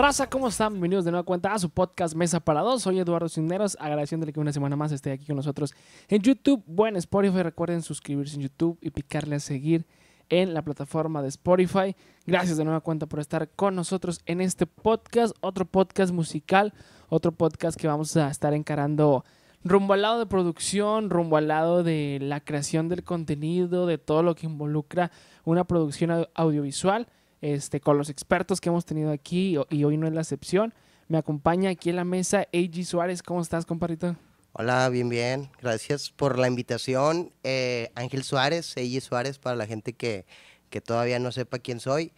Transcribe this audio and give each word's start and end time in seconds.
Raza, 0.00 0.30
¿cómo 0.30 0.48
están? 0.48 0.72
Bienvenidos 0.72 1.04
de 1.04 1.10
nueva 1.10 1.24
cuenta 1.26 1.52
a 1.52 1.58
su 1.58 1.68
podcast 1.68 2.14
Mesa 2.14 2.40
para 2.40 2.62
Dos. 2.62 2.80
Soy 2.80 2.98
Eduardo 2.98 3.28
Cisneros, 3.28 3.76
agradeciéndole 3.78 4.32
que 4.32 4.40
una 4.40 4.50
semana 4.50 4.74
más 4.74 4.92
esté 4.92 5.12
aquí 5.12 5.26
con 5.26 5.36
nosotros 5.36 5.74
en 6.08 6.22
YouTube. 6.22 6.64
Buen 6.66 6.96
Spotify, 6.96 7.42
recuerden 7.42 7.82
suscribirse 7.82 8.36
en 8.36 8.40
YouTube 8.40 8.78
y 8.80 8.92
picarle 8.92 9.36
a 9.36 9.40
seguir 9.40 9.84
en 10.30 10.54
la 10.54 10.62
plataforma 10.62 11.20
de 11.20 11.28
Spotify. 11.28 11.94
Gracias 12.26 12.56
de 12.56 12.64
nueva 12.64 12.80
cuenta 12.80 13.04
por 13.04 13.20
estar 13.20 13.50
con 13.50 13.74
nosotros 13.74 14.22
en 14.24 14.40
este 14.40 14.64
podcast, 14.64 15.36
otro 15.42 15.66
podcast 15.66 16.14
musical, 16.14 16.72
otro 17.10 17.32
podcast 17.32 17.78
que 17.78 17.86
vamos 17.86 18.16
a 18.16 18.30
estar 18.30 18.54
encarando 18.54 19.26
rumbo 19.64 19.92
al 19.92 20.00
lado 20.00 20.18
de 20.18 20.24
producción, 20.24 21.10
rumbo 21.10 21.36
al 21.36 21.48
lado 21.48 21.82
de 21.82 22.16
la 22.22 22.40
creación 22.40 22.88
del 22.88 23.04
contenido, 23.04 23.84
de 23.84 23.98
todo 23.98 24.22
lo 24.22 24.34
que 24.34 24.46
involucra 24.46 25.10
una 25.44 25.64
producción 25.64 26.10
au- 26.10 26.30
audiovisual, 26.32 27.06
este, 27.40 27.80
con 27.80 27.96
los 27.98 28.08
expertos 28.10 28.60
que 28.60 28.68
hemos 28.68 28.84
tenido 28.84 29.10
aquí 29.12 29.56
y- 29.70 29.84
hoy 29.84 29.96
no 29.96 30.06
es 30.06 30.12
la 30.12 30.20
excepción. 30.20 30.74
Me 31.08 31.18
acompaña 31.18 31.70
aquí 31.70 31.90
en 31.90 31.96
la 31.96 32.04
mesa 32.04 32.46
AG 32.52 32.84
Suárez. 32.84 33.22
¿Cómo 33.22 33.40
estás, 33.40 33.66
compadrito? 33.66 34.16
Hola, 34.52 34.88
bien, 34.88 35.08
bien. 35.08 35.50
Gracias 35.60 36.10
por 36.10 36.38
la 36.38 36.46
invitación. 36.48 37.32
Eh, 37.44 37.90
Ángel 37.94 38.22
Suárez, 38.24 38.76
Eiji 38.76 39.00
Suárez, 39.00 39.38
para 39.38 39.56
la 39.56 39.66
gente 39.66 39.92
que, 39.92 40.26
que 40.70 40.80
todavía 40.80 41.18
no 41.18 41.32
sepa 41.32 41.58
quién 41.58 41.80
soy. 41.80 42.12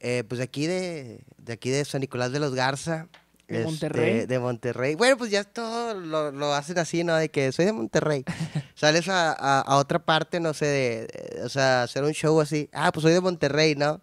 Eh, 0.00 0.22
pues 0.28 0.40
aquí 0.40 0.66
de, 0.66 1.20
de 1.38 1.52
aquí 1.54 1.70
de 1.70 1.84
San 1.84 2.00
Nicolás 2.00 2.30
de 2.32 2.40
los 2.40 2.54
Garza. 2.54 3.08
¿De 3.48 3.56
este, 3.56 3.64
Monterrey? 3.70 4.26
de 4.26 4.38
Monterrey. 4.38 4.94
Bueno, 4.94 5.16
pues 5.16 5.30
ya 5.30 5.42
todo 5.44 5.94
lo, 5.94 6.30
lo 6.30 6.52
hacen 6.54 6.78
así, 6.78 7.02
¿no? 7.04 7.16
De 7.16 7.30
que 7.30 7.50
soy 7.52 7.64
de 7.64 7.72
Monterrey. 7.72 8.24
Sales 8.74 9.08
a, 9.08 9.32
a- 9.32 9.60
a 9.62 9.76
otra 9.78 9.98
parte, 9.98 10.38
no 10.40 10.52
sé, 10.54 10.66
de, 10.66 11.06
de- 11.06 11.42
o 11.44 11.48
sea, 11.48 11.82
hacer 11.84 12.04
un 12.04 12.12
show 12.12 12.38
así. 12.42 12.68
Ah, 12.72 12.92
pues 12.92 13.02
soy 13.02 13.12
de 13.12 13.20
Monterrey, 13.22 13.74
¿no? 13.74 14.00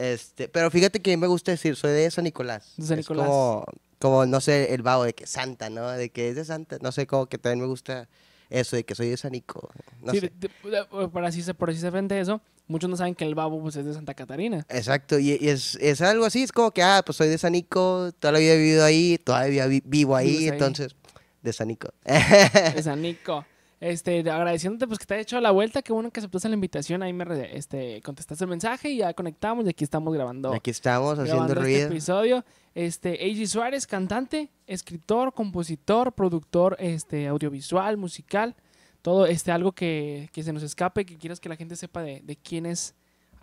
Este, 0.00 0.48
pero 0.48 0.70
fíjate 0.70 1.00
que 1.00 1.12
a 1.12 1.16
mí 1.16 1.20
me 1.20 1.26
gusta 1.26 1.50
decir, 1.52 1.76
soy 1.76 1.92
de 1.92 2.10
San 2.10 2.24
Nicolás. 2.24 2.72
De 2.76 2.86
San 2.86 2.98
Es 2.98 3.04
Nicolás. 3.04 3.26
como, 3.26 3.64
como, 3.98 4.26
no 4.26 4.40
sé, 4.40 4.72
el 4.74 4.82
vago 4.82 5.04
de 5.04 5.12
que 5.14 5.26
Santa, 5.26 5.68
¿no? 5.70 5.88
De 5.90 6.08
que 6.10 6.30
es 6.30 6.36
de 6.36 6.44
Santa. 6.44 6.78
No 6.80 6.90
sé, 6.92 7.06
como 7.06 7.26
que 7.26 7.36
también 7.38 7.60
me 7.60 7.66
gusta 7.66 8.08
eso 8.48 8.76
de 8.76 8.84
que 8.84 8.94
soy 8.94 9.08
de 9.10 9.16
San 9.16 9.32
Nico. 9.32 9.68
No 10.02 10.12
Sí, 10.12 10.20
sé. 10.20 10.32
de- 10.38 10.48
de- 10.70 11.08
para 11.08 11.28
así, 11.28 11.42
por 11.52 11.70
así 11.70 11.78
se 11.78 11.90
frente 11.90 12.18
eso, 12.18 12.40
muchos 12.66 12.88
no 12.88 12.96
saben 12.96 13.14
que 13.14 13.24
el 13.24 13.34
babo 13.34 13.60
pues, 13.60 13.76
es 13.76 13.84
de 13.84 13.92
Santa 13.94 14.14
Catarina. 14.14 14.64
Exacto, 14.70 15.18
y, 15.18 15.32
y 15.40 15.48
es, 15.50 15.76
es 15.80 16.00
algo 16.00 16.24
así, 16.24 16.42
es 16.42 16.50
como 16.52 16.70
que, 16.70 16.82
ah, 16.82 17.02
pues 17.04 17.16
soy 17.16 17.28
de 17.28 17.36
San 17.38 17.52
Nico, 17.52 18.10
toda 18.18 18.32
la 18.32 18.38
vida 18.38 18.54
he 18.54 18.58
vivido 18.58 18.84
ahí, 18.84 19.18
todavía 19.18 19.66
vi- 19.66 19.82
vivo 19.84 20.16
ahí, 20.16 20.28
Vives 20.30 20.42
ahí. 20.44 20.48
entonces, 20.48 20.96
de 21.42 21.52
San 21.52 21.68
Nico. 21.68 21.90
de 22.04 22.82
San 22.82 23.02
Nico. 23.02 23.44
Este, 23.80 24.18
agradeciéndote 24.30 24.86
pues 24.86 24.98
que 24.98 25.06
te 25.06 25.14
haya 25.14 25.22
hecho 25.22 25.40
la 25.40 25.52
vuelta, 25.52 25.80
qué 25.80 25.90
bueno 25.92 26.10
que 26.10 26.20
aceptaste 26.20 26.48
la 26.50 26.54
invitación, 26.54 27.02
ahí 27.02 27.14
me 27.14 27.24
re- 27.24 27.56
este, 27.56 28.02
contestaste 28.02 28.44
el 28.44 28.50
mensaje 28.50 28.90
y 28.90 28.98
ya 28.98 29.14
conectamos 29.14 29.64
y 29.64 29.70
aquí 29.70 29.84
estamos 29.84 30.12
grabando, 30.12 30.52
Aquí 30.52 30.70
estamos 30.70 31.18
haciendo 31.18 31.46
este 31.46 31.54
ruido. 31.54 31.88
episodio. 31.88 32.44
Este, 32.74 33.14
AG 33.14 33.48
Suárez, 33.48 33.86
cantante, 33.86 34.50
escritor, 34.66 35.32
compositor, 35.32 36.12
productor, 36.12 36.76
este, 36.78 37.26
audiovisual, 37.26 37.96
musical, 37.96 38.54
todo 39.00 39.24
este 39.24 39.50
algo 39.50 39.72
que, 39.72 40.28
que 40.34 40.42
se 40.42 40.52
nos 40.52 40.62
escape, 40.62 41.06
que 41.06 41.16
quieras 41.16 41.40
que 41.40 41.48
la 41.48 41.56
gente 41.56 41.74
sepa 41.74 42.02
de, 42.02 42.20
de 42.22 42.36
quién 42.36 42.66
es. 42.66 42.94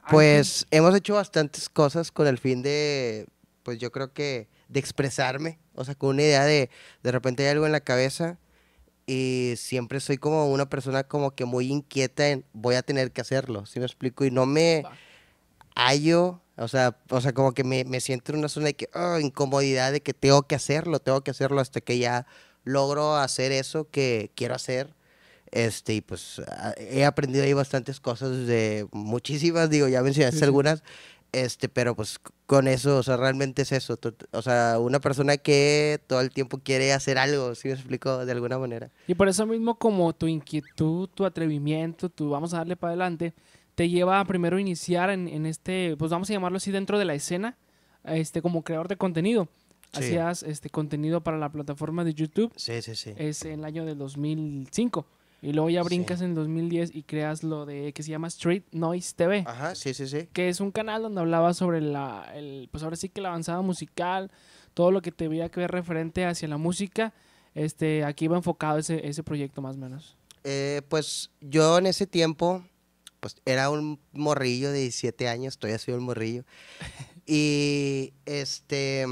Ángel. 0.03 0.11
Pues 0.11 0.67
hemos 0.69 0.93
hecho 0.95 1.15
bastantes 1.15 1.67
cosas 1.67 2.11
con 2.11 2.27
el 2.27 2.37
fin 2.37 2.61
de, 2.61 3.25
pues 3.63 3.79
yo 3.79 3.91
creo 3.91 4.13
que, 4.13 4.47
de 4.69 4.79
expresarme, 4.79 5.57
o 5.73 5.83
sea, 5.83 5.95
con 5.95 6.09
una 6.11 6.21
idea 6.21 6.45
de, 6.45 6.69
de 7.01 7.11
repente 7.11 7.41
hay 7.43 7.49
algo 7.49 7.65
en 7.65 7.71
la 7.71 7.79
cabeza 7.81 8.37
y 9.07 9.53
siempre 9.57 9.99
soy 10.01 10.17
como 10.17 10.51
una 10.51 10.69
persona 10.69 11.03
como 11.05 11.31
que 11.31 11.45
muy 11.45 11.71
inquieta 11.71 12.27
en, 12.29 12.43
voy 12.53 12.75
a 12.75 12.83
tener 12.83 13.11
que 13.11 13.21
hacerlo, 13.21 13.65
¿sí 13.65 13.79
me 13.79 13.85
explico? 13.85 14.25
Y 14.25 14.31
no 14.31 14.45
me 14.45 14.83
hallo, 15.75 16.41
o 16.57 16.67
sea, 16.67 16.97
o 17.09 17.21
sea, 17.21 17.33
como 17.33 17.53
que 17.53 17.63
me, 17.63 17.85
me 17.85 18.01
siento 18.01 18.31
en 18.33 18.39
una 18.39 18.49
zona 18.49 18.67
de 18.67 18.73
que, 18.75 18.89
ah, 18.93 19.19
incomodidad 19.21 19.91
de 19.91 20.01
que 20.01 20.13
tengo 20.13 20.43
que 20.43 20.55
hacerlo, 20.55 20.99
tengo 20.99 21.21
que 21.21 21.31
hacerlo 21.31 21.61
hasta 21.61 21.81
que 21.81 21.97
ya 21.99 22.25
logro 22.63 23.15
hacer 23.15 23.51
eso 23.51 23.89
que 23.89 24.31
quiero 24.35 24.55
hacer. 24.55 24.95
Este, 25.51 25.93
y 25.93 26.01
pues 26.01 26.41
ah, 26.49 26.73
he 26.77 27.05
aprendido 27.05 27.45
ahí 27.45 27.53
bastantes 27.53 28.01
cosas 28.01 28.45
de 28.47 28.87
muchísimas, 28.91 29.69
digo, 29.69 29.87
ya 29.87 30.01
mencionaste 30.01 30.35
Sí, 30.35 30.39
sí. 30.39 30.45
algunas, 30.45 30.83
este, 31.31 31.69
pero 31.69 31.95
pues 31.95 32.19
con 32.45 32.67
eso, 32.67 32.97
o 32.97 33.03
sea, 33.03 33.17
realmente 33.17 33.61
es 33.63 33.71
eso, 33.71 33.99
o 34.31 34.41
sea, 34.41 34.77
una 34.79 34.99
persona 34.99 35.37
que 35.37 35.99
todo 36.07 36.21
el 36.21 36.29
tiempo 36.31 36.59
quiere 36.59 36.93
hacer 36.93 37.17
algo, 37.17 37.53
¿sí 37.55 37.67
me 37.67 37.73
explico? 37.73 38.25
De 38.25 38.31
alguna 38.31 38.57
manera. 38.57 38.89
Y 39.07 39.15
por 39.15 39.27
eso 39.27 39.45
mismo 39.45 39.75
como 39.77 40.13
tu 40.13 40.27
inquietud, 40.27 41.09
tu 41.09 41.25
atrevimiento, 41.25 42.09
tu 42.09 42.29
vamos 42.29 42.53
a 42.53 42.57
darle 42.57 42.75
para 42.75 42.91
adelante, 42.91 43.33
te 43.75 43.89
lleva 43.89 44.19
a 44.19 44.25
primero 44.25 44.57
iniciar 44.57 45.09
en, 45.09 45.27
en 45.27 45.45
este, 45.45 45.95
pues 45.97 46.09
vamos 46.11 46.29
a 46.29 46.33
llamarlo 46.33 46.57
así, 46.57 46.71
dentro 46.71 46.97
de 46.97 47.05
la 47.05 47.13
escena, 47.13 47.57
este, 48.03 48.41
como 48.41 48.63
creador 48.63 48.87
de 48.87 48.97
contenido. 48.97 49.47
Sí. 49.93 49.99
Hacías 49.99 50.43
este 50.43 50.69
contenido 50.69 51.21
para 51.21 51.37
la 51.37 51.49
plataforma 51.49 52.03
de 52.03 52.13
YouTube, 52.13 52.51
Sí, 52.57 52.81
sí, 52.81 52.95
sí. 52.95 53.13
es 53.17 53.43
en 53.45 53.59
el 53.59 53.65
año 53.65 53.85
del 53.85 53.97
2005. 53.97 55.05
Y 55.41 55.53
luego 55.53 55.69
ya 55.69 55.83
Sí. 55.83 55.87
brincas 55.89 56.21
en 56.21 56.29
el 56.29 56.35
2010 56.35 56.95
y 56.95 57.03
creas 57.03 57.43
lo 57.43 57.65
de 57.65 57.93
que 57.93 58.01
se 58.03 58.09
llama 58.09 58.27
Street 58.27 58.63
Noise 58.71 59.13
TV, 59.15 59.43
Ajá, 59.45 59.75
sí, 59.75 59.93
sí, 59.93 60.07
sí. 60.07 60.27
que 60.33 60.49
es 60.49 60.59
un 60.59 60.71
canal 60.71 61.03
donde 61.03 61.21
hablaba 61.21 61.53
sobre 61.53 61.79
la, 61.79 62.31
el, 62.35 62.67
pues 62.71 62.83
ahora 62.83 62.95
sí 62.95 63.09
que 63.09 63.21
la 63.21 63.29
avanzada 63.29 63.61
musical, 63.61 64.31
todo 64.73 64.91
lo 64.91 65.01
que 65.01 65.11
te 65.11 65.27
veía 65.27 65.49
que 65.49 65.59
ver 65.59 65.71
referente 65.71 66.25
hacia 66.25 66.47
la 66.47 66.57
música. 66.57 67.13
Este, 67.53 68.03
aquí 68.03 68.25
iba 68.25 68.35
enfocado 68.37 68.77
ese, 68.79 69.07
ese 69.07 69.23
proyecto 69.23 69.61
más 69.61 69.75
o 69.75 69.79
menos. 69.79 70.17
Eh, 70.43 70.81
pues 70.89 71.31
yo 71.41 71.77
en 71.77 71.87
ese 71.87 72.07
tiempo, 72.07 72.63
pues 73.19 73.35
era 73.45 73.69
un 73.69 73.99
morrillo 74.13 74.71
de 74.71 74.79
17 74.81 75.27
años, 75.27 75.57
todavía 75.57 75.77
soy 75.79 75.93
un 75.93 76.03
morrillo. 76.03 76.43
Y 77.29 78.13
este, 78.25 79.05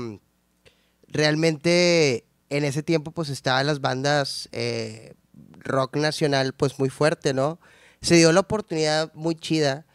realmente 1.08 2.26
en 2.50 2.64
ese 2.64 2.84
tiempo 2.84 3.12
pues 3.12 3.30
estaban 3.30 3.68
las 3.68 3.82
bandas 3.82 4.50
eh, 4.52 5.14
rock 5.60 5.98
nacional 5.98 6.54
pues 6.54 6.80
muy 6.80 6.90
fuerte, 6.90 7.34
¿no? 7.34 7.60
Se 8.02 8.16
dio 8.16 8.32
la 8.32 8.42
oportunidad 8.42 9.14
muy 9.14 9.36
chida 9.36 9.86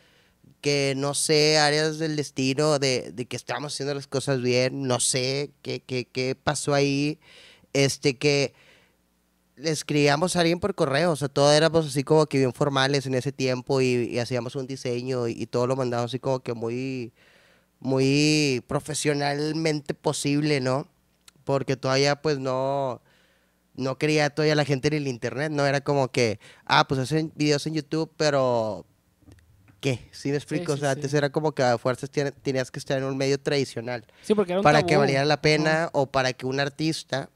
que 0.61 0.95
no 0.97 1.15
sé, 1.15 1.59
áreas 1.59 1.99
del 1.99 2.17
destino 2.17 2.79
de, 2.79 3.15
que 3.29 3.37
estábamos 3.37 3.75
haciendo 3.75 3.95
las 3.95 4.07
cosas 4.07 4.43
bien, 4.43 4.83
no 4.87 5.01
sé 5.01 5.53
qué, 5.63 5.81
qué, 5.81 6.07
qué 6.07 6.35
pasó 6.35 6.75
ahí, 6.75 7.19
este 7.73 8.19
que 8.19 8.55
le 9.57 9.71
escribíamos 9.71 10.37
a 10.37 10.41
alguien 10.41 10.61
por 10.61 10.75
correo, 10.75 11.13
o 11.13 11.17
sea, 11.17 11.29
todo 11.29 11.53
éramos 11.53 11.87
así 11.87 12.05
como 12.05 12.27
que 12.27 12.39
bien 12.39 12.53
formales 12.53 13.07
en 13.07 13.15
ese 13.15 13.33
tiempo 13.33 13.81
y, 13.81 14.09
y 14.11 14.19
hacíamos 14.19 14.57
un 14.57 14.67
diseño 14.67 15.29
y, 15.29 15.33
y 15.33 15.47
todo 15.47 15.67
lo 15.67 15.77
mandábamos 15.77 16.11
así 16.11 16.19
como 16.19 16.41
que 16.41 16.55
muy, 16.55 17.13
muy 17.81 18.65
profesionalmente 18.69 19.95
posible, 19.95 20.61
¿no? 20.61 20.89
Porque 21.45 21.77
todavía 21.77 22.21
pues 22.23 22.39
no, 22.39 23.03
no 23.75 23.99
quería 23.99 24.31
todavía 24.31 24.55
la 24.55 24.65
gente 24.65 24.89
en 24.89 24.95
el 24.95 25.09
internet, 25.09 25.53
¿no? 25.53 25.67
Era 25.67 25.81
como 25.81 26.09
que, 26.09 26.39
ah, 26.65 26.87
pues 26.89 27.01
hacen 27.01 27.33
videos 27.35 27.67
en 27.67 27.75
YouTube, 27.75 28.13
pero 28.17 28.87
¿qué? 29.81 30.09
¿Sí 30.13 30.31
me 30.31 30.37
explico? 30.37 30.73
o 30.73 30.77
sí, 30.77 30.81
sea, 30.81 30.93
sí. 30.93 30.99
antes 30.99 31.15
era 31.15 31.31
como 31.31 31.53
que 31.53 31.63
a 31.63 31.79
fuerzas 31.79 32.11
tenías 32.11 32.71
que 32.71 32.79
estar 32.79 32.99
en 32.99 33.05
un 33.05 33.17
medio 33.17 33.41
tradicional 33.41 34.05
Sí, 34.23 34.35
porque 34.35 34.53
era 34.53 34.61
un 34.61 34.65
para 34.65 34.85
que 34.85 34.97
valiera 34.97 35.25
la 35.25 35.41
pena 35.41 35.89
o 35.93 36.07
para 36.07 36.33
que 36.33 36.47
un 36.47 36.61
artista 36.61 37.31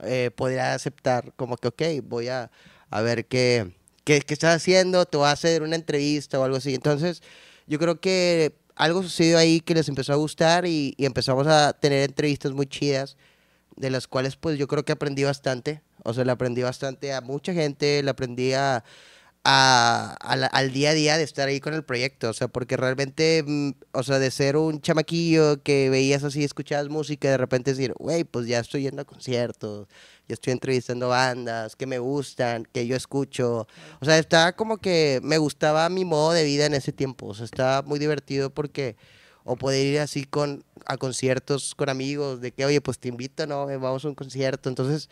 eh, 0.00 0.30
pudiera 0.34 0.74
aceptar 0.74 1.32
como 1.36 1.56
que, 1.56 1.68
ok, 1.68 1.82
voy 2.04 2.28
a, 2.28 2.50
a 2.90 3.00
ver 3.00 3.26
qué, 3.26 3.72
qué, 4.04 4.20
qué 4.20 4.34
estás 4.34 4.56
haciendo, 4.56 5.06
te 5.06 5.16
voy 5.16 5.26
a 5.26 5.30
hacer 5.30 5.62
una 5.62 5.76
entrevista 5.76 6.38
o 6.38 6.44
algo 6.44 6.58
así. 6.58 6.74
Entonces, 6.74 7.22
yo 7.66 7.78
creo 7.78 7.98
que 8.00 8.54
algo 8.74 9.02
sucedió 9.02 9.38
ahí 9.38 9.60
que 9.60 9.74
les 9.74 9.88
empezó 9.88 10.12
a 10.12 10.16
gustar 10.16 10.66
y, 10.66 10.94
y 10.98 11.06
empezamos 11.06 11.46
a 11.46 11.72
tener 11.72 12.02
entrevistas 12.10 12.52
muy 12.52 12.66
chidas, 12.66 13.16
de 13.76 13.90
las 13.90 14.06
cuales 14.08 14.36
pues 14.36 14.58
yo 14.58 14.68
creo 14.68 14.84
que 14.84 14.92
aprendí 14.92 15.24
bastante. 15.24 15.82
O 16.04 16.14
sea, 16.14 16.24
le 16.24 16.32
aprendí 16.32 16.62
bastante 16.62 17.12
a 17.12 17.20
mucha 17.20 17.52
gente, 17.52 18.02
le 18.02 18.10
aprendí 18.10 18.52
a, 18.52 18.84
a- 19.44 20.14
al 20.52 20.72
día 20.72 20.90
a 20.90 20.94
día 20.94 21.16
de 21.18 21.22
estar 21.24 21.48
ahí 21.48 21.60
con 21.60 21.74
el 21.74 21.84
proyecto, 21.84 22.30
o 22.30 22.32
sea, 22.32 22.48
porque 22.48 22.76
realmente, 22.76 23.44
mm, 23.46 23.70
o 23.92 24.02
sea, 24.02 24.18
de 24.18 24.30
ser 24.32 24.56
un 24.56 24.80
chamaquillo 24.80 25.62
que 25.62 25.88
veías 25.90 26.24
así, 26.24 26.42
escuchabas 26.44 26.88
música 26.88 27.30
de 27.30 27.36
repente 27.36 27.70
decir, 27.72 27.94
güey, 27.98 28.24
pues 28.24 28.46
ya 28.48 28.58
estoy 28.58 28.82
yendo 28.82 29.02
a 29.02 29.04
conciertos, 29.04 29.86
ya 30.28 30.34
estoy 30.34 30.52
entrevistando 30.52 31.08
bandas 31.08 31.76
que 31.76 31.86
me 31.86 31.98
gustan, 32.00 32.64
que 32.72 32.86
yo 32.88 32.96
escucho, 32.96 33.68
o 34.00 34.04
sea, 34.04 34.18
estaba 34.18 34.52
como 34.54 34.78
que 34.78 35.20
me 35.22 35.38
gustaba 35.38 35.88
mi 35.88 36.04
modo 36.04 36.32
de 36.32 36.44
vida 36.44 36.66
en 36.66 36.74
ese 36.74 36.92
tiempo, 36.92 37.26
o 37.28 37.34
sea, 37.34 37.44
estaba 37.44 37.82
muy 37.82 37.98
divertido 38.00 38.50
porque, 38.50 38.96
o 39.46 39.56
poder 39.56 39.86
ir 39.86 40.00
así 40.00 40.24
con, 40.24 40.64
a 40.84 40.96
conciertos 40.98 41.74
con 41.74 41.88
amigos, 41.88 42.40
de 42.42 42.52
que, 42.52 42.64
oye, 42.66 42.80
pues 42.82 42.98
te 42.98 43.08
invito, 43.08 43.46
¿no? 43.46 43.70
Eh, 43.70 43.76
Vamos 43.78 44.04
a 44.04 44.08
un 44.08 44.14
concierto, 44.14 44.68
entonces 44.68 45.08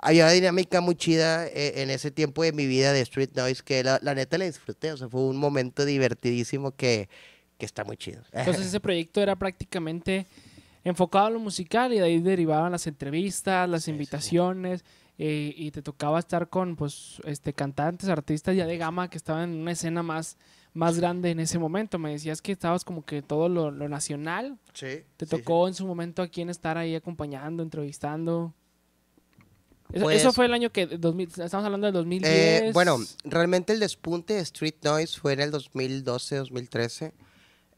había 0.00 0.24
una 0.24 0.32
dinámica 0.32 0.80
muy 0.80 0.94
chida 0.96 1.46
eh, 1.46 1.80
en 1.82 1.90
ese 1.90 2.10
tiempo 2.10 2.42
de 2.42 2.52
mi 2.52 2.66
vida 2.66 2.92
de 2.92 3.00
Street 3.00 3.30
Noise 3.34 3.62
que 3.64 3.82
la, 3.82 3.98
la 4.02 4.14
neta 4.14 4.36
la 4.38 4.44
disfruté. 4.44 4.92
O 4.92 4.96
sea, 4.96 5.08
fue 5.08 5.22
un 5.22 5.36
momento 5.36 5.84
divertidísimo 5.84 6.72
que, 6.72 7.08
que 7.56 7.66
está 7.66 7.84
muy 7.84 7.96
chido. 7.96 8.22
Entonces 8.32 8.66
ese 8.66 8.80
proyecto 8.80 9.20
era 9.20 9.34
prácticamente 9.36 10.26
enfocado 10.84 11.26
a 11.26 11.30
lo 11.30 11.40
musical 11.40 11.92
y 11.92 11.98
de 11.98 12.04
ahí 12.04 12.20
derivaban 12.20 12.72
las 12.72 12.86
entrevistas, 12.86 13.68
las 13.68 13.82
Sí, 13.82 13.86
sí, 13.86 13.86
sí. 13.86 13.90
invitaciones 13.92 14.84
eh, 15.18 15.52
y 15.56 15.70
te 15.72 15.82
tocaba 15.82 16.18
estar 16.20 16.48
con 16.48 16.76
pues 16.76 17.20
este 17.24 17.52
cantantes, 17.52 18.08
artistas 18.08 18.54
ya 18.56 18.66
de 18.66 18.78
gama 18.78 19.10
que 19.10 19.18
estaban 19.18 19.52
en 19.52 19.60
una 19.60 19.72
escena 19.72 20.02
más 20.04 20.36
más 20.74 20.98
grande 20.98 21.30
en 21.30 21.40
ese 21.40 21.58
momento. 21.58 21.98
Me 21.98 22.10
decías 22.10 22.40
que 22.42 22.52
estabas 22.52 22.84
como 22.84 23.04
que 23.04 23.22
todo 23.22 23.48
lo, 23.48 23.70
lo 23.70 23.88
nacional. 23.88 24.58
Sí. 24.72 25.02
¿Te 25.16 25.26
sí, 25.26 25.30
tocó 25.30 25.68
en 25.68 25.74
su 25.74 25.86
momento 25.86 26.22
a 26.22 26.28
quién 26.28 26.50
estar 26.50 26.78
ahí 26.78 26.94
acompañando, 26.94 27.62
entrevistando? 27.62 28.54
Eso, 29.92 30.04
Pues- 30.04 30.20
eso 30.20 30.32
fue 30.32 30.44
el 30.46 30.52
año 30.52 30.70
que, 30.70 30.86
2000, 30.86 31.28
estamos 31.28 31.64
hablando 31.64 31.86
del 31.86 31.94
sí. 31.94 31.98
2010. 31.98 32.62
Eh, 32.62 32.70
bueno, 32.74 32.98
realmente 33.24 33.72
el 33.72 33.80
despunte 33.80 34.34
de 34.34 34.40
Street 34.40 34.74
Noise 34.82 35.18
fue 35.18 35.32
en 35.32 35.40
el 35.40 35.50
2012, 35.50 36.36
2013. 36.36 37.14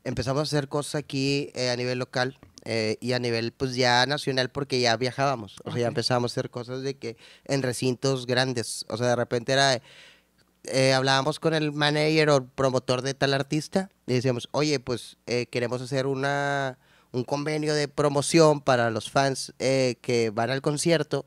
Empezamos 0.03 0.41
a 0.41 0.43
hacer 0.43 0.69
cosas 0.69 0.97
aquí 0.97 1.51
eh, 1.55 1.71
a 1.71 1.77
nivel 1.77 1.99
local 1.99 2.39
eh, 2.65 2.97
y 3.01 3.13
a 3.13 3.19
nivel 3.19 3.53
pues 3.53 3.77
ya 3.77 4.05
nacional 4.07 4.51
porque 4.51 4.81
ya 4.81 4.97
viajábamos. 4.97 5.57
O 5.65 5.71
sea, 5.71 5.81
ya 5.81 5.87
Ok. 5.87 5.91
empezamos 5.91 6.33
a 6.33 6.35
hacer 6.35 6.51
cosas 6.51 6.83
de 6.83 6.97
que 6.97 7.17
en 7.45 7.63
recintos 7.63 8.27
grandes. 8.27 8.85
O 8.89 8.97
sea, 8.97 9.07
de 9.09 9.17
repente 9.17 9.53
era... 9.53 9.81
eh, 10.65 10.93
hablábamos 10.93 11.41
con 11.41 11.55
el 11.55 11.73
manager 11.73 12.31
o 12.31 12.47
promotor 12.47 13.03
de 13.03 13.15
tal 13.15 13.35
artista 13.35 13.91
y 14.07 14.15
decíamos, 14.15 14.49
oye, 14.53 14.79
pues 14.81 15.17
eh, 15.27 15.47
queremos 15.47 15.81
hacer 15.83 16.07
una, 16.07 16.79
un 17.13 17.25
convenio 17.25 17.75
de 17.75 17.89
promoción 17.89 18.61
para 18.61 18.91
los 18.91 19.11
fans 19.11 19.53
eh, 19.59 19.97
que 20.03 20.31
van 20.31 20.51
al 20.51 20.61
concierto. 20.63 21.27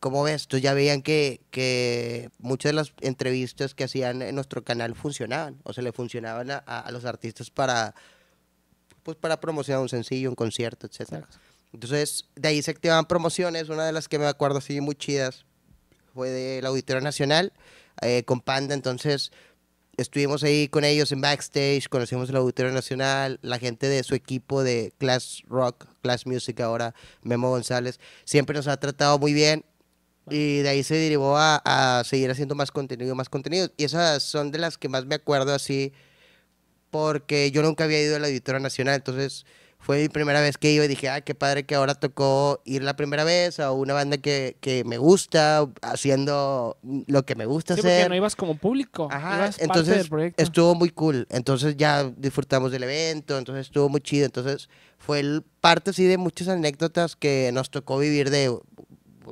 ¿Cómo 0.00 0.22
ves? 0.22 0.42
Entonces 0.42 0.62
ya 0.62 0.74
veían 0.74 1.02
que, 1.02 1.40
que 1.50 2.30
muchas 2.38 2.70
de 2.70 2.74
las 2.74 2.92
entrevistas 3.00 3.74
que 3.74 3.84
hacían 3.84 4.22
en 4.22 4.34
nuestro 4.34 4.62
canal 4.62 4.94
funcionaban, 4.94 5.58
o 5.64 5.72
sea, 5.72 5.82
le 5.82 5.92
funcionaban 5.92 6.50
a, 6.50 6.58
a- 6.58 6.90
los 6.92 7.04
artistas 7.06 7.50
para, 7.50 7.94
pues, 9.02 9.16
para 9.16 9.40
promocionar 9.40 9.80
un 9.82 9.88
sencillo, 9.88 10.28
un 10.28 10.34
concierto. 10.36 10.86
Exacto. 10.86 11.38
Entonces, 11.72 12.26
de 12.36 12.48
ahí 12.48 12.62
se 12.62 12.70
activaban 12.70 13.06
promociones. 13.06 13.68
Una 13.68 13.84
de 13.86 13.92
las 13.92 14.06
que 14.08 14.18
me 14.18 14.26
acuerdo 14.26 14.58
así 14.58 14.80
muy 14.80 14.94
chidas 14.94 15.44
fue 16.14 16.30
del 16.30 16.64
Auditorio 16.66 17.02
Nacional 17.02 17.52
eh, 18.02 18.24
con 18.24 18.40
Panda. 18.40 18.74
Entonces, 18.74 19.32
estuvimos 19.96 20.42
ahí 20.42 20.68
con 20.68 20.84
ellos 20.84 21.12
en 21.12 21.20
backstage, 21.20 21.88
conocimos 21.88 22.28
el 22.30 22.36
Auditorio 22.36 22.72
Nacional, 22.72 23.38
la 23.42 23.58
gente 23.58 23.88
de 23.88 24.02
su 24.02 24.14
equipo 24.14 24.62
de 24.62 24.92
Class 24.98 25.42
Rock, 25.48 25.86
Class 26.02 26.26
Music 26.26 26.60
ahora, 26.60 26.94
Memo 27.22 27.50
González, 27.50 27.98
siempre 28.24 28.56
nos 28.56 28.68
ha 28.68 28.76
tratado 28.78 29.18
muy 29.18 29.32
bien. 29.32 29.64
Y 30.28 30.58
de 30.58 30.68
ahí 30.68 30.82
se 30.82 30.96
derivó 30.96 31.36
a, 31.36 31.62
a 31.64 32.02
seguir 32.02 32.30
haciendo 32.30 32.56
más 32.56 32.72
contenido, 32.72 33.14
más 33.14 33.28
contenido. 33.28 33.70
Y 33.76 33.84
esas 33.84 34.24
son 34.24 34.50
de 34.50 34.58
las 34.58 34.76
que 34.76 34.88
más 34.88 35.06
me 35.06 35.14
acuerdo 35.14 35.54
así, 35.54 35.92
porque 36.90 37.50
yo 37.52 37.62
nunca 37.62 37.84
había 37.84 38.02
ido 38.02 38.16
al 38.16 38.24
Auditorio 38.24 38.60
Nacional, 38.60 38.96
entonces 38.96 39.46
fue 39.86 40.02
mi 40.02 40.08
primera 40.08 40.40
vez 40.40 40.58
que 40.58 40.72
iba 40.72 40.84
y 40.84 40.88
dije, 40.88 41.08
ah, 41.08 41.20
qué 41.20 41.36
padre 41.36 41.64
que 41.64 41.76
ahora 41.76 41.94
tocó 41.94 42.60
ir 42.64 42.82
la 42.82 42.96
primera 42.96 43.22
vez 43.22 43.60
a 43.60 43.70
una 43.70 43.94
banda 43.94 44.16
que, 44.18 44.56
que 44.60 44.82
me 44.82 44.98
gusta, 44.98 45.68
haciendo 45.80 46.76
lo 47.06 47.24
que 47.24 47.36
me 47.36 47.46
gusta 47.46 47.76
Sí, 47.76 47.82
porque 47.82 47.94
hacer. 47.98 48.08
no 48.08 48.16
ibas 48.16 48.34
como 48.34 48.56
público. 48.56 49.06
Ajá, 49.12 49.36
ibas 49.36 49.50
parte 49.58 49.62
entonces 49.64 49.96
del 49.98 50.08
proyecto. 50.08 50.42
estuvo 50.42 50.74
muy 50.74 50.90
cool. 50.90 51.28
Entonces 51.30 51.76
ya 51.76 52.02
disfrutamos 52.16 52.72
del 52.72 52.82
evento, 52.82 53.38
entonces 53.38 53.66
estuvo 53.68 53.88
muy 53.88 54.00
chido. 54.00 54.26
Entonces 54.26 54.68
fue 54.98 55.20
el- 55.20 55.44
parte 55.60 55.90
así 55.90 56.04
de 56.04 56.18
muchas 56.18 56.48
anécdotas 56.48 57.14
que 57.14 57.50
nos 57.54 57.70
tocó 57.70 57.96
vivir 57.98 58.30
de, 58.30 58.58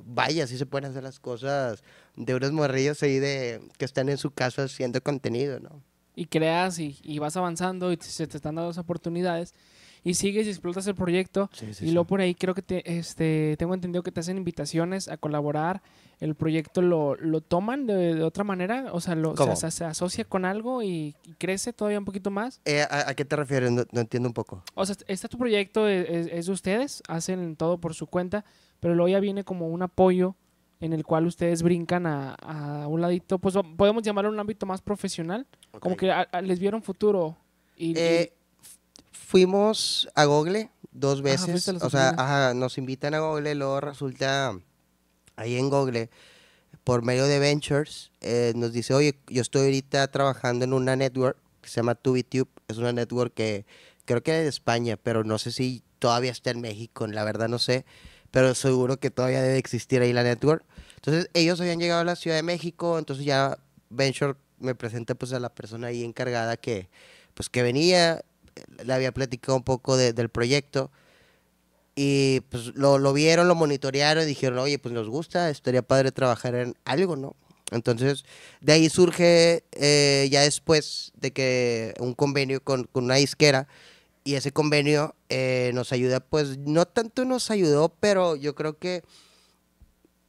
vaya, 0.04 0.44
así 0.44 0.56
se 0.56 0.66
pueden 0.66 0.88
hacer 0.88 1.02
las 1.02 1.18
cosas 1.18 1.82
de 2.14 2.32
unos 2.32 2.52
morrillos 2.52 3.02
ahí 3.02 3.18
de 3.18 3.60
que 3.76 3.84
están 3.84 4.08
en 4.08 4.18
su 4.18 4.30
casa 4.30 4.62
haciendo 4.64 5.02
contenido, 5.02 5.58
¿no? 5.58 5.82
y 6.16 6.26
creas 6.26 6.78
y, 6.78 6.96
y 7.02 7.18
vas 7.18 7.36
avanzando 7.36 7.90
y 7.92 7.98
se 8.00 8.28
te 8.28 8.36
están 8.36 8.54
dando 8.54 8.68
las 8.68 8.78
oportunidades 8.78 9.52
y 10.04 10.14
sigues 10.14 10.46
y 10.46 10.50
explotas 10.50 10.86
el 10.86 10.94
proyecto 10.94 11.48
y 11.88 11.90
luego 11.92 12.06
por 12.06 12.20
ahí 12.20 12.34
creo 12.34 12.54
que 12.54 12.60
te, 12.62 12.98
este, 12.98 13.56
tengo 13.58 13.72
entendido 13.74 14.02
que 14.02 14.12
te 14.12 14.20
hacen 14.20 14.36
invitaciones 14.36 15.08
a 15.08 15.16
colaborar, 15.16 15.82
el 16.20 16.34
proyecto 16.34 16.82
lo, 16.82 17.16
lo 17.16 17.40
toman 17.40 17.86
de, 17.86 18.14
de 18.14 18.22
otra 18.22 18.44
manera, 18.44 18.86
o 18.92 19.00
sea, 19.00 19.14
lo, 19.14 19.34
se, 19.56 19.70
se 19.70 19.84
asocia 19.84 20.24
con 20.24 20.44
algo 20.44 20.82
y, 20.82 21.16
y 21.24 21.32
crece 21.38 21.72
todavía 21.72 21.98
un 21.98 22.04
poquito 22.04 22.30
más. 22.30 22.60
Eh, 22.66 22.82
¿a, 22.88 23.08
a 23.10 23.14
qué 23.14 23.24
te 23.24 23.34
refieres? 23.34 23.72
No, 23.72 23.82
no 23.90 24.00
entiendo 24.00 24.28
un 24.28 24.34
poco. 24.34 24.62
O 24.74 24.86
sea, 24.86 24.94
este 25.08 25.26
tu 25.28 25.38
proyecto 25.38 25.88
es, 25.88 26.08
es- 26.08 26.26
es 26.32 26.46
de 26.46 26.52
ustedes, 26.52 27.02
hacen 27.08 27.56
todo 27.56 27.78
por 27.78 27.94
su 27.94 28.06
cuenta, 28.06 28.44
pero 28.80 28.94
luego 28.94 29.08
ya 29.08 29.20
viene 29.20 29.42
como 29.44 29.68
un 29.68 29.82
apoyo 29.82 30.36
en 30.80 30.92
el 30.92 31.04
cual 31.04 31.26
ustedes 31.26 31.62
brincan 31.62 32.06
a, 32.06 32.34
a 32.34 32.88
un 32.88 33.00
ladito, 33.00 33.38
pues 33.38 33.54
podemos 33.76 34.02
llamarlo 34.02 34.30
un 34.30 34.38
ámbito 34.38 34.66
más 34.66 34.82
profesional, 34.82 35.46
como 35.80 35.96
que 35.96 36.10
a- 36.10 36.28
a- 36.30 36.42
les 36.42 36.58
vieron 36.58 36.82
futuro. 36.82 37.36
Y, 37.76 37.94
Eh, 37.96 38.32
fuimos 39.14 40.08
a 40.14 40.24
Google 40.24 40.70
dos 40.92 41.20
Ajá, 41.20 41.22
veces. 41.22 41.50
fuiste 41.50 41.70
a 41.70 41.74
las 41.74 41.82
o 41.82 41.90
sea, 41.90 42.10
ajá, 42.10 42.54
nos 42.54 42.78
invitan 42.78 43.14
a 43.14 43.20
Google, 43.20 43.54
luego 43.54 43.80
resulta 43.80 44.56
ahí 45.36 45.56
en 45.56 45.70
Google, 45.70 46.10
por 46.84 47.02
medio 47.02 47.24
de 47.26 47.38
Ventures, 47.38 48.10
eh, 48.20 48.52
nos 48.56 48.72
dice, 48.72 48.92
oye, 48.94 49.18
yo 49.28 49.42
estoy 49.42 49.62
ahorita 49.62 50.06
trabajando 50.08 50.64
en 50.64 50.72
una 50.72 50.96
network 50.96 51.38
que 51.62 51.70
se 51.70 51.76
llama 51.76 51.94
TubiTube. 51.94 52.48
Es 52.68 52.76
una 52.76 52.92
network 52.92 53.32
que 53.32 53.64
creo 54.04 54.22
que 54.22 54.36
es 54.36 54.42
de 54.42 54.48
España, 54.48 54.98
pero 55.02 55.24
no 55.24 55.38
sé 55.38 55.50
si 55.50 55.82
todavía 55.98 56.30
está 56.30 56.50
en 56.50 56.60
México, 56.60 57.06
la 57.06 57.24
verdad 57.24 57.48
no 57.48 57.58
sé. 57.58 57.86
Pero 58.30 58.54
seguro 58.54 58.98
que 58.98 59.10
todavía 59.10 59.40
debe 59.42 59.56
existir 59.56 60.02
ahí 60.02 60.12
la 60.12 60.22
network. 60.24 60.64
Entonces, 60.96 61.30
ellos 61.32 61.60
habían 61.60 61.78
llegado 61.78 62.00
a 62.02 62.04
la 62.04 62.16
Ciudad 62.16 62.36
de 62.36 62.42
México, 62.42 62.98
entonces 62.98 63.24
ya 63.24 63.58
Venture 63.88 64.34
me 64.58 64.74
presenta 64.74 65.14
pues 65.14 65.32
a 65.32 65.40
la 65.40 65.48
persona 65.54 65.86
ahí 65.88 66.04
encargada 66.04 66.56
que 66.56 66.88
pues 67.34 67.48
que 67.48 67.62
venía, 67.62 68.22
le 68.84 68.92
había 68.92 69.12
platicado 69.12 69.56
un 69.56 69.64
poco 69.64 69.96
de- 69.96 70.12
del 70.12 70.28
proyecto 70.28 70.90
y 71.96 72.40
pues 72.50 72.74
lo, 72.74 72.98
lo 72.98 73.12
vieron, 73.12 73.46
lo 73.48 73.54
monitorearon 73.54 74.24
y 74.24 74.26
dijeron, 74.26 74.58
oye, 74.58 74.78
pues 74.78 74.92
nos 74.92 75.08
gusta, 75.08 75.50
estaría 75.50 75.82
padre 75.82 76.10
trabajar 76.12 76.54
en 76.56 76.74
algo, 76.84 77.14
¿no? 77.16 77.36
Entonces, 77.70 78.24
de 78.60 78.72
ahí 78.72 78.90
surge 78.90 79.64
eh, 79.72 80.28
ya 80.30 80.42
después 80.42 81.12
de 81.16 81.32
que 81.32 81.94
un 82.00 82.14
convenio 82.14 82.62
con, 82.62 82.84
con 82.84 83.04
una 83.04 83.14
disquera 83.16 83.68
y 84.24 84.34
ese 84.34 84.52
convenio 84.52 85.14
eh, 85.28 85.70
nos 85.74 85.92
ayuda, 85.92 86.20
pues 86.20 86.58
no 86.58 86.86
tanto 86.86 87.24
nos 87.24 87.50
ayudó, 87.50 87.90
pero 88.00 88.36
yo 88.36 88.54
creo 88.54 88.78
que 88.78 89.02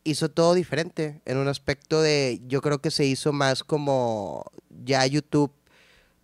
hizo 0.04 0.30
todo 0.30 0.54
diferente 0.54 1.22
en 1.26 1.38
un 1.38 1.48
aspecto 1.48 2.02
de, 2.02 2.42
yo 2.48 2.62
creo 2.62 2.80
que 2.80 2.92
se 2.92 3.06
hizo 3.06 3.34
más 3.34 3.64
como 3.64 4.46
ya 4.84 5.06
YouTube 5.06 5.52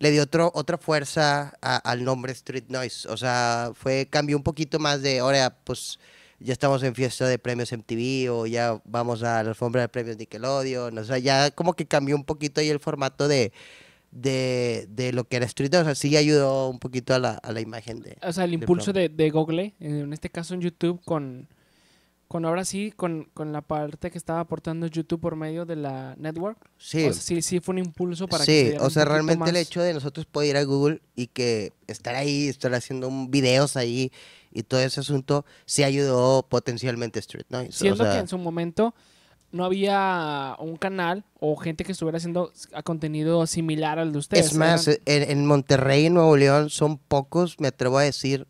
le 0.02 0.10
dio 0.10 0.24
otro, 0.24 0.50
otra 0.54 0.78
fuerza 0.78 1.54
a- 1.62 1.76
al 1.76 2.02
nombre 2.02 2.32
Street 2.32 2.64
Noise. 2.68 3.08
O 3.08 3.16
sea, 3.16 3.70
fue, 3.72 4.08
cambió 4.10 4.36
un 4.36 4.42
poquito 4.42 4.80
más 4.80 5.00
de, 5.00 5.20
ahora 5.20 5.56
pues 5.62 6.00
ya 6.40 6.52
estamos 6.52 6.82
en 6.82 6.96
fiesta 6.96 7.28
de 7.28 7.38
premios 7.38 7.70
MTV 7.72 8.28
o 8.32 8.46
ya 8.46 8.82
vamos 8.84 9.22
a 9.22 9.44
la 9.44 9.50
alfombra 9.50 9.82
de 9.82 9.88
premios 9.88 10.16
Nickelodeon. 10.18 10.98
O 10.98 11.04
sea, 11.04 11.18
ya 11.18 11.52
como 11.52 11.74
que 11.74 11.86
cambió 11.86 12.16
un 12.16 12.24
poquito 12.24 12.60
ahí 12.60 12.68
el 12.68 12.80
formato 12.80 13.28
de, 13.28 13.52
de, 14.10 14.86
de 14.90 15.12
lo 15.12 15.22
que 15.22 15.36
era 15.36 15.46
Street 15.46 15.70
Noise. 15.70 15.82
O 15.82 15.84
sea, 15.84 15.94
sí 15.94 16.16
ayudó 16.16 16.68
un 16.68 16.80
poquito 16.80 17.14
a 17.14 17.20
la, 17.20 17.34
a 17.34 17.52
la 17.52 17.60
imagen 17.60 18.00
de... 18.02 18.16
o 18.22 18.32
sea, 18.32 18.42
el 18.42 18.54
impulso 18.54 18.92
de, 18.92 19.08
de 19.08 19.30
Google, 19.30 19.74
en 19.78 20.12
este 20.12 20.30
caso 20.30 20.54
en 20.54 20.62
YouTube, 20.62 21.00
con, 21.04 21.46
con 22.32 22.46
ahora 22.46 22.64
sí, 22.64 22.94
con, 22.96 23.28
con 23.34 23.52
la 23.52 23.60
parte 23.60 24.10
que 24.10 24.16
estaba 24.16 24.40
aportando 24.40 24.86
YouTube 24.86 25.20
por 25.20 25.36
medio 25.36 25.66
de 25.66 25.76
la 25.76 26.14
network. 26.16 26.56
Sí. 26.78 27.04
O 27.04 27.12
sea, 27.12 27.22
sí, 27.22 27.42
sí 27.42 27.60
fue 27.60 27.74
un 27.74 27.80
impulso 27.80 28.26
para 28.26 28.46
que 28.46 28.50
se 28.50 28.70
Sí, 28.70 28.76
o 28.80 28.88
sea, 28.88 29.04
realmente 29.04 29.50
el 29.50 29.56
hecho 29.56 29.82
de 29.82 29.92
nosotros 29.92 30.24
poder 30.24 30.48
ir 30.48 30.56
a 30.56 30.64
Google 30.64 31.02
y 31.14 31.26
que 31.26 31.74
estar 31.86 32.14
ahí, 32.14 32.48
estar 32.48 32.72
haciendo 32.72 33.10
videos 33.28 33.76
ahí 33.76 34.12
y 34.50 34.62
todo 34.62 34.80
ese 34.80 35.00
asunto, 35.00 35.44
sí 35.66 35.84
ayudó 35.84 36.46
potencialmente 36.48 37.18
Street 37.18 37.44
o 37.50 37.70
Siendo 37.70 38.02
sea, 38.02 38.14
que 38.14 38.20
en 38.20 38.28
su 38.28 38.38
momento 38.38 38.94
no 39.50 39.66
había 39.66 40.56
un 40.58 40.78
canal 40.78 41.26
o 41.38 41.54
gente 41.56 41.84
que 41.84 41.92
estuviera 41.92 42.16
haciendo 42.16 42.50
contenido 42.82 43.46
similar 43.46 43.98
al 43.98 44.10
de 44.10 44.18
ustedes. 44.18 44.46
es 44.46 44.54
más, 44.54 44.88
en 45.04 45.44
Monterrey 45.44 46.06
y 46.06 46.08
Nuevo 46.08 46.34
León 46.38 46.70
son 46.70 46.96
pocos, 46.96 47.60
me 47.60 47.68
atrevo 47.68 47.98
a 47.98 48.02
decir, 48.04 48.46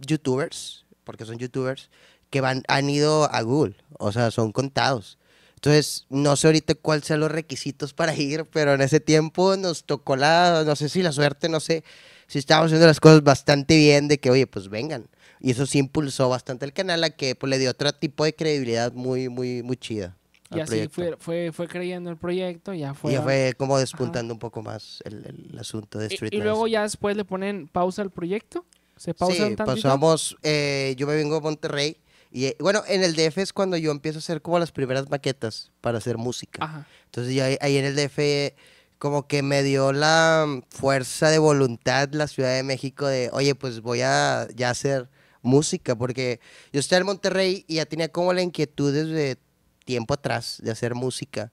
youtubers, 0.00 0.84
porque 1.04 1.24
son 1.24 1.38
youtubers, 1.38 1.90
que 2.34 2.40
van, 2.40 2.64
han 2.66 2.90
ido 2.90 3.32
a 3.32 3.42
Google, 3.42 3.76
o 3.96 4.10
sea, 4.10 4.32
son 4.32 4.50
contados. 4.50 5.18
Entonces, 5.54 6.04
no 6.10 6.34
sé 6.34 6.48
ahorita 6.48 6.74
cuáles 6.74 7.04
sean 7.06 7.20
los 7.20 7.30
requisitos 7.30 7.94
para 7.94 8.12
ir, 8.16 8.44
pero 8.52 8.74
en 8.74 8.80
ese 8.80 8.98
tiempo 8.98 9.56
nos 9.56 9.84
tocó 9.84 10.16
la, 10.16 10.64
no 10.66 10.74
sé 10.74 10.88
si 10.88 11.00
la 11.00 11.12
suerte, 11.12 11.48
no 11.48 11.60
sé, 11.60 11.84
si 12.26 12.40
estábamos 12.40 12.70
haciendo 12.70 12.88
las 12.88 12.98
cosas 12.98 13.22
bastante 13.22 13.76
bien 13.76 14.08
de 14.08 14.18
que, 14.18 14.30
oye, 14.32 14.48
pues 14.48 14.68
vengan. 14.68 15.06
Y 15.38 15.52
eso 15.52 15.64
sí 15.64 15.78
impulsó 15.78 16.28
bastante 16.28 16.64
el 16.64 16.72
canal 16.72 17.04
a 17.04 17.10
que 17.10 17.36
pues, 17.36 17.48
le 17.50 17.58
dio 17.60 17.70
otro 17.70 17.92
tipo 17.92 18.24
de 18.24 18.34
credibilidad 18.34 18.92
muy, 18.92 19.28
muy, 19.28 19.62
muy 19.62 19.76
chida. 19.76 20.16
y 20.50 20.58
así 20.58 20.88
proyecto. 20.88 20.94
fue, 20.96 21.16
fue, 21.20 21.52
fue 21.52 21.68
creyendo 21.68 22.10
el 22.10 22.16
proyecto, 22.16 22.74
ya 22.74 22.94
fue. 22.94 23.12
y 23.12 23.14
ya 23.14 23.22
fue 23.22 23.54
como 23.56 23.78
despuntando 23.78 24.34
un 24.34 24.40
poco 24.40 24.60
más 24.60 25.02
el, 25.04 25.24
el 25.52 25.56
asunto 25.56 26.00
de 26.00 26.06
Y- 26.10 26.14
Street 26.14 26.32
y, 26.32 26.38
Noise. 26.38 26.48
luego 26.48 26.66
ya 26.66 26.82
después 26.82 27.16
le 27.16 27.24
ponen 27.24 27.68
pausa 27.68 28.02
al 28.02 28.10
proyecto. 28.10 28.64
Se 28.96 29.14
pausa 29.14 29.46
sí, 29.48 29.54
pasamos, 29.56 30.36
eh, 30.42 30.94
yo 30.98 31.06
me 31.06 31.14
vengo 31.14 31.36
a 31.36 31.40
Monterrey 31.40 31.96
y 32.34 32.46
eh, 32.46 32.56
bueno, 32.58 32.82
en 32.88 33.02
el 33.04 33.14
DF 33.14 33.40
es 33.40 33.52
cuando 33.52 33.76
yo 33.76 33.90
empiezo 33.92 34.18
a 34.18 34.20
hacer 34.20 34.42
como 34.42 34.58
las 34.58 34.72
primeras 34.72 35.08
maquetas 35.08 35.70
para 35.80 35.98
hacer 35.98 36.18
música. 36.18 36.64
Ajá. 36.64 36.86
Entonces 37.06 37.32
ya 37.34 37.44
ahí- 37.46 37.58
ahí 37.60 37.76
en 37.78 37.84
el 37.84 37.94
DF 37.96 38.54
como 38.98 39.26
que 39.28 39.42
me 39.42 39.62
dio 39.62 39.92
la 39.92 40.44
mm, 40.46 40.62
fuerza 40.68 41.28
de 41.30 41.38
voluntad 41.38 42.08
la 42.12 42.26
Ciudad 42.26 42.54
de 42.54 42.62
México 42.62 43.06
de, 43.06 43.30
oye, 43.32 43.54
pues 43.54 43.80
voy 43.80 44.00
a 44.02 44.48
ya 44.54 44.70
hacer 44.70 45.08
música, 45.42 45.94
porque 45.94 46.40
yo 46.72 46.80
estaba 46.80 47.00
en 47.00 47.06
Monterrey 47.06 47.64
y 47.68 47.76
ya 47.76 47.86
tenía 47.86 48.08
como 48.08 48.32
la 48.32 48.42
inquietud 48.42 48.92
desde 48.92 49.38
tiempo 49.84 50.14
atrás 50.14 50.58
de 50.62 50.70
hacer 50.70 50.94
música, 50.94 51.52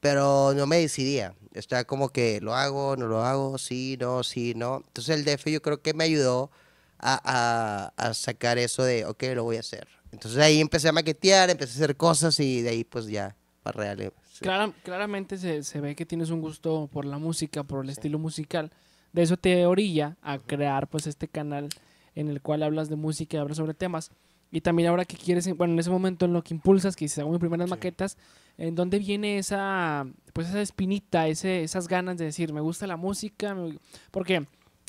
pero 0.00 0.52
no 0.54 0.66
me 0.66 0.78
decidía. 0.78 1.34
Estaba 1.52 1.84
como 1.84 2.08
que 2.10 2.40
lo 2.40 2.54
hago, 2.54 2.96
no 2.96 3.06
lo 3.06 3.22
hago, 3.24 3.58
sí, 3.58 3.96
no, 4.00 4.22
sí, 4.24 4.54
no. 4.56 4.82
Entonces 4.86 5.16
el 5.16 5.24
DF 5.24 5.50
yo 5.50 5.60
creo 5.62 5.82
que 5.82 5.92
me 5.94 6.04
ayudó 6.04 6.50
a, 6.98 7.92
a, 7.96 8.08
a 8.08 8.14
sacar 8.14 8.58
eso 8.58 8.82
de, 8.82 9.04
ok, 9.04 9.22
lo 9.34 9.44
voy 9.44 9.56
a 9.56 9.60
hacer. 9.60 9.86
Entonces 10.18 10.40
ahí 10.42 10.60
empecé 10.60 10.88
a 10.88 10.92
maquetear, 10.92 11.48
empecé 11.50 11.72
a 11.80 11.84
hacer 11.84 11.96
cosas 11.96 12.38
y 12.40 12.60
de 12.62 12.70
ahí 12.70 12.84
pues 12.84 13.06
ya, 13.06 13.36
para 13.62 13.78
real. 13.94 14.12
sí. 14.32 14.40
Clara- 14.40 14.72
claramente 14.82 15.36
se, 15.38 15.62
se 15.62 15.80
ve 15.80 15.94
que 15.94 16.04
tienes 16.06 16.30
un 16.30 16.40
gusto 16.40 16.88
por 16.92 17.04
la 17.04 17.18
música, 17.18 17.62
por 17.62 17.84
el 17.84 17.90
estilo 17.90 18.18
musical. 18.18 18.70
De 19.12 19.22
eso 19.22 19.36
te 19.36 19.64
orilla 19.66 20.16
a 20.22 20.38
crear 20.38 20.88
pues 20.88 21.06
este 21.06 21.28
canal 21.28 21.68
en 22.14 22.28
el 22.28 22.40
cual 22.42 22.62
hablas 22.62 22.88
de 22.88 22.96
música 22.96 23.36
y 23.36 23.40
hablas 23.40 23.56
sobre 23.56 23.74
temas. 23.74 24.10
Y 24.50 24.60
también 24.62 24.88
ahora 24.88 25.04
que 25.04 25.16
quieres, 25.16 25.46
bueno, 25.56 25.74
en 25.74 25.78
ese 25.78 25.90
momento 25.90 26.24
en 26.24 26.32
lo 26.32 26.42
que 26.42 26.54
impulsas, 26.54 26.96
que 26.96 27.06
hago 27.18 27.30
mis 27.30 27.38
primeras 27.38 27.66
Sí. 27.66 27.70
maquetas, 27.70 28.16
¿en 28.56 28.74
dónde 28.74 28.98
viene 28.98 29.38
esa, 29.38 30.06
pues 30.32 30.48
esa 30.48 30.62
espinita, 30.62 31.28
ese, 31.28 31.62
esas 31.62 31.86
ganas 31.86 32.16
de 32.16 32.24
decir, 32.24 32.52
me 32.52 32.60
gusta 32.62 32.86
la 32.86 32.96
música? 32.96 33.54
me- 33.54 33.78
Porque, 34.10 34.46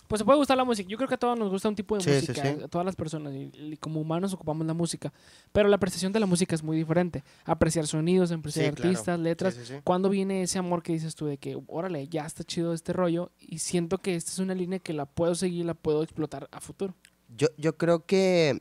pues 0.09 0.19
se 0.19 0.25
puede 0.25 0.37
gustar 0.39 0.57
la 0.57 0.63
música. 0.65 0.89
Yo 0.89 0.97
creo 0.97 1.07
que 1.07 1.13
a 1.13 1.17
todos 1.19 1.37
nos 1.37 1.49
gusta 1.49 1.69
un 1.69 1.75
tipo 1.75 1.95
de 1.95 2.01
Sí, 2.03 2.09
sí, 2.09 2.31
música, 2.31 2.41
sí. 2.41 2.63
a 2.63 2.67
todas 2.67 2.83
las 2.83 2.95
personas, 2.95 3.31
y, 3.33 3.51
y 3.53 3.77
como 3.77 4.01
humanos 4.01 4.33
ocupamos 4.33 4.65
la 4.65 4.73
música. 4.73 5.13
Pero 5.53 5.69
la 5.69 5.75
apreciación 5.75 6.11
de 6.11 6.19
la 6.19 6.25
música 6.25 6.55
es 6.55 6.63
muy 6.63 6.75
diferente. 6.75 7.23
Apreciar 7.45 7.85
sonidos, 7.85 8.31
apreciar 8.31 8.65
Sí, 8.69 8.71
claro. 8.75 8.89
artistas, 8.89 9.19
letras. 9.19 9.53
Sí, 9.53 9.59
sí, 9.65 9.73
sí. 9.75 9.79
¿Cuándo 9.83 10.09
viene 10.09 10.41
ese 10.41 10.57
amor 10.57 10.81
que 10.83 10.93
dices 10.93 11.13
tú 11.15 11.27
de 11.27 11.37
que, 11.37 11.57
órale, 11.67 12.07
ya 12.07 12.25
está 12.25 12.43
chido 12.43 12.73
este 12.73 12.91
rollo 12.91 13.31
y 13.39 13.59
siento 13.59 13.99
que 13.99 14.15
esta 14.15 14.31
es 14.31 14.39
una 14.39 14.55
línea 14.55 14.79
que 14.79 14.93
la 14.93 15.05
puedo 15.05 15.35
seguir, 15.35 15.63
la 15.65 15.75
puedo 15.75 16.01
explotar 16.01 16.49
a 16.51 16.59
futuro? 16.59 16.95
Yo, 17.37 17.47
yo 17.57 17.77
creo 17.77 18.05
que 18.07 18.59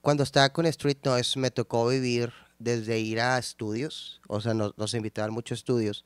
cuando 0.00 0.24
estaba 0.24 0.48
con 0.52 0.66
Street 0.66 0.98
Noise 1.04 1.38
me 1.38 1.52
tocó 1.52 1.86
vivir 1.86 2.32
desde 2.58 2.98
ir 2.98 3.20
a 3.20 3.38
estudios, 3.38 4.20
o 4.26 4.40
sea, 4.40 4.52
nos, 4.52 4.76
nos 4.76 4.92
invitaban 4.94 5.32
muchos 5.32 5.58
estudios. 5.60 6.04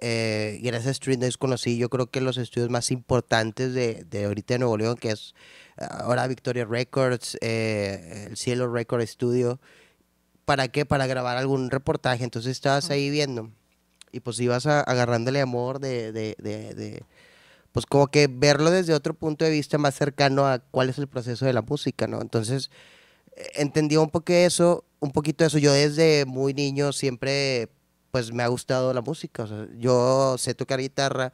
Eh, 0.00 0.58
y 0.60 0.66
gracias 0.66 0.88
a 0.88 0.90
Street 0.92 1.18
Noise 1.18 1.36
conocí 1.38 1.76
yo 1.76 1.90
creo 1.90 2.06
que 2.10 2.20
los 2.22 2.38
estudios 2.38 2.70
más 2.70 2.90
importantes 2.90 3.74
de, 3.74 4.04
de 4.08 4.24
ahorita 4.24 4.54
de 4.54 4.58
Nuevo 4.60 4.78
León, 4.78 4.96
que 4.96 5.10
es 5.10 5.34
ahora 5.76 6.26
Victoria 6.26 6.64
Records, 6.64 7.36
eh, 7.42 8.26
el 8.30 8.36
Cielo 8.36 8.72
Record 8.72 9.06
Studio. 9.06 9.60
¿Para 10.46 10.68
qué? 10.68 10.84
Para 10.86 11.06
grabar 11.06 11.36
algún 11.36 11.70
reportaje. 11.70 12.24
Entonces 12.24 12.52
estabas 12.52 12.90
ahí 12.90 13.10
viendo 13.10 13.50
y 14.12 14.20
pues 14.20 14.40
ibas 14.40 14.66
a- 14.66 14.80
agarrándole 14.80 15.40
amor 15.40 15.80
de, 15.80 16.12
de, 16.12 16.34
de, 16.38 16.74
de- 16.74 17.02
pues 17.72 17.86
como 17.86 18.08
que 18.08 18.26
verlo 18.28 18.70
desde 18.70 18.94
otro 18.94 19.14
punto 19.14 19.44
de 19.44 19.50
vista 19.52 19.78
más 19.78 19.94
cercano 19.94 20.46
a 20.46 20.58
cuál 20.58 20.88
es 20.88 20.98
el 20.98 21.06
proceso 21.08 21.46
de 21.46 21.52
la 21.52 21.62
música, 21.62 22.06
¿no? 22.08 22.20
Entonces 22.20 22.70
eh, 23.36 23.46
entendí 23.56 23.96
un 23.96 24.10
poco 24.10 24.32
eso, 24.32 24.84
un 25.00 25.12
poquito 25.12 25.44
eso. 25.44 25.58
Yo 25.58 25.72
desde 25.72 26.24
muy 26.26 26.54
niño 26.54 26.92
siempre, 26.92 27.68
pues 28.10 28.32
me 28.32 28.42
ha 28.42 28.48
gustado 28.48 28.92
la 28.92 29.00
música. 29.02 29.44
O 29.44 29.46
sea, 29.46 29.66
yo 29.78 30.36
sé 30.38 30.54
tocar 30.54 30.80
guitarra 30.80 31.32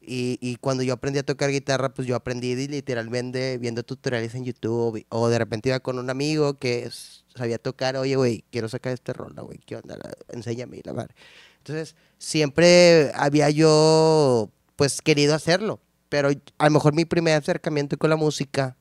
y, 0.00 0.38
y 0.40 0.56
cuando 0.56 0.82
yo 0.82 0.94
aprendí 0.94 1.18
a 1.18 1.22
tocar 1.24 1.50
guitarra, 1.50 1.92
pues 1.94 2.06
yo 2.06 2.14
aprendí 2.16 2.54
literalmente 2.68 3.58
viendo 3.58 3.82
tutoriales 3.82 4.34
en 4.34 4.44
YouTube 4.44 5.04
o 5.08 5.28
de 5.28 5.38
repente 5.38 5.68
iba 5.70 5.80
con 5.80 5.98
un 5.98 6.10
amigo 6.10 6.58
que 6.58 6.88
sabía 7.34 7.58
tocar, 7.58 7.96
oye, 7.96 8.16
güey, 8.16 8.44
quiero 8.50 8.68
sacar 8.68 8.92
este 8.92 9.12
rola, 9.12 9.42
güey, 9.42 9.58
¿qué 9.66 9.76
onda? 9.76 9.96
La- 9.96 10.14
Enséñame, 10.30 10.80
la 10.84 10.92
madre. 10.92 11.14
Entonces, 11.58 11.96
siempre 12.18 13.10
había 13.14 13.50
yo, 13.50 14.50
pues, 14.76 15.02
querido 15.02 15.34
hacerlo, 15.34 15.80
pero 16.08 16.30
a 16.58 16.64
lo 16.66 16.70
mejor 16.70 16.94
mi 16.94 17.04
primer 17.04 17.34
acercamiento 17.34 17.96
con 17.98 18.08
la 18.10 18.16
música 18.16 18.76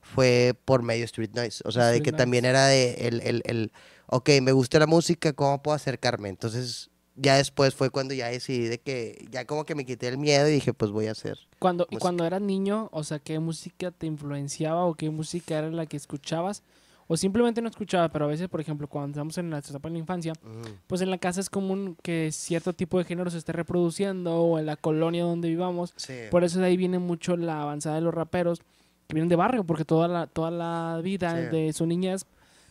fue 0.00 0.54
por 0.64 0.82
medio 0.82 1.04
Street 1.04 1.30
Noise. 1.34 1.62
O 1.66 1.72
sea, 1.72 1.86
de 1.88 1.96
Street 1.98 2.04
que 2.04 2.10
Noise. 2.12 2.22
también 2.22 2.44
era 2.46 2.66
de 2.66 2.94
el, 3.06 3.20
el, 3.20 3.42
el, 3.44 3.72
ok, 4.12 4.28
me 4.42 4.52
gusta 4.52 4.78
la 4.78 4.86
música, 4.86 5.32
¿cómo 5.32 5.62
puedo 5.62 5.74
acercarme? 5.74 6.28
Entonces, 6.28 6.90
ya 7.16 7.36
después 7.36 7.74
fue 7.74 7.90
cuando 7.90 8.14
ya 8.14 8.28
decidí 8.28 8.66
de 8.68 8.78
que, 8.78 9.26
ya 9.30 9.46
como 9.46 9.64
que 9.64 9.74
me 9.74 9.84
quité 9.86 10.08
el 10.08 10.18
miedo 10.18 10.48
y 10.48 10.52
dije, 10.52 10.72
pues 10.74 10.90
voy 10.90 11.06
a 11.06 11.12
hacer. 11.12 11.38
Cuando, 11.58 11.84
y 11.84 11.94
Música. 11.94 12.00
cuando 12.00 12.24
eras 12.24 12.40
niño, 12.42 12.88
o 12.92 13.04
sea, 13.04 13.18
¿qué 13.18 13.38
música 13.38 13.90
te 13.90 14.06
influenciaba 14.06 14.84
o 14.84 14.94
qué 14.94 15.10
música 15.10 15.58
era 15.58 15.70
la 15.70 15.86
que 15.86 15.96
escuchabas? 15.96 16.62
O 17.08 17.16
simplemente 17.16 17.60
no 17.60 17.68
escuchaba, 17.68 18.08
pero 18.10 18.24
a 18.24 18.28
veces, 18.28 18.48
por 18.48 18.60
ejemplo, 18.60 18.86
cuando 18.86 19.10
estamos 19.10 19.36
en 19.36 19.50
la 19.50 19.58
etapa 19.58 19.88
de 19.88 19.92
la 19.94 19.98
infancia, 19.98 20.32
pues 20.86 21.00
en 21.02 21.10
la 21.10 21.18
casa 21.18 21.40
es 21.40 21.50
común 21.50 21.96
que 22.02 22.30
cierto 22.32 22.72
tipo 22.72 22.96
de 22.98 23.04
género 23.04 23.30
se 23.30 23.38
esté 23.38 23.52
reproduciendo 23.52 24.34
o 24.40 24.58
en 24.58 24.66
la 24.66 24.76
colonia 24.76 25.24
donde 25.24 25.48
vivamos. 25.48 25.92
Sí. 25.96 26.14
Por 26.30 26.44
eso 26.44 26.60
de 26.60 26.66
ahí 26.66 26.76
viene 26.76 26.98
mucho 26.98 27.36
la 27.36 27.60
avanzada 27.62 27.96
de 27.96 28.02
los 28.02 28.14
raperos 28.14 28.60
que 29.08 29.14
vienen 29.14 29.28
de 29.28 29.36
barrio, 29.36 29.64
porque 29.64 29.84
toda 29.84 30.08
la, 30.08 30.26
toda 30.26 30.50
la 30.50 31.00
vida 31.02 31.50
Sí. 31.50 31.54
de 31.56 31.72
su 31.74 31.84
niñez, 31.86 32.24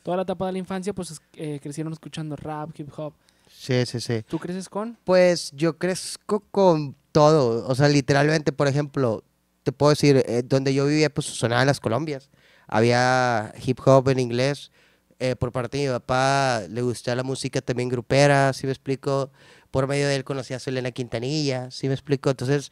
toda 0.03 0.17
la 0.17 0.23
etapa 0.23 0.45
de 0.47 0.51
la 0.53 0.57
infancia, 0.59 0.93
pues 0.93 1.11
es- 1.11 1.21
eh, 1.33 1.59
crecieron 1.61 1.93
escuchando 1.93 2.35
rap, 2.35 2.69
hip 2.79 2.89
hop. 2.97 3.13
Sí, 3.49 3.85
sí, 3.85 3.99
sí. 3.99 4.23
¿Tú 4.27 4.39
creces 4.39 4.69
con? 4.69 4.97
Pues 5.03 5.51
yo 5.53 5.77
crezco 5.77 6.39
con 6.51 6.95
todo, 7.11 7.67
o 7.67 7.75
sea, 7.75 7.87
literalmente, 7.89 8.51
por 8.51 8.67
ejemplo, 8.67 9.23
te 9.63 9.71
puedo 9.71 9.89
decir, 9.91 10.23
eh, 10.25 10.41
donde 10.43 10.73
yo 10.73 10.85
vivía, 10.85 11.13
pues 11.13 11.27
sonaban 11.27 11.67
las 11.67 11.79
Colombias. 11.79 12.29
Había 12.67 13.53
hip 13.63 13.79
hop 13.85 14.09
en 14.09 14.19
inglés. 14.19 14.71
eh, 15.23 15.35
por 15.35 15.51
parte 15.51 15.77
de 15.77 15.83
mi 15.85 15.89
papá 15.91 16.61
le 16.67 16.81
gustaba 16.81 17.15
la 17.17 17.21
música 17.21 17.61
también 17.61 17.89
grupera, 17.89 18.53
¿sí 18.53 18.65
me 18.65 18.71
explico? 18.71 19.29
Por 19.69 19.85
medio 19.85 20.07
de 20.07 20.15
él 20.15 20.23
conocí 20.23 20.55
a 20.55 20.59
Selena 20.59 20.89
Quintanilla, 20.89 21.69
¿sí 21.69 21.87
me 21.87 21.93
explico? 21.93 22.31
Entonces, 22.31 22.71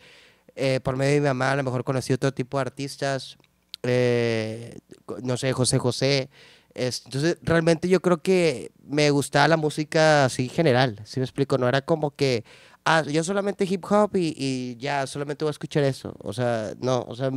eh, 0.55 0.79
por 0.83 0.95
medio 0.95 1.13
de 1.13 1.19
mi 1.21 1.27
mamá 1.27 1.51
a 1.51 1.55
lo 1.57 1.61
mejor 1.63 1.83
conocí 1.83 2.11
otro 2.11 2.33
tipo 2.33 2.57
de 2.57 2.61
artistas, 2.63 3.37
eh, 3.83 4.79
no 5.21 5.37
sé, 5.37 5.53
José 5.53 5.77
José. 5.77 6.29
Es- 6.73 7.03
entonces, 7.05 7.37
realmente 7.41 7.89
yo 7.89 8.01
creo 8.01 8.21
que 8.21 8.71
me 8.87 9.09
gustaba 9.11 9.47
la 9.47 9.57
música 9.57 10.25
así 10.25 10.49
general, 10.49 10.99
¿sí 11.05 11.19
me 11.19 11.25
explico? 11.25 11.57
No 11.57 11.67
era 11.67 11.81
como 11.81 12.11
que, 12.11 12.43
ah, 12.85 13.03
yo 13.03 13.23
solamente 13.23 13.65
hip 13.65 13.83
hop 13.89 14.15
y, 14.15 14.33
y 14.37 14.77
ya, 14.77 15.05
solamente 15.07 15.45
voy 15.45 15.49
a 15.49 15.51
escuchar 15.51 15.83
eso. 15.83 16.15
O 16.19 16.33
sea, 16.33 16.73
no, 16.79 17.01
o 17.07 17.15
sea, 17.15 17.31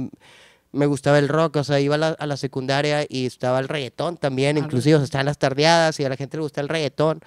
me 0.73 0.87
gustaba 0.87 1.19
el 1.19 1.29
rock, 1.29 1.57
o 1.57 1.64
sea, 1.64 1.81
iba 1.81 1.97
a 1.97 1.99
la, 1.99 2.09
a 2.09 2.26
la 2.26 2.37
secundaria 2.37 3.05
y 3.09 3.26
estaba 3.26 3.59
el 3.59 3.69
reggaetón 3.69 4.17
también, 4.17 4.57
Ah, 4.57 4.61
inclusive, 4.61 4.97
o 4.97 4.99
sea, 4.99 5.05
estaban 5.05 5.26
las 5.26 5.38
tardeadas 5.38 6.00
y 6.00 6.05
a 6.05 6.09
la 6.09 6.17
gente 6.17 6.38
le 6.38 6.43
gusta 6.43 6.62
el 6.62 6.69
reggaetón, 6.69 7.21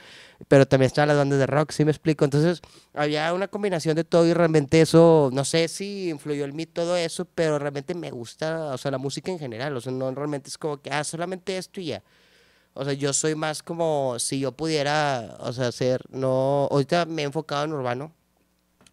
pero 0.48 0.68
también 0.68 0.88
estaban 0.88 1.10
las 1.10 1.18
bandas 1.18 1.38
de 1.38 1.46
rock, 1.46 1.72
¿sí 1.72 1.86
me 1.86 1.92
explico? 1.92 2.26
Entonces, 2.26 2.62
había 2.94 3.32
una 3.34 3.48
combinación 3.48 3.96
de 3.96 4.04
todo 4.04 4.26
y 4.26 4.34
realmente 4.34 4.82
eso, 4.82 5.30
no 5.32 5.46
sé 5.46 5.68
si 5.68 6.10
influyó 6.10 6.46
en 6.46 6.56
mí 6.56 6.66
todo 6.66 6.98
eso, 6.98 7.26
pero 7.26 7.60
realmente 7.60 7.94
me 7.94 8.10
gusta, 8.10 8.74
o 8.74 8.78
sea, 8.80 8.90
la 8.90 8.98
música 8.98 9.32
en 9.32 9.38
general, 9.38 9.78
o 9.78 9.82
sea, 9.82 9.92
no 9.92 10.12
realmente 10.12 10.50
es 10.50 10.58
como 10.58 10.82
que, 10.82 10.90
ah, 10.90 11.04
solamente 11.04 11.58
esto 11.58 11.80
y 11.80 11.86
ya. 11.86 12.04
O 12.74 12.84
sea, 12.84 12.94
yo 12.94 13.14
soy 13.14 13.36
más 13.36 13.64
como 13.64 14.18
si 14.18 14.40
yo 14.40 14.52
pudiera, 14.52 15.38
o 15.40 15.54
sea, 15.54 15.68
hacer, 15.68 16.02
no, 16.10 16.68
ahorita 16.72 17.06
me 17.06 17.22
he 17.22 17.26
enfocado 17.26 17.64
en 17.64 17.74
urbano, 17.74 18.12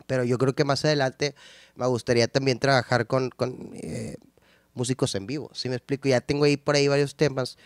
pero 0.06 0.24
yo 0.24 0.36
creo 0.36 0.54
que 0.54 0.64
más 0.64 0.84
adelante 0.84 1.34
me 1.74 1.86
gustaría 1.86 2.28
también 2.28 2.58
trabajar 2.58 3.06
con, 3.06 3.30
con 3.30 3.70
eh, 3.74 4.16
músicos 4.74 5.14
en 5.14 5.26
vivo, 5.26 5.50
¿sí 5.52 5.68
me 5.68 5.76
explico? 5.76 6.08
Ya 6.08 6.20
tengo 6.20 6.44
ahí 6.44 6.56
por 6.56 6.74
ahí 6.76 6.88
varios 6.88 7.14
temas 7.14 7.58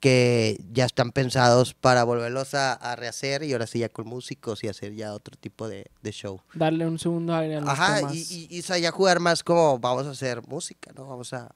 que 0.00 0.60
ya 0.72 0.84
están 0.84 1.12
pensados 1.12 1.74
para 1.74 2.02
volverlos 2.02 2.54
a, 2.54 2.72
a 2.72 2.96
rehacer 2.96 3.44
y 3.44 3.52
ahora 3.52 3.68
sí 3.68 3.78
ya 3.78 3.88
con 3.88 4.08
músicos 4.08 4.64
y 4.64 4.68
hacer 4.68 4.94
ya 4.94 5.12
otro 5.14 5.36
tipo 5.38 5.68
de, 5.68 5.90
de 6.02 6.10
show. 6.10 6.40
Darle 6.54 6.86
un 6.88 6.98
segundo 6.98 7.34
aire 7.36 7.56
a 7.56 7.60
los 7.60 7.68
Ajá, 7.70 7.98
temas. 7.98 8.14
y, 8.14 8.48
y, 8.50 8.56
y, 8.56 8.60
o 8.60 8.62
sea, 8.64 8.78
ya 8.78 8.90
jugar 8.90 9.20
más 9.20 9.44
como 9.44 9.78
vamos 9.78 10.06
a 10.06 10.10
hacer 10.10 10.44
música, 10.48 10.90
¿no? 10.96 11.06
Vamos 11.06 11.32
a... 11.32 11.54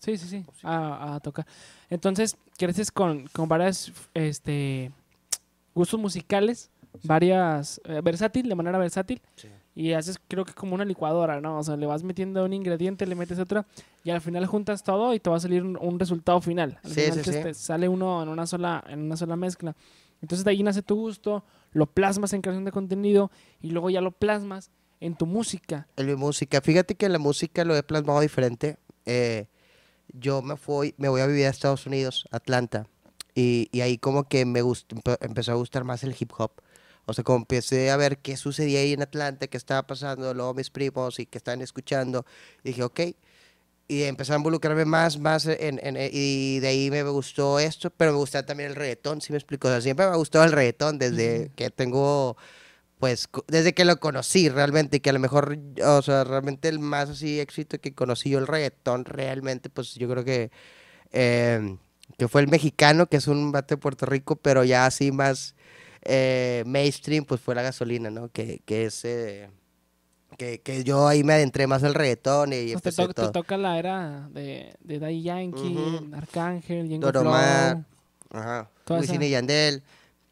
Sí, 0.00 0.16
sí, 0.16 0.26
sí, 0.28 0.44
a, 0.64 1.14
a 1.14 1.20
tocar. 1.20 1.46
Entonces, 1.90 2.36
creces 2.58 2.90
con, 2.90 3.28
con 3.28 3.48
varias 3.48 3.92
este, 4.14 4.90
gustos 5.74 6.00
musicales, 6.00 6.70
varias, 7.04 7.80
eh, 7.84 8.00
versátil, 8.02 8.48
de 8.48 8.54
manera 8.56 8.78
versátil, 8.78 9.22
y 9.74 9.92
haces 9.92 10.18
creo 10.28 10.44
que 10.44 10.52
como 10.52 10.74
una 10.74 10.84
licuadora, 10.84 11.40
¿no? 11.40 11.58
O 11.58 11.62
sea, 11.62 11.76
le 11.76 11.86
vas 11.86 12.02
metiendo 12.02 12.44
un 12.44 12.52
ingrediente, 12.52 13.06
le 13.06 13.14
metes 13.14 13.38
otro, 13.38 13.64
y 14.04 14.10
al 14.10 14.20
final 14.20 14.44
juntas 14.46 14.82
todo 14.82 15.14
y 15.14 15.20
te 15.20 15.30
va 15.30 15.36
a 15.36 15.40
salir 15.40 15.62
un, 15.62 15.78
un 15.80 15.98
resultado 15.98 16.40
final. 16.40 16.78
Al 16.82 16.90
Sí, 16.90 17.02
final 17.02 17.24
sí, 17.24 17.30
te- 17.30 17.54
sí. 17.54 17.60
sale 17.60 17.88
uno 17.88 18.22
en 18.22 18.28
una 18.28 18.46
sola, 18.46 18.82
en 18.88 19.00
una 19.02 19.16
sola 19.16 19.36
mezcla. 19.36 19.76
Entonces 20.22 20.44
de 20.44 20.50
ahí 20.50 20.62
nace 20.62 20.82
tu 20.82 20.96
gusto, 20.96 21.44
lo 21.72 21.86
plasmas 21.86 22.32
en 22.32 22.42
creación 22.42 22.64
de 22.64 22.72
contenido, 22.72 23.30
y 23.62 23.70
luego 23.70 23.90
ya 23.90 24.00
lo 24.00 24.10
plasmas 24.10 24.70
en 25.00 25.14
tu 25.16 25.24
música. 25.24 25.86
En 25.96 26.06
mi 26.06 26.14
música, 26.16 26.60
fíjate 26.60 26.94
que 26.94 27.08
la 27.08 27.18
música 27.18 27.64
lo 27.64 27.74
he 27.76 27.82
plasmado 27.82 28.20
diferente. 28.20 28.76
Eh, 29.06 29.46
yo 30.12 30.42
me 30.42 30.56
fui, 30.56 30.94
me 30.98 31.08
voy 31.08 31.20
a 31.22 31.26
vivir 31.26 31.46
a 31.46 31.48
Estados 31.50 31.86
Unidos, 31.86 32.26
Atlanta, 32.32 32.86
y, 33.34 33.68
y 33.72 33.80
ahí 33.80 33.96
como 33.96 34.24
que 34.28 34.44
me 34.44 34.62
gust- 34.62 34.88
empe- 34.88 35.16
empezó 35.20 35.52
a 35.52 35.54
gustar 35.54 35.84
más 35.84 36.02
el 36.04 36.14
hip 36.18 36.32
hop. 36.36 36.50
O 37.10 37.14
sea, 37.14 37.24
como 37.24 37.38
empecé 37.38 37.90
a 37.90 37.96
ver 37.96 38.18
qué 38.18 38.36
sucedía 38.36 38.80
ahí 38.80 38.92
en 38.94 39.02
Atlanta, 39.02 39.46
qué 39.48 39.56
estaba 39.58 39.86
pasando, 39.86 40.34
luego 40.34 40.54
mis 40.54 40.70
primos 40.70 41.18
y 41.20 41.26
que 41.26 41.38
estaban 41.38 41.62
escuchando, 41.62 42.24
dije, 42.64 42.82
ok. 42.84 43.00
Y 43.88 44.04
empecé 44.04 44.32
a 44.32 44.36
involucrarme 44.36 44.84
más, 44.84 45.18
más 45.18 45.46
en, 45.46 45.80
en- 45.84 45.96
y 46.12 46.60
de 46.60 46.68
ahí 46.68 46.90
me 46.92 47.02
gustó 47.02 47.58
esto, 47.58 47.90
pero 47.90 48.12
me 48.12 48.18
gustaba 48.18 48.46
también 48.46 48.70
el 48.70 48.76
reggaetón, 48.76 49.20
¿sí 49.20 49.32
me 49.32 49.38
explico? 49.38 49.66
O 49.68 49.70
sea, 49.72 49.80
siempre 49.80 50.06
me 50.06 50.12
ha 50.12 50.16
gustado 50.16 50.44
el 50.44 50.52
reggaetón 50.52 50.98
desde 50.98 51.46
Ujú. 51.46 51.52
que 51.56 51.70
tengo, 51.70 52.36
pues, 52.98 53.28
desde 53.48 53.74
que 53.74 53.84
lo 53.84 53.98
conocí 54.00 54.48
realmente, 54.50 55.00
que 55.00 55.10
a 55.10 55.14
lo 55.14 55.20
mejor, 55.20 55.58
o 55.84 56.02
sea, 56.02 56.24
realmente 56.24 56.68
el 56.68 56.80
más 56.80 57.10
así 57.10 57.40
éxito 57.40 57.80
que 57.80 57.94
conocí 57.94 58.30
yo 58.30 58.38
el 58.40 58.46
reggaetón 58.48 59.04
realmente, 59.06 59.70
pues 59.70 59.94
yo 59.94 60.08
creo 60.10 60.24
que, 60.24 60.50
eh, 61.12 61.76
que 62.18 62.28
fue 62.28 62.42
el 62.42 62.48
mexicano, 62.48 63.06
que 63.08 63.18
es 63.18 63.28
un 63.28 63.52
bate 63.52 63.74
de 63.76 63.78
Puerto 63.80 64.06
Rico, 64.06 64.36
pero 64.36 64.64
ya 64.64 64.86
así 64.86 65.12
más 65.12 65.54
eh, 66.02 66.62
mainstream, 66.66 67.24
pues 67.24 67.40
fue 67.40 67.54
la 67.54 67.62
gasolina, 67.62 68.10
¿no? 68.10 68.28
Que, 68.28 68.60
que 68.64 68.86
es... 68.86 69.04
eh, 69.04 69.48
que, 70.38 70.60
que 70.60 70.84
yo 70.84 71.06
ahí 71.08 71.22
me 71.24 71.34
adentré 71.34 71.66
más 71.66 71.82
al 71.82 71.92
reggaetón 71.94 72.52
y 72.52 72.72
Pues 72.72 72.82
te, 72.82 72.88
empecé 72.90 73.02
to- 73.02 73.08
te 73.08 73.14
todo. 73.14 73.32
toca 73.32 73.56
la 73.58 73.78
era 73.78 74.28
de, 74.32 74.74
de 74.80 74.98
Daddy 74.98 75.22
Yankee. 75.22 76.10
Arcángel, 76.14 76.88
Django 76.88 77.12
Don 77.12 77.22
Flow. 77.24 77.32
Omar, 77.34 77.84
Ajá. 78.30 78.70
Wisin 78.88 79.22
y 79.22 79.30
Yandel. 79.30 79.82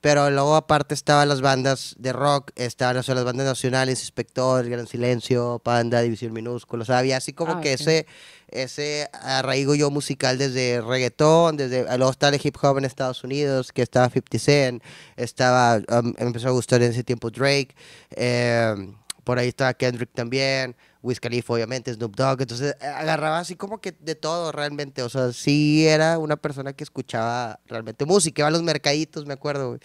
Pero 0.01 0.31
luego 0.31 0.55
aparte 0.55 0.95
estaban 0.95 1.29
las 1.29 1.41
bandas 1.41 1.97
de 1.99 2.13
rock, 2.13 2.53
estaban 2.55 2.97
o 2.99 3.03
sea, 3.03 3.17
las 3.17 3.25
bandas 3.25 3.47
nacionales, 3.47 3.99
Inspector, 4.01 4.67
Gran 4.69 4.87
Silencio, 4.87 5.61
Panda, 5.63 6.01
División 6.01 6.33
Minúscula. 6.33 6.85
O 6.85 6.87
sea, 6.87 6.99
había 6.99 7.17
así 7.17 7.33
como 7.33 7.55
Ah, 7.55 7.61
que 7.61 7.73
ese, 7.73 8.07
ese 8.51 9.09
arraigo 9.13 9.75
yo 9.75 9.91
musical 9.91 10.39
desde 10.39 10.81
reggaetón, 10.81 11.57
desde 11.57 11.85
luego 11.97 12.11
estaba 12.11 12.35
el 12.35 12.41
hip 12.43 12.57
hop 12.63 12.79
en 12.79 12.85
Estados 12.85 13.23
Unidos, 13.25 13.73
que 13.73 13.83
estaba 13.83 14.09
50 14.09 14.39
Cent, 14.39 14.83
estaba, 15.17 15.77
um, 15.77 16.15
empezó 16.19 16.49
a 16.49 16.53
gustar 16.53 16.83
en 16.83 16.91
ese 16.91 17.05
tiempo 17.05 17.31
Drake, 17.31 17.75
eh, 18.11 18.93
por 19.25 19.39
ahí 19.39 19.49
estaba 19.49 19.75
Kendrick 19.75 20.11
también, 20.15 20.75
Wiz 21.03 21.21
Khalifa 21.21 21.53
obviamente, 21.53 21.93
Snoop 21.93 22.17
Dogg, 22.17 22.41
entonces 22.41 22.75
eh, 22.81 22.87
agarraba 22.87 23.39
así 23.39 23.57
como 23.57 23.81
que 23.81 23.93
de 23.93 24.15
todo 24.15 24.53
realmente, 24.53 25.03
o 25.03 25.09
sea, 25.09 25.33
sí 25.33 25.87
era 25.87 26.19
una 26.19 26.37
persona 26.37 26.73
que 26.73 26.85
escuchaba 26.85 27.61
realmente 27.67 28.05
música, 28.07 28.41
iba 28.41 28.49
a 28.49 28.51
los 28.51 28.63
mercaditos, 28.63 29.27
me 29.27 29.35
acuerdo, 29.35 29.69
güey, 29.69 29.81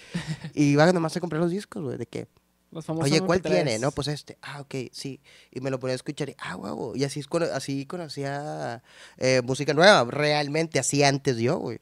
y 0.53 0.71
iba 0.71 0.91
nomás 0.93 1.15
a 1.17 1.19
comprar 1.19 1.41
los 1.41 1.51
discos, 1.51 1.83
güey, 1.83 1.97
de 1.97 2.05
que, 2.05 2.27
Los 2.73 2.85
famosos 2.85 3.11
oye, 3.11 3.21
¿cuál 3.21 3.41
MP3s. 3.41 3.49
tiene? 3.51 3.79
No, 3.79 3.91
pues 3.91 4.07
este, 4.07 4.37
ah, 4.41 4.61
ok, 4.61 4.75
sí, 4.91 5.21
y 5.51 5.61
me 5.61 5.69
lo 5.69 5.79
ponía 5.79 5.93
a 5.93 5.95
escuchar 5.95 6.29
y, 6.29 6.35
ah, 6.39 6.55
huevo, 6.55 6.95
y 6.95 7.03
así, 7.03 7.21
así 7.53 7.85
conocía 7.85 8.81
eh, 9.17 9.41
música 9.43 9.73
nueva, 9.73 10.03
realmente, 10.09 10.79
así 10.79 11.03
antes 11.03 11.37
yo, 11.37 11.59
güey, 11.59 11.79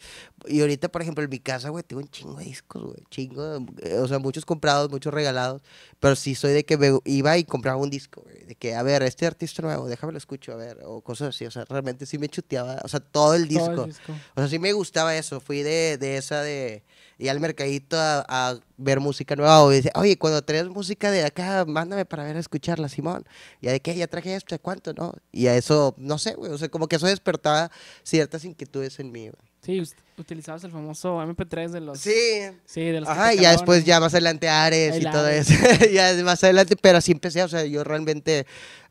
y 0.48 0.62
ahorita, 0.62 0.90
por 0.90 1.02
ejemplo, 1.02 1.24
en 1.24 1.30
mi 1.30 1.40
casa, 1.40 1.70
güey, 1.70 1.84
tengo 1.84 2.02
un 2.02 2.10
chingo 2.10 2.36
de 2.36 2.46
discos, 2.46 2.84
güey, 2.84 3.04
chingo, 3.10 3.60
de- 3.60 3.92
eh, 3.92 3.98
o 4.00 4.08
sea, 4.08 4.20
muchos 4.20 4.46
comprados, 4.46 4.90
muchos 4.90 5.14
regalados, 5.14 5.62
pero 6.00 6.16
sí 6.16 6.36
soy 6.36 6.54
de 6.54 6.64
que 6.66 6.78
me 6.78 6.98
iba 7.06 7.38
y 7.38 7.44
compraba 7.44 7.78
un 7.78 7.90
disco, 7.90 8.22
güey, 8.24 8.44
de 8.46 8.56
que, 8.56 8.76
a 8.76 8.84
ver, 8.84 9.04
este 9.04 9.26
artista 9.26 9.62
nuevo, 9.62 9.88
déjame 9.88 10.12
lo 10.14 10.18
escucho, 10.18 10.52
a 10.54 10.56
ver, 10.56 10.80
o 10.86 11.02
cosas 11.02 11.30
así, 11.36 11.46
o 11.46 11.52
sea, 11.52 11.66
realmente 11.66 12.06
sí 12.06 12.18
me 12.18 12.30
chuteaba, 12.30 12.80
o 12.84 12.88
sea, 12.88 13.00
todo 13.00 13.36
el 13.36 13.48
disco. 13.48 13.66
Todo 13.72 13.84
el 13.84 13.90
disco. 13.90 14.14
O 14.36 14.40
sea, 14.42 14.48
sí 14.48 14.60
me 14.60 14.74
gustaba 14.74 15.16
eso. 15.16 15.40
Fui 15.40 15.64
de, 15.64 15.98
de 15.98 16.18
esa 16.18 16.42
de 16.42 16.84
ir 17.18 17.30
al 17.30 17.40
mercadito 17.40 17.98
a, 17.98 18.26
a 18.28 18.60
ver 18.78 19.00
música 19.00 19.36
nueva. 19.36 19.62
O 19.64 19.70
dice, 19.70 19.92
oye, 19.96 20.18
cuando 20.18 20.42
traes 20.42 20.68
música 20.68 21.12
de 21.12 21.24
acá, 21.24 21.66
mándame 21.66 22.06
para 22.06 22.24
ver 22.24 22.38
a 22.38 22.40
escucharla, 22.40 22.90
Simón. 22.90 23.24
Y 23.62 23.68
de 23.68 23.80
qué, 23.80 23.96
ya 23.96 24.08
traje 24.08 24.36
esto, 24.36 24.56
¿de 24.56 24.60
cuánto, 24.60 24.94
no? 24.94 25.14
Y 25.32 25.48
a 25.48 25.56
eso, 25.56 25.94
no 25.98 26.18
sé, 26.18 26.34
güey. 26.34 26.52
O 26.52 26.58
sea, 26.58 26.70
como 26.70 26.88
que 26.88 26.96
eso 26.96 27.06
despertaba 27.08 27.72
ciertas 28.04 28.44
inquietudes 28.46 29.00
en 29.00 29.12
mí, 29.12 29.30
güey. 29.30 29.51
Sí, 29.62 29.82
utilizabas 30.18 30.64
el 30.64 30.72
famoso 30.72 31.22
MP3 31.22 31.70
de 31.70 31.82
los... 31.82 32.00
Sí. 32.00 32.12
Sí, 32.66 32.82
de 32.82 33.00
los 33.00 33.08
Ajá, 33.08 33.36
y 33.36 33.40
ya 33.40 33.52
después 33.52 33.86
ya 33.86 34.00
más 34.00 34.14
adelante 34.14 34.50
Ares 34.50 34.96
El 34.96 35.04
y 35.04 35.12
todo 35.12 35.26
Ares. 35.28 35.52
eso. 35.52 35.86
ya 35.94 36.12
más 36.24 36.44
adelante, 36.44 36.76
pero 36.76 36.98
así 36.98 37.12
empecé, 37.12 37.44
o 37.44 37.48
sea, 37.48 37.64
yo 37.66 37.84
realmente 37.84 38.48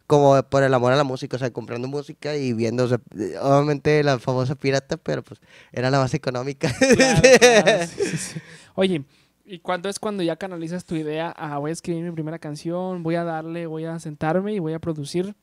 como 0.07 0.43
por 0.43 0.65
el 0.65 0.75
amor 0.75 0.93
a 0.93 0.97
la 0.97 1.05
música, 1.05 1.37
o 1.37 1.39
sea, 1.39 1.53
comprando 1.53 1.87
música 1.87 2.37
y 2.37 2.53
viendo, 2.53 2.85
o 2.85 2.89
sea, 2.89 3.01
obviamente 3.43 4.03
la 4.03 4.19
famosa 4.19 4.57
pirata, 4.57 4.97
pero 4.97 5.23
pues 5.23 5.41
era 5.71 5.89
la 5.89 6.01
más 6.01 6.15
económica. 6.15 6.73
Claro, 6.97 7.23
claro, 7.39 7.87
sí, 7.87 8.17
sí. 8.17 8.41
Oye, 8.75 9.05
¿y 9.45 9.61
cuándo 9.61 9.89
es 9.89 10.01
cuando 10.01 10.25
ya 10.25 10.35
canalizas 10.35 10.85
tu 10.85 10.97
idea? 10.97 11.33
Ah, 11.37 11.59
voy 11.59 11.71
a 11.71 11.73
escribir 11.73 12.03
mi 12.03 12.11
primera 12.11 12.41
canción, 12.41 13.05
voy 13.05 13.15
a 13.15 13.23
darle, 13.23 13.67
voy 13.67 13.85
a 13.85 14.01
sentarme 14.01 14.53
y 14.53 14.59
voy 14.59 14.73
a 14.73 14.81
producir. 14.81 15.37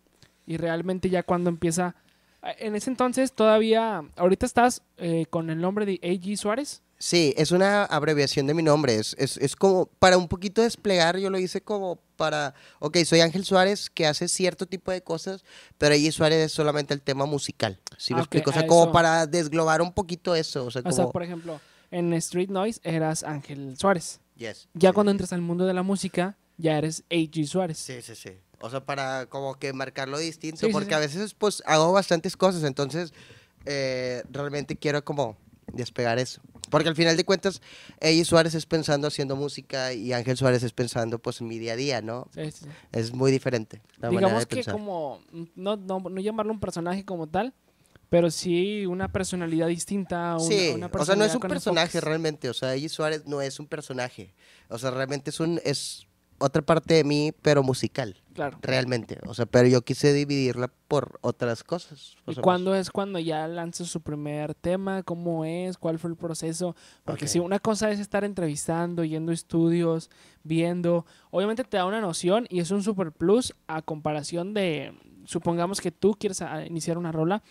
Y 0.45 0.57
realmente 0.57 1.09
ya 1.09 1.23
cuando 1.23 1.49
empieza... 1.49 1.95
ah, 2.41 2.51
En 2.59 2.75
ese 2.75 2.89
entonces 2.89 3.33
todavía... 3.33 4.03
Ahorita 4.15 4.45
estás 4.45 4.81
eh, 4.97 5.25
con 5.29 5.49
el 5.49 5.59
nombre 5.59 5.85
de 5.85 5.99
A.G. 6.03 6.35
Suárez. 6.37 6.81
Sí, 6.99 7.33
es 7.37 7.51
una 7.51 7.85
abreviación 7.85 8.47
de 8.47 8.55
mi 8.55 8.63
nombre. 8.63 8.95
Es, 8.95 9.15
es, 9.19 9.37
es 9.37 9.55
como 9.55 9.85
para 9.99 10.17
un 10.17 10.27
poquito 10.27 10.63
desplegar, 10.63 11.17
yo 11.19 11.29
lo 11.29 11.37
hice 11.37 11.61
como 11.61 11.99
para, 12.15 12.55
ok, 12.79 12.97
soy 13.05 13.19
Ángel 13.21 13.45
Suárez 13.45 13.91
que 13.91 14.07
hace 14.07 14.27
cierto 14.27 14.65
tipo 14.65 14.91
de 14.91 15.03
cosas, 15.03 15.43
pero 15.77 15.93
allí 15.93 16.11
Suárez 16.11 16.47
es 16.47 16.51
solamente 16.53 16.95
el 16.95 17.01
tema 17.03 17.27
musical. 17.27 17.79
¿Sí 17.99 18.15
me 18.15 18.19
Ah, 18.19 18.23
explico? 18.23 18.49
O 18.49 18.53
sea, 18.53 18.65
como 18.65 18.85
eso. 18.85 18.91
para 18.91 19.27
desglobar 19.27 19.83
un 19.83 19.93
poquito 19.93 20.33
eso. 20.33 20.65
O 20.65 20.71
sea, 20.71 20.79
O 20.79 20.83
como... 20.85 20.95
sea, 20.95 21.05
por 21.09 21.21
ejemplo, 21.21 21.61
en 21.91 22.13
Street 22.13 22.49
Noise 22.49 22.79
eras 22.83 23.21
Ángel 23.23 23.77
Suárez. 23.77 24.19
Yes. 24.35 24.67
Ya 24.73 24.89
Sí, 24.89 24.93
cuando 24.95 25.11
entras 25.11 25.31
al 25.33 25.41
mundo 25.41 25.67
de 25.67 25.75
la 25.75 25.83
música, 25.83 26.35
ya 26.57 26.79
eres 26.79 27.03
A.G. 27.11 27.45
Suárez. 27.45 27.77
Sí, 27.77 28.01
sí, 28.01 28.15
sí. 28.15 28.31
O 28.59 28.69
sea, 28.69 28.83
para 28.85 29.27
como 29.27 29.55
que 29.59 29.71
marcarlo 29.73 30.17
distinto, 30.17 30.61
Sí, 30.61 30.65
sí, 30.67 30.71
porque 30.73 30.89
sí. 30.89 30.93
a 30.95 30.99
veces 30.99 31.33
pues 31.33 31.61
hago 31.65 31.91
bastantes 31.91 32.35
cosas, 32.35 32.63
entonces 32.63 33.13
eh, 33.65 34.23
realmente 34.31 34.75
quiero 34.75 35.03
como 35.03 35.37
despegar 35.73 36.17
eso. 36.19 36.41
Porque 36.69 36.89
al 36.89 36.95
final 36.95 37.15
de 37.15 37.23
cuentas, 37.23 37.61
ella 38.01 38.25
Suárez 38.25 38.53
es 38.55 38.65
pensando 38.65 39.07
haciendo 39.07 39.35
música 39.35 39.93
y 39.93 40.11
Ángel 40.11 40.35
Suárez 40.37 40.63
es 40.63 40.73
pensando 40.73 41.19
pues 41.19 41.39
en 41.39 41.47
mi 41.47 41.59
día 41.59 41.73
a 41.73 41.75
día, 41.75 42.01
¿no? 42.01 42.27
Sí, 42.33 42.51
sí, 42.51 42.65
sí. 42.65 42.69
Es 42.91 43.13
muy 43.13 43.31
diferente 43.31 43.81
la 43.99 44.09
Digamos 44.09 44.39
de 44.39 44.45
que 44.47 44.55
pensar. 44.57 44.73
como, 44.73 45.21
no, 45.55 45.75
no, 45.77 45.99
no 45.99 46.19
llamarlo 46.21 46.51
un 46.51 46.59
personaje 46.59 47.05
como 47.05 47.27
tal, 47.27 47.53
pero 48.09 48.31
sí 48.31 48.85
una 48.85 49.11
personalidad 49.11 49.67
distinta. 49.67 50.35
Una, 50.35 50.39
Sí, 50.45 50.71
una 50.73 50.87
o 50.87 51.05
sea, 51.05 51.15
no 51.15 51.23
es 51.23 51.31
personalidad 51.31 51.35
un 51.35 51.41
personaje 51.41 51.85
enfoques. 51.97 52.03
realmente, 52.03 52.49
o 52.49 52.53
sea, 52.53 52.73
ella 52.73 52.89
Suárez 52.89 53.25
no 53.27 53.41
es 53.41 53.59
un 53.59 53.67
personaje, 53.67 54.33
o 54.69 54.77
sea, 54.77 54.91
realmente 54.91 55.29
es 55.29 55.39
un 55.39 55.61
es 55.63 56.07
otra 56.39 56.61
parte 56.61 56.93
de 56.93 57.03
mí, 57.03 57.31
pero 57.41 57.63
musical, 57.63 58.15
Claro. 58.33 58.59
realmente, 58.61 59.17
o 59.25 59.33
sea, 59.33 59.45
pero 59.47 59.67
yo 59.67 59.81
quise 59.81 60.13
dividirla 60.13 60.71
por 60.87 61.17
otras 61.21 61.63
cosas. 61.63 62.15
o 62.25 62.31
¿Y 62.31 62.33
sea, 62.35 62.43
cuándo 62.43 62.75
es 62.75 62.91
cuando 62.91 63.17
ya 63.19 63.47
lanzas 63.47 63.87
su 63.87 64.01
primer 64.01 64.53
tema? 64.53 65.01
¿Cómo 65.03 65.43
es? 65.45 65.77
¿Cuál 65.77 65.97
fue 65.97 66.11
el 66.11 66.15
proceso? 66.15 66.75
Porque 67.03 67.27
si 67.27 67.39
una 67.39 67.57
cosa 67.59 67.89
es 67.89 67.99
estar 67.99 68.23
entrevistando, 68.23 69.03
yendo 69.03 69.31
a 69.31 69.35
estudios, 69.35 70.09
viendo, 70.43 71.05
obviamente 71.31 71.63
te 71.63 71.77
da 71.77 71.85
una 71.85 72.01
noción 72.01 72.45
y 72.49 72.59
es 72.59 72.69
un 72.71 72.83
super 72.83 73.11
plus 73.11 73.55
a 73.67 73.81
comparación 73.81 74.53
de, 74.53 74.93
supongamos 75.25 75.81
que 75.81 75.91
tú 75.91 76.15
quieres 76.19 76.43
iniciar 76.67 76.97
una 76.99 77.11
rola 77.11 77.41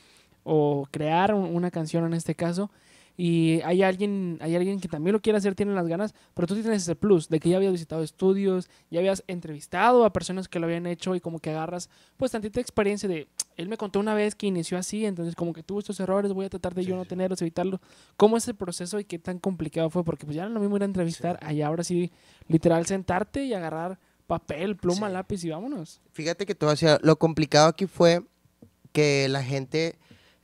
o 0.44 0.86
crear 0.92 1.34
un- 1.34 1.54
una 1.56 1.72
canción 1.72 2.04
en 2.06 2.14
este 2.14 2.36
caso 2.36 2.70
y 3.16 3.60
hay 3.62 3.82
alguien, 3.82 4.38
hay 4.42 4.54
alguien 4.56 4.78
que 4.80 4.88
también 4.88 5.12
lo 5.14 5.20
quiere 5.20 5.38
hacer, 5.38 5.54
tiene 5.54 5.72
las 5.74 5.86
ganas, 5.86 6.14
pero 6.34 6.46
tú 6.46 6.54
tienes 6.54 6.82
ese 6.82 6.94
plus 6.96 7.28
de 7.28 7.40
que 7.40 7.48
ya 7.48 7.56
habías 7.56 7.72
visitado 7.72 8.02
estudios, 8.02 8.68
ya 8.90 9.00
habías 9.00 9.24
entrevistado 9.26 10.04
a 10.04 10.12
personas 10.12 10.48
que 10.48 10.58
lo 10.58 10.66
habían 10.66 10.86
hecho 10.86 11.14
y 11.14 11.20
como 11.20 11.38
que 11.38 11.50
agarras 11.50 11.88
pues 12.16 12.32
tantita 12.32 12.60
experiencia 12.60 13.08
de, 13.08 13.26
él 13.56 13.68
me 13.68 13.76
contó 13.78 14.00
una 14.00 14.14
vez 14.14 14.34
que 14.34 14.46
inició 14.46 14.76
así, 14.76 15.06
entonces 15.06 15.34
como 15.34 15.52
que 15.54 15.62
tuvo 15.62 15.78
estos 15.78 15.98
errores, 16.00 16.32
voy 16.32 16.46
a 16.46 16.50
tratar 16.50 16.74
de 16.74 16.82
Sí, 16.82 16.88
yo 16.90 16.96
no 16.96 17.04
sí. 17.04 17.08
tenerlos, 17.08 17.40
evitarlos. 17.40 17.80
¿Cómo 18.18 18.36
es 18.36 18.46
el 18.48 18.54
proceso 18.54 19.00
y 19.00 19.04
qué 19.04 19.18
tan 19.18 19.38
complicado 19.38 19.88
fue? 19.88 20.04
Porque 20.04 20.26
pues 20.26 20.36
ya 20.36 20.44
no 20.44 20.50
lo 20.50 20.60
mismo 20.60 20.76
ir 20.76 20.82
a 20.82 20.86
entrevistar, 20.86 21.38
allá 21.42 21.68
ahora 21.68 21.84
sí, 21.84 22.12
literal 22.48 22.84
sentarte 22.86 23.44
y 23.44 23.54
agarrar 23.54 23.98
papel, 24.26 24.76
pluma, 24.76 25.06
Sí. 25.06 25.12
lápiz 25.14 25.44
y 25.44 25.50
vámonos. 25.50 26.00
Fíjate 26.12 26.44
que 26.46 26.54
todo 26.54 26.70
hacía, 26.70 26.98
lo 27.02 27.16
complicado 27.16 27.68
aquí 27.68 27.86
fue 27.86 28.22
que 28.92 29.28
la 29.28 29.42
gente 29.42 29.96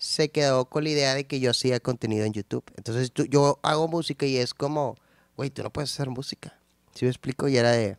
se 0.03 0.31
quedó 0.31 0.65
con 0.65 0.83
la 0.83 0.91
idea 0.91 1.15
de 1.15 1.29
que 1.29 1.38
yo 1.38 1.53
hacía 1.53 1.79
contenido 1.79 2.25
en 2.25 2.33
YouTube. 2.33 2.65
Entonces 2.77 3.12
tú- 3.12 3.25
yo 3.27 3.61
hago 3.62 3.87
música 3.87 4.27
y 4.27 4.37
es 4.37 4.53
como, 4.53 4.97
güey, 5.37 5.49
tú 5.49 5.62
no 5.62 5.73
puedes 5.73 5.93
hacer 5.93 6.11
música. 6.11 6.59
¿Sí 6.93 7.05
me 7.05 7.11
explico? 7.12 7.47
Y 7.47 7.57
era 7.57 7.71
de, 7.71 7.97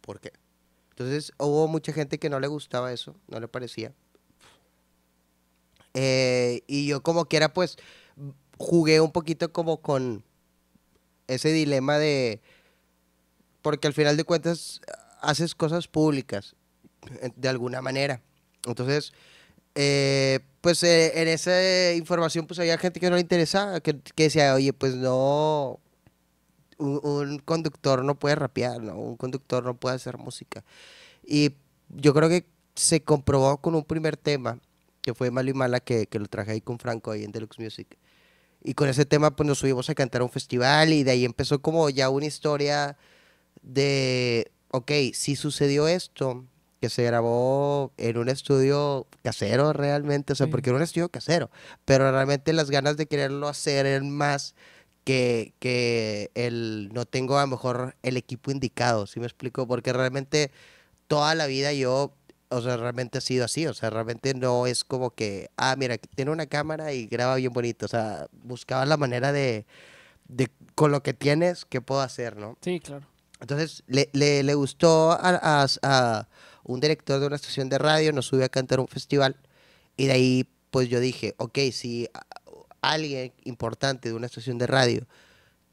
¿por 0.00 0.20
qué? 0.20 0.32
Entonces 0.88 1.32
hubo 1.38 1.68
mucha 1.68 1.92
gente 1.92 2.18
que 2.18 2.30
no 2.30 2.40
le 2.40 2.46
gustaba 2.46 2.94
eso, 2.94 3.14
no 3.28 3.38
le 3.38 3.46
parecía. 3.46 3.92
Eh, 5.92 6.62
y 6.66 6.86
yo 6.86 7.02
como 7.02 7.26
quiera, 7.26 7.52
pues, 7.52 7.76
jugué 8.56 9.02
un 9.02 9.12
poquito 9.12 9.52
como 9.52 9.82
con 9.82 10.24
ese 11.26 11.52
dilema 11.52 11.98
de, 11.98 12.40
porque 13.60 13.86
al 13.86 13.92
final 13.92 14.16
de 14.16 14.24
cuentas 14.24 14.80
haces 15.20 15.54
cosas 15.54 15.88
públicas 15.88 16.54
de 17.36 17.48
alguna 17.50 17.82
manera. 17.82 18.22
Entonces, 18.66 19.12
eh, 19.74 20.40
pues 20.66 20.82
eh, 20.82 21.22
en 21.22 21.28
esa 21.28 21.92
información 21.92 22.44
pues 22.44 22.58
había 22.58 22.76
gente 22.76 22.98
que 22.98 23.08
no 23.08 23.14
le 23.14 23.20
interesaba, 23.20 23.78
que, 23.78 24.00
que 24.00 24.24
decía, 24.24 24.52
oye, 24.52 24.72
pues 24.72 24.96
no, 24.96 25.78
un, 26.76 27.00
un 27.04 27.38
conductor 27.38 28.04
no 28.04 28.18
puede 28.18 28.34
rapear, 28.34 28.82
¿no? 28.82 28.96
Un 28.98 29.16
conductor 29.16 29.62
no 29.62 29.76
puede 29.76 29.94
hacer 29.94 30.18
música. 30.18 30.64
Y 31.24 31.52
yo 31.88 32.12
creo 32.12 32.28
que 32.28 32.46
se 32.74 33.00
comprobó 33.00 33.58
con 33.58 33.76
un 33.76 33.84
primer 33.84 34.16
tema, 34.16 34.58
que 35.02 35.14
fue 35.14 35.30
Malo 35.30 35.50
y 35.50 35.54
Mala, 35.54 35.78
que, 35.78 36.08
que 36.08 36.18
lo 36.18 36.26
traje 36.26 36.50
ahí 36.50 36.60
con 36.60 36.80
Franco 36.80 37.12
ahí 37.12 37.22
en 37.22 37.30
Deluxe 37.30 37.60
Music. 37.60 37.96
Y 38.64 38.74
con 38.74 38.88
ese 38.88 39.06
tema 39.06 39.36
pues 39.36 39.46
nos 39.46 39.58
subimos 39.60 39.88
a 39.88 39.94
cantar 39.94 40.22
a 40.22 40.24
un 40.24 40.30
festival 40.30 40.92
y 40.92 41.04
de 41.04 41.12
ahí 41.12 41.24
empezó 41.24 41.62
como 41.62 41.90
ya 41.90 42.10
una 42.10 42.26
historia 42.26 42.96
de, 43.62 44.50
ok, 44.72 44.90
si 45.14 45.36
sucedió 45.36 45.86
esto, 45.86 46.44
que 46.80 46.90
se 46.90 47.04
grabó 47.04 47.92
en 47.96 48.18
un 48.18 48.28
estudio 48.28 49.06
casero 49.22 49.72
realmente, 49.72 50.32
o 50.32 50.36
sea, 50.36 50.46
Sí. 50.46 50.50
porque 50.50 50.70
era 50.70 50.76
un 50.76 50.82
estudio 50.82 51.08
casero, 51.08 51.50
pero 51.84 52.10
realmente 52.10 52.52
las 52.52 52.70
ganas 52.70 52.96
de 52.96 53.06
quererlo 53.06 53.48
hacer 53.48 53.86
eran 53.86 54.10
más 54.10 54.54
que, 55.04 55.54
que 55.58 56.30
el 56.34 56.90
no 56.92 57.04
tengo 57.06 57.38
a 57.38 57.42
lo 57.42 57.46
mejor 57.48 57.94
el 58.02 58.16
equipo 58.16 58.50
indicado, 58.50 59.06
¿sí 59.06 59.20
me 59.20 59.26
explico? 59.26 59.66
Porque 59.66 59.92
realmente 59.92 60.50
toda 61.08 61.34
la 61.34 61.46
vida 61.46 61.72
yo, 61.72 62.12
o 62.48 62.60
sea, 62.60 62.76
realmente 62.76 63.18
ha 63.18 63.20
sido 63.20 63.44
así, 63.44 63.66
o 63.66 63.74
sea, 63.74 63.90
realmente 63.90 64.34
no 64.34 64.66
es 64.66 64.84
como 64.84 65.10
que, 65.10 65.48
ah, 65.56 65.76
mira, 65.78 65.96
tiene 65.98 66.30
una 66.30 66.46
cámara 66.46 66.92
y 66.92 67.06
graba 67.06 67.36
bien 67.36 67.52
bonito, 67.52 67.86
o 67.86 67.88
sea, 67.88 68.26
buscaba 68.32 68.84
la 68.84 68.96
manera 68.96 69.32
de, 69.32 69.64
de 70.28 70.50
con 70.74 70.90
lo 70.92 71.02
que 71.02 71.14
tienes, 71.14 71.64
¿qué 71.64 71.80
puedo 71.80 72.00
hacer, 72.00 72.36
no? 72.36 72.58
Sí, 72.60 72.80
claro. 72.80 73.06
Entonces 73.40 73.82
le, 73.86 74.08
le, 74.12 74.42
le 74.42 74.54
gustó 74.54 75.12
a, 75.12 75.18
a- 75.62 75.66
a 75.82 76.28
un 76.66 76.80
director 76.80 77.20
de 77.20 77.26
una 77.26 77.36
estación 77.36 77.68
de 77.68 77.78
radio, 77.78 78.12
nos 78.12 78.26
sube 78.26 78.44
a 78.44 78.48
cantar 78.48 78.80
un 78.80 78.88
festival 78.88 79.36
y 79.96 80.06
de 80.06 80.12
ahí 80.12 80.48
pues 80.70 80.88
yo 80.88 81.00
dije, 81.00 81.34
ok, 81.38 81.58
si 81.72 82.08
alguien 82.80 83.32
importante 83.44 84.08
de 84.08 84.14
una 84.14 84.26
estación 84.26 84.58
de 84.58 84.66
radio 84.66 85.06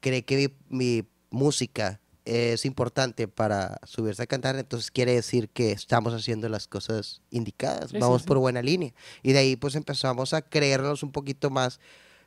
cree 0.00 0.24
que 0.24 0.36
mi, 0.70 0.78
mi 1.00 1.08
música 1.30 2.00
es 2.24 2.64
importante 2.64 3.28
para 3.28 3.78
subirse 3.84 4.22
a 4.22 4.26
cantar, 4.26 4.56
entonces 4.56 4.90
quiere 4.90 5.12
decir 5.14 5.50
que 5.50 5.72
estamos 5.72 6.14
haciendo 6.14 6.48
las 6.48 6.66
cosas 6.66 7.20
indicadas, 7.30 7.90
Sí, 7.90 7.96
sí, 7.96 7.98
vamos 7.98 8.22
sí. 8.22 8.28
por 8.28 8.38
buena 8.38 8.62
línea. 8.62 8.94
Y 9.22 9.32
de 9.32 9.40
ahí 9.40 9.56
pues 9.56 9.74
empezamos 9.74 10.32
a 10.32 10.40
creernos 10.40 11.02
un 11.02 11.12
poquito 11.12 11.50
más 11.50 11.80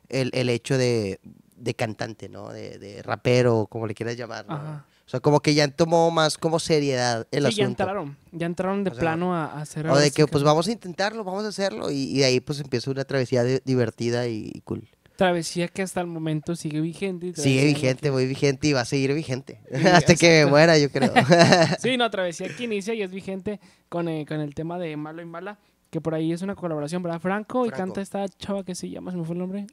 el, 0.08 0.30
el 0.34 0.50
hecho 0.50 0.78
de, 0.78 1.18
de 1.56 1.74
cantante, 1.74 2.28
¿no? 2.28 2.50
De, 2.50 2.78
de 2.78 3.02
rapero, 3.02 3.66
como 3.68 3.88
le 3.88 3.94
quieras 3.94 4.16
llamar, 4.16 4.46
¿no? 4.46 4.84
O 5.08 5.10
sea, 5.10 5.20
como 5.20 5.40
que 5.40 5.54
ya 5.54 5.66
tomó 5.68 6.10
más 6.10 6.36
como 6.36 6.58
seriedad 6.58 7.26
el 7.30 7.46
sí, 7.46 7.54
ya 7.56 7.64
asunto. 7.64 7.82
entraron. 7.82 8.16
Ya 8.30 8.44
entraron 8.44 8.84
de 8.84 8.90
O 8.90 8.92
sea, 8.92 9.00
plano 9.00 9.34
a, 9.34 9.46
a 9.46 9.62
hacer. 9.62 9.88
O 9.88 9.96
de 9.96 10.10
que 10.10 10.26
pues 10.26 10.44
vamos 10.44 10.68
a 10.68 10.72
intentarlo, 10.72 11.24
vamos 11.24 11.46
a 11.46 11.48
hacerlo. 11.48 11.90
Y, 11.90 12.12
y 12.14 12.18
de 12.18 12.24
ahí 12.26 12.40
pues 12.40 12.60
empieza 12.60 12.90
una 12.90 13.04
travesía 13.04 13.42
de- 13.42 13.62
divertida 13.64 14.28
y, 14.28 14.50
y 14.54 14.60
cool. 14.60 14.86
Travesía 15.16 15.66
que 15.68 15.80
hasta 15.80 16.02
el 16.02 16.08
momento 16.08 16.54
sigue 16.56 16.82
vigente. 16.82 17.28
y 17.28 17.34
Sigue 17.34 17.64
vigente, 17.64 18.10
muy 18.10 18.26
vigente 18.26 18.68
y 18.68 18.74
va 18.74 18.82
a 18.82 18.84
seguir 18.84 19.14
vigente. 19.14 19.60
Hasta 19.94 20.14
que 20.14 20.44
me 20.44 20.50
muera, 20.50 20.76
yo 20.76 20.90
creo. 20.92 21.10
Sí, 21.80 21.96
no, 21.96 22.10
Travesía 22.10 22.54
que 22.54 22.64
inicia 22.64 22.92
y 22.92 23.00
es 23.02 23.10
vigente 23.10 23.60
con, 23.88 24.08
eh, 24.08 24.26
con 24.28 24.40
el 24.40 24.54
tema 24.54 24.78
de 24.78 24.94
Malo 24.98 25.22
y 25.22 25.24
Mala, 25.24 25.58
que 25.90 26.02
por 26.02 26.14
ahí 26.14 26.32
es 26.32 26.42
una 26.42 26.54
colaboración, 26.54 27.02
¿verdad? 27.02 27.18
Franco, 27.18 27.64
y 27.64 27.70
canta 27.70 28.02
esta 28.02 28.28
chava 28.28 28.62
que 28.62 28.74
se 28.74 28.90
llama, 28.90 29.10
¿se 29.10 29.16
me 29.16 29.24
fue 29.24 29.32
el 29.32 29.38
nombre? 29.40 29.66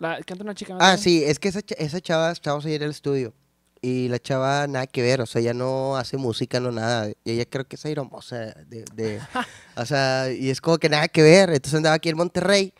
La, 0.00 0.20
canta 0.22 0.42
una 0.42 0.54
chica. 0.56 0.74
¿no? 0.74 0.80
Ah, 0.82 0.96
sí, 0.96 1.22
es 1.24 1.38
que 1.38 1.46
esa, 1.48 1.60
esa 1.78 2.00
chava, 2.00 2.32
estábamos 2.32 2.66
ahí 2.66 2.74
en 2.74 2.82
el 2.82 2.90
estudio. 2.90 3.32
Y 3.86 4.08
la 4.08 4.18
chava 4.18 4.66
nada 4.66 4.86
que 4.86 5.02
ver, 5.02 5.20
o 5.20 5.26
sea, 5.26 5.42
ella 5.42 5.52
no 5.52 5.96
hace 5.98 6.16
música, 6.16 6.58
no 6.58 6.72
nada. 6.72 7.10
Y 7.22 7.32
ella 7.32 7.44
creo 7.44 7.66
que 7.68 7.76
es 7.76 7.84
aeromosa 7.84 8.36
de, 8.66 8.84
de 8.94 9.20
o 9.76 9.84
sea, 9.84 10.32
y 10.32 10.48
es 10.48 10.62
como 10.62 10.78
que 10.78 10.88
nada 10.88 11.06
que 11.08 11.22
ver. 11.22 11.50
Entonces 11.50 11.74
andaba 11.74 11.96
aquí 11.96 12.08
en 12.08 12.16
Monterrey. 12.16 12.72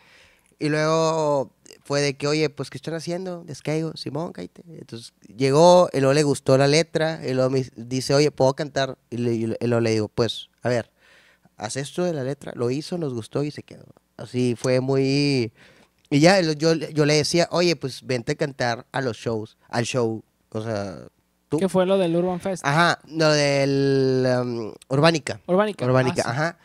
Y 0.57 0.69
luego 0.69 1.51
fue 1.83 2.01
de 2.01 2.15
que, 2.17 2.25
oye, 2.27 2.49
pues, 2.49 2.71
¿qué 2.71 2.77
están 2.79 2.95
haciendo? 2.95 3.43
Descaigo, 3.43 3.91
Simón, 3.95 4.31
cállate. 4.33 4.63
Entonces 4.67 5.13
llegó, 5.37 5.89
y 5.93 5.99
luego 5.99 6.13
le 6.13 6.23
gustó 6.23 6.57
la 6.57 6.67
letra, 6.67 7.21
y 7.23 7.33
luego 7.35 7.51
me 7.51 7.63
dice, 7.75 8.15
oye, 8.15 8.31
¿puedo 8.31 8.55
cantar? 8.55 8.97
Y, 9.11 9.17
le- 9.17 9.35
y 9.35 9.45
luego 9.67 9.81
le 9.81 9.91
digo, 9.91 10.07
pues, 10.07 10.49
a 10.63 10.69
ver, 10.69 10.89
haz 11.57 11.75
esto 11.77 12.03
de 12.03 12.13
la 12.13 12.23
letra. 12.23 12.51
Lo 12.55 12.71
hizo, 12.71 12.97
nos 12.97 13.13
gustó 13.13 13.43
y 13.43 13.51
se 13.51 13.61
quedó. 13.61 13.85
Así 14.17 14.55
fue 14.57 14.79
muy... 14.79 15.51
Y 16.09 16.19
ya, 16.19 16.41
yo, 16.41 16.73
yo 16.73 17.05
le 17.05 17.13
decía, 17.15 17.47
oye, 17.51 17.75
pues 17.75 18.01
vente 18.07 18.31
a 18.31 18.35
cantar 18.35 18.87
a 18.91 19.01
los 19.01 19.17
shows, 19.17 19.57
al 19.69 19.85
show. 19.85 20.23
O 20.55 20.63
sea, 20.63 20.97
tú. 21.49 21.57
Que 21.57 21.69
fue 21.69 21.85
lo 21.85 21.97
del 21.97 22.15
Urban 22.15 22.39
Fest. 22.39 22.63
Ajá, 22.65 22.99
lo 23.07 23.29
del 23.31 24.25
um, 24.41 24.73
Urbánica. 24.89 25.39
Urbánica. 25.47 25.85
Urbánica, 25.85 26.21
Ah, 26.25 26.25
sí. 26.25 26.31
ajá. 26.31 26.57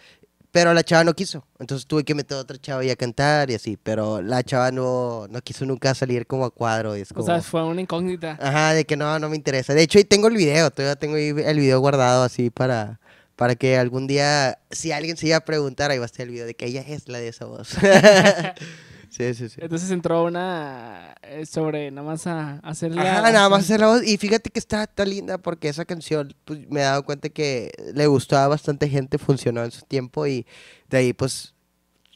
Pero 0.53 0.75
la 0.75 0.83
chava 0.83 1.05
no 1.05 1.15
quiso. 1.15 1.47
Entonces 1.61 1.87
tuve 1.87 2.03
que 2.03 2.13
meter 2.13 2.37
a 2.37 2.41
otra 2.41 2.59
chava 2.59 2.85
y 2.85 2.91
a 2.91 2.97
cantar 2.97 3.51
y 3.51 3.55
así. 3.55 3.77
Pero 3.81 4.21
la 4.21 4.43
chava 4.43 4.73
no, 4.73 5.29
no 5.29 5.41
quiso 5.43 5.65
nunca 5.65 5.95
salir 5.95 6.27
como 6.27 6.45
a 6.45 6.51
cuadro. 6.51 6.97
Y 6.97 7.03
es 7.03 7.13
O 7.13 7.15
como... 7.15 7.27
sea, 7.27 7.41
fue 7.41 7.63
una 7.65 7.81
incógnita. 7.83 8.37
Ajá, 8.41 8.73
de 8.75 8.85
que 8.85 8.97
no, 8.97 9.17
no 9.21 9.29
me 9.29 9.37
interesa. 9.37 9.75
De 9.75 9.83
hecho, 9.83 9.99
ahí 9.99 10.05
tengo 10.05 10.27
el 10.27 10.35
video. 10.35 10.71
Todavía 10.73 10.97
tengo 10.97 11.17
el 11.17 11.59
video 11.61 11.79
guardado 11.79 12.25
así 12.25 12.51
para, 12.51 12.99
para 13.37 13.55
que 13.55 13.79
algún 13.79 14.09
día, 14.09 14.59
si 14.73 14.91
alguien 14.91 15.17
se 15.17 15.29
iba 15.29 15.37
a 15.37 15.45
preguntar, 15.45 15.93
ahí 15.93 15.99
va 15.99 16.05
a 16.05 16.07
estar 16.07 16.27
el 16.27 16.33
video 16.33 16.47
de 16.47 16.55
que 16.55 16.67
ella 16.67 16.81
es 16.85 17.07
la 17.09 17.19
de 17.19 17.29
esa 17.29 17.45
voz. 17.45 17.71
sí, 19.11 19.35
sí, 19.35 19.49
sí. 19.49 19.61
Entonces 19.61 19.91
entró 19.91 20.25
una 20.25 21.15
eh, 21.23 21.45
sobre 21.45 21.91
nada 21.91 22.07
más 22.07 22.27
a 22.27 22.59
hacer 22.59 22.95
la... 22.95 23.03
Ajá, 23.03 23.33
nada 23.33 23.49
más 23.49 23.65
hacer 23.65 23.81
la 23.81 23.89
voz. 23.89 24.07
Y 24.07 24.17
fíjate 24.17 24.51
que 24.51 24.59
está 24.59 24.87
tan 24.87 25.11
linda 25.11 25.39
porque 25.39 25.69
esa 25.69 25.85
canción, 25.85 26.35
pues 26.45 26.69
me 26.71 26.81
he 26.81 26.85
dado 26.85 27.05
cuenta 27.05 27.29
que 27.29 27.71
le 27.95 28.07
gustó 28.07 28.37
a 28.37 28.49
bastante 28.49 28.89
gente, 28.89 29.19
funcionó 29.19 29.65
en 29.65 29.71
su 29.71 29.83
tiempo 29.83 30.27
y 30.27 30.47
de 30.89 30.99
ahí, 30.99 31.13
pues, 31.13 31.55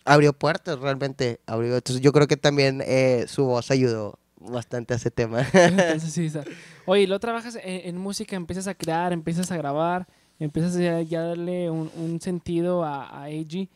abrió 0.04 0.32
puertas 0.32 0.78
realmente. 0.78 1.40
Abrió. 1.46 1.74
Entonces, 1.76 2.02
yo 2.02 2.12
creo 2.12 2.26
que 2.26 2.36
también 2.36 2.82
eh, 2.86 3.26
su 3.28 3.44
voz 3.44 3.70
ayudó 3.70 4.18
bastante 4.36 4.94
a 4.94 4.96
ese 4.96 5.10
tema. 5.10 5.46
Entonces 5.52 6.12
sí, 6.12 6.26
está. 6.26 6.44
Oye, 6.86 7.06
luego 7.06 7.20
trabajas 7.20 7.56
en, 7.56 7.88
en 7.88 7.98
música, 7.98 8.36
empiezas 8.36 8.66
a 8.66 8.74
crear, 8.74 9.12
empiezas 9.12 9.50
a 9.50 9.56
grabar, 9.56 10.06
empiezas 10.38 10.74
ya, 10.74 11.00
ya 11.02 11.20
a 11.20 11.24
darle 11.28 11.70
un, 11.70 11.90
un 11.96 12.20
sentido 12.20 12.84
a, 12.84 13.08
a 13.08 13.24
AG. 13.24 13.68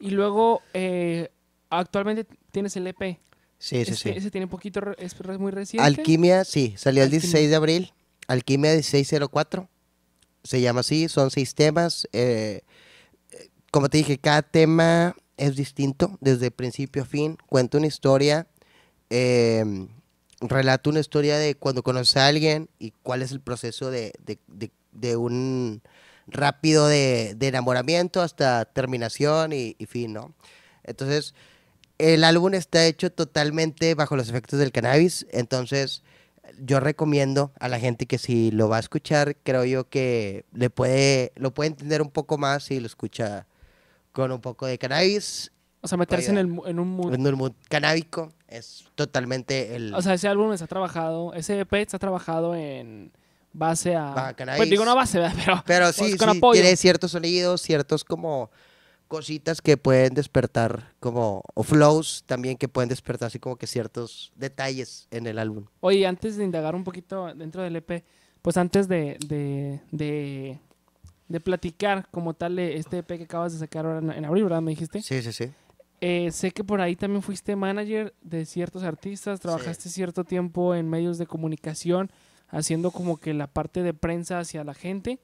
Y 0.00 0.10
luego, 0.10 0.62
eh, 0.72 1.30
actualmente 1.70 2.26
tienes 2.54 2.74
el 2.76 2.86
EP. 2.86 3.20
sí, 3.58 3.84
sí, 3.84 3.94
sí. 3.96 4.08
Ese 4.10 4.30
tiene 4.30 4.46
un 4.46 4.50
poquito, 4.50 4.80
es 4.96 5.14
muy 5.38 5.52
reciente. 5.52 5.84
Alquimia, 5.86 6.44
sí, 6.44 6.74
salió 6.78 7.02
el 7.02 7.08
Alquimia. 7.08 7.20
16 7.20 7.50
de 7.50 7.56
abril. 7.56 7.92
Alquimia 8.28 8.70
1604. 8.72 9.68
Se 10.44 10.60
llama 10.60 10.80
así, 10.80 11.08
son 11.08 11.30
seis 11.30 11.54
temas. 11.54 12.08
eh, 12.12 12.62
eh, 13.32 13.48
como 13.70 13.88
te 13.88 13.98
dije, 13.98 14.18
cada 14.18 14.42
tema 14.42 15.14
es 15.36 15.56
distinto, 15.56 16.16
desde 16.20 16.50
principio 16.50 17.02
a 17.02 17.06
fin. 17.06 17.36
Cuenta 17.48 17.76
una 17.78 17.86
historia, 17.88 18.46
eh, 19.10 19.64
relata 20.40 20.90
una 20.90 21.00
historia 21.00 21.36
de 21.38 21.54
cuando 21.56 21.82
conoces 21.82 22.16
a 22.16 22.26
alguien 22.26 22.68
y 22.78 22.92
cuál 23.02 23.22
es 23.22 23.32
el 23.32 23.40
proceso 23.40 23.90
de, 23.90 24.12
de- 24.24 24.38
de- 24.46 24.70
de 24.92 25.16
un 25.16 25.82
rápido 26.26 26.86
de, 26.86 27.34
de 27.36 27.48
enamoramiento 27.48 28.22
hasta 28.22 28.64
terminación 28.64 29.52
y, 29.52 29.74
y 29.78 29.86
fin, 29.86 30.12
¿no? 30.12 30.34
Entonces, 30.84 31.34
el 31.98 32.24
álbum 32.24 32.54
está 32.54 32.84
hecho 32.86 33.10
totalmente 33.10 33.94
bajo 33.94 34.16
los 34.16 34.28
efectos 34.28 34.58
del 34.58 34.72
cannabis, 34.72 35.26
entonces 35.30 36.02
yo 36.60 36.80
recomiendo 36.80 37.52
a 37.58 37.68
la 37.68 37.78
gente 37.78 38.06
que 38.06 38.18
si 38.18 38.50
lo 38.50 38.68
va 38.68 38.76
a 38.76 38.80
escuchar, 38.80 39.36
creo 39.42 39.64
yo 39.64 39.88
que 39.88 40.44
le 40.52 40.70
puede, 40.70 41.32
lo 41.36 41.54
puede 41.54 41.68
entender 41.70 42.02
un 42.02 42.10
poco 42.10 42.38
más 42.38 42.64
si 42.64 42.80
lo 42.80 42.86
escucha 42.86 43.46
con 44.12 44.30
un 44.32 44.40
poco 44.40 44.66
de 44.66 44.78
cannabis. 44.78 45.50
O 45.80 45.88
sea, 45.88 45.98
meterse 45.98 46.30
en, 46.30 46.38
el, 46.38 46.46
en 46.66 46.78
un 46.78 46.88
mood. 46.88 47.14
En 47.14 47.26
un 47.26 47.34
mood 47.34 47.52
canábico 47.68 48.32
es 48.48 48.84
totalmente 48.94 49.76
el... 49.76 49.94
O 49.94 50.02
sea, 50.02 50.14
ese 50.14 50.28
álbum 50.28 50.52
está 50.52 50.66
trabajado, 50.66 51.34
ese 51.34 51.60
EP 51.60 51.72
está 51.74 51.98
trabajado 51.98 52.54
en 52.54 53.12
base 53.52 53.94
a... 53.96 54.34
Cannabis. 54.36 54.58
Pues 54.58 54.70
digo 54.70 54.84
no 54.84 54.94
base, 54.94 55.20
pero, 55.44 55.62
Pero 55.66 55.92
sí, 55.92 56.16
con 56.16 56.30
sí, 56.30 56.38
apoyo. 56.38 56.60
tiene 56.60 56.76
ciertos 56.76 57.10
sonidos, 57.10 57.60
ciertos 57.60 58.04
como 58.04 58.50
cositas 59.08 59.60
que 59.60 59.76
pueden 59.76 60.14
despertar 60.14 60.92
como, 61.00 61.42
o 61.54 61.62
flows 61.62 62.24
también 62.26 62.56
que 62.56 62.68
pueden 62.68 62.88
despertar 62.88 63.28
así 63.28 63.38
como 63.38 63.56
que 63.56 63.66
ciertos 63.66 64.32
detalles 64.36 65.06
en 65.10 65.26
el 65.26 65.38
álbum. 65.38 65.66
Oye, 65.80 66.06
antes 66.06 66.36
de 66.36 66.44
indagar 66.44 66.74
un 66.74 66.84
poquito 66.84 67.32
dentro 67.34 67.62
del 67.62 67.76
EP, 67.76 68.04
pues 68.42 68.56
antes 68.56 68.88
de, 68.88 69.16
de, 69.26 69.80
de, 69.90 70.58
de 71.28 71.40
platicar 71.40 72.08
como 72.10 72.34
tal 72.34 72.58
este 72.58 72.98
EP 72.98 73.06
que 73.06 73.24
acabas 73.24 73.52
de 73.52 73.58
sacar 73.58 73.86
ahora 73.86 73.98
en, 73.98 74.10
en 74.10 74.24
abril, 74.24 74.44
¿verdad? 74.44 74.62
Me 74.62 74.72
dijiste. 74.72 75.00
Sí, 75.00 75.22
sí, 75.22 75.32
sí. 75.32 75.50
Eh, 76.00 76.30
sé 76.32 76.50
que 76.50 76.64
por 76.64 76.80
ahí 76.82 76.96
también 76.96 77.22
fuiste 77.22 77.56
manager 77.56 78.14
de 78.20 78.44
ciertos 78.44 78.82
artistas, 78.82 79.40
trabajaste 79.40 79.88
cierto 79.88 80.24
tiempo 80.24 80.74
en 80.74 80.90
medios 80.90 81.16
de 81.16 81.26
comunicación, 81.26 82.10
haciendo 82.48 82.90
como 82.90 83.16
que 83.16 83.32
la 83.32 83.46
parte 83.46 83.82
de 83.82 83.94
prensa 83.94 84.38
hacia 84.38 84.64
la 84.64 84.74
gente. 84.74 85.18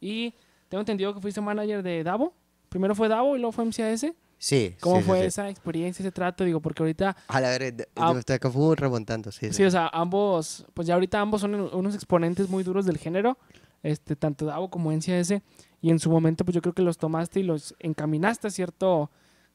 Y 0.00 0.34
tengo 0.68 0.80
entendido 0.80 1.14
que 1.14 1.20
fuiste 1.20 1.40
manager 1.40 1.84
de 1.84 2.02
Davo. 2.02 2.34
Primero 2.74 2.96
fue 2.96 3.06
Davo 3.08 3.36
y 3.36 3.38
luego 3.38 3.52
fue 3.52 3.64
MCAS. 3.66 4.04
Sí. 4.36 4.74
¿Cómo 4.80 4.96
sí, 4.96 5.04
fue 5.04 5.20
sí. 5.20 5.26
esa 5.26 5.48
experiencia, 5.48 6.02
ese 6.02 6.10
trato? 6.10 6.42
Digo, 6.42 6.58
porque 6.58 6.82
ahorita 6.82 7.16
A 7.28 7.40
la 7.40 7.50
ver, 7.50 7.72
de- 7.72 7.88
Ah. 7.94 8.12
estoy 8.18 8.34
acá 8.34 8.50
fue 8.50 8.74
remontando, 8.74 9.30
sí. 9.30 9.52
Sí, 9.52 9.62
o 9.62 9.70
sea, 9.70 9.88
ambos, 9.92 10.66
pues 10.74 10.88
ya 10.88 10.94
ahorita 10.94 11.20
ambos 11.20 11.40
son 11.40 11.54
unos 11.54 11.94
exponentes 11.94 12.48
muy 12.48 12.64
duros 12.64 12.84
del 12.84 12.98
género, 12.98 13.38
este, 13.84 14.16
tanto 14.16 14.44
Davo 14.44 14.70
como 14.70 14.90
NCAS, 14.90 15.34
y 15.80 15.90
en 15.90 16.00
su 16.00 16.10
momento 16.10 16.44
pues 16.44 16.52
yo 16.56 16.62
creo 16.62 16.74
que 16.74 16.82
los 16.82 16.98
tomaste 16.98 17.38
y 17.38 17.42
los 17.44 17.76
encaminaste 17.78 18.48
a 18.48 18.50
cierto, 18.50 19.08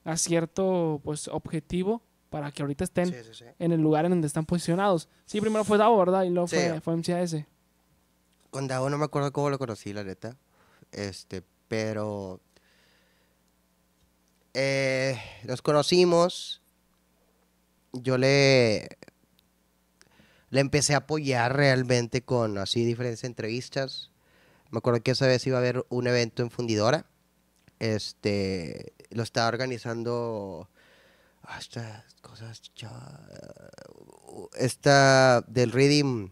a 0.05 0.15
cierto 0.15 1.01
pues 1.03 1.27
objetivo 1.27 2.01
para 2.29 2.49
que 2.53 2.61
ahorita 2.61 2.85
estén 2.85 3.07
Sí, 3.07 3.15
sí, 3.25 3.33
sí. 3.33 3.45
en 3.59 3.73
el 3.73 3.81
lugar 3.81 4.05
en 4.05 4.11
donde 4.11 4.27
están 4.27 4.45
posicionados. 4.45 5.09
Sí, 5.25 5.41
primero 5.41 5.65
fue 5.65 5.77
Davo, 5.77 5.97
¿verdad? 5.97 6.23
Y 6.23 6.29
luego 6.29 6.47
fue, 6.47 6.79
fue 6.79 6.95
MCAS. 6.95 7.35
Con 8.49 8.69
Davo 8.69 8.89
no 8.89 8.97
me 8.97 9.03
acuerdo 9.03 9.33
cómo 9.33 9.49
lo 9.49 9.59
conocí, 9.59 9.91
la 9.91 10.05
neta. 10.05 10.37
Este, 10.93 11.43
pero. 11.67 12.39
Eh, 14.53 15.19
nos 15.43 15.61
conocimos. 15.61 16.61
Yo 17.93 18.17
le. 18.17 18.97
Le 20.51 20.61
empecé 20.61 20.95
a 20.95 20.97
apoyar 20.97 21.55
realmente 21.55 22.23
con 22.23 22.57
así 22.57 22.83
diferentes 22.83 23.23
entrevistas. 23.23 24.11
Me 24.71 24.79
acuerdo 24.79 25.01
que 25.03 25.11
esa 25.11 25.27
vez 25.27 25.45
iba 25.45 25.57
a 25.57 25.59
haber 25.61 25.85
un 25.89 26.07
evento 26.07 26.41
en 26.41 26.49
Fundidora. 26.49 27.05
Este. 27.79 28.93
Lo 29.11 29.23
estaba 29.23 29.47
organizando. 29.47 30.69
ah, 31.43 31.57
Estas 31.59 32.03
cosas. 32.21 32.61
Esta 34.57 35.41
del 35.47 35.71
Reading 35.71 36.29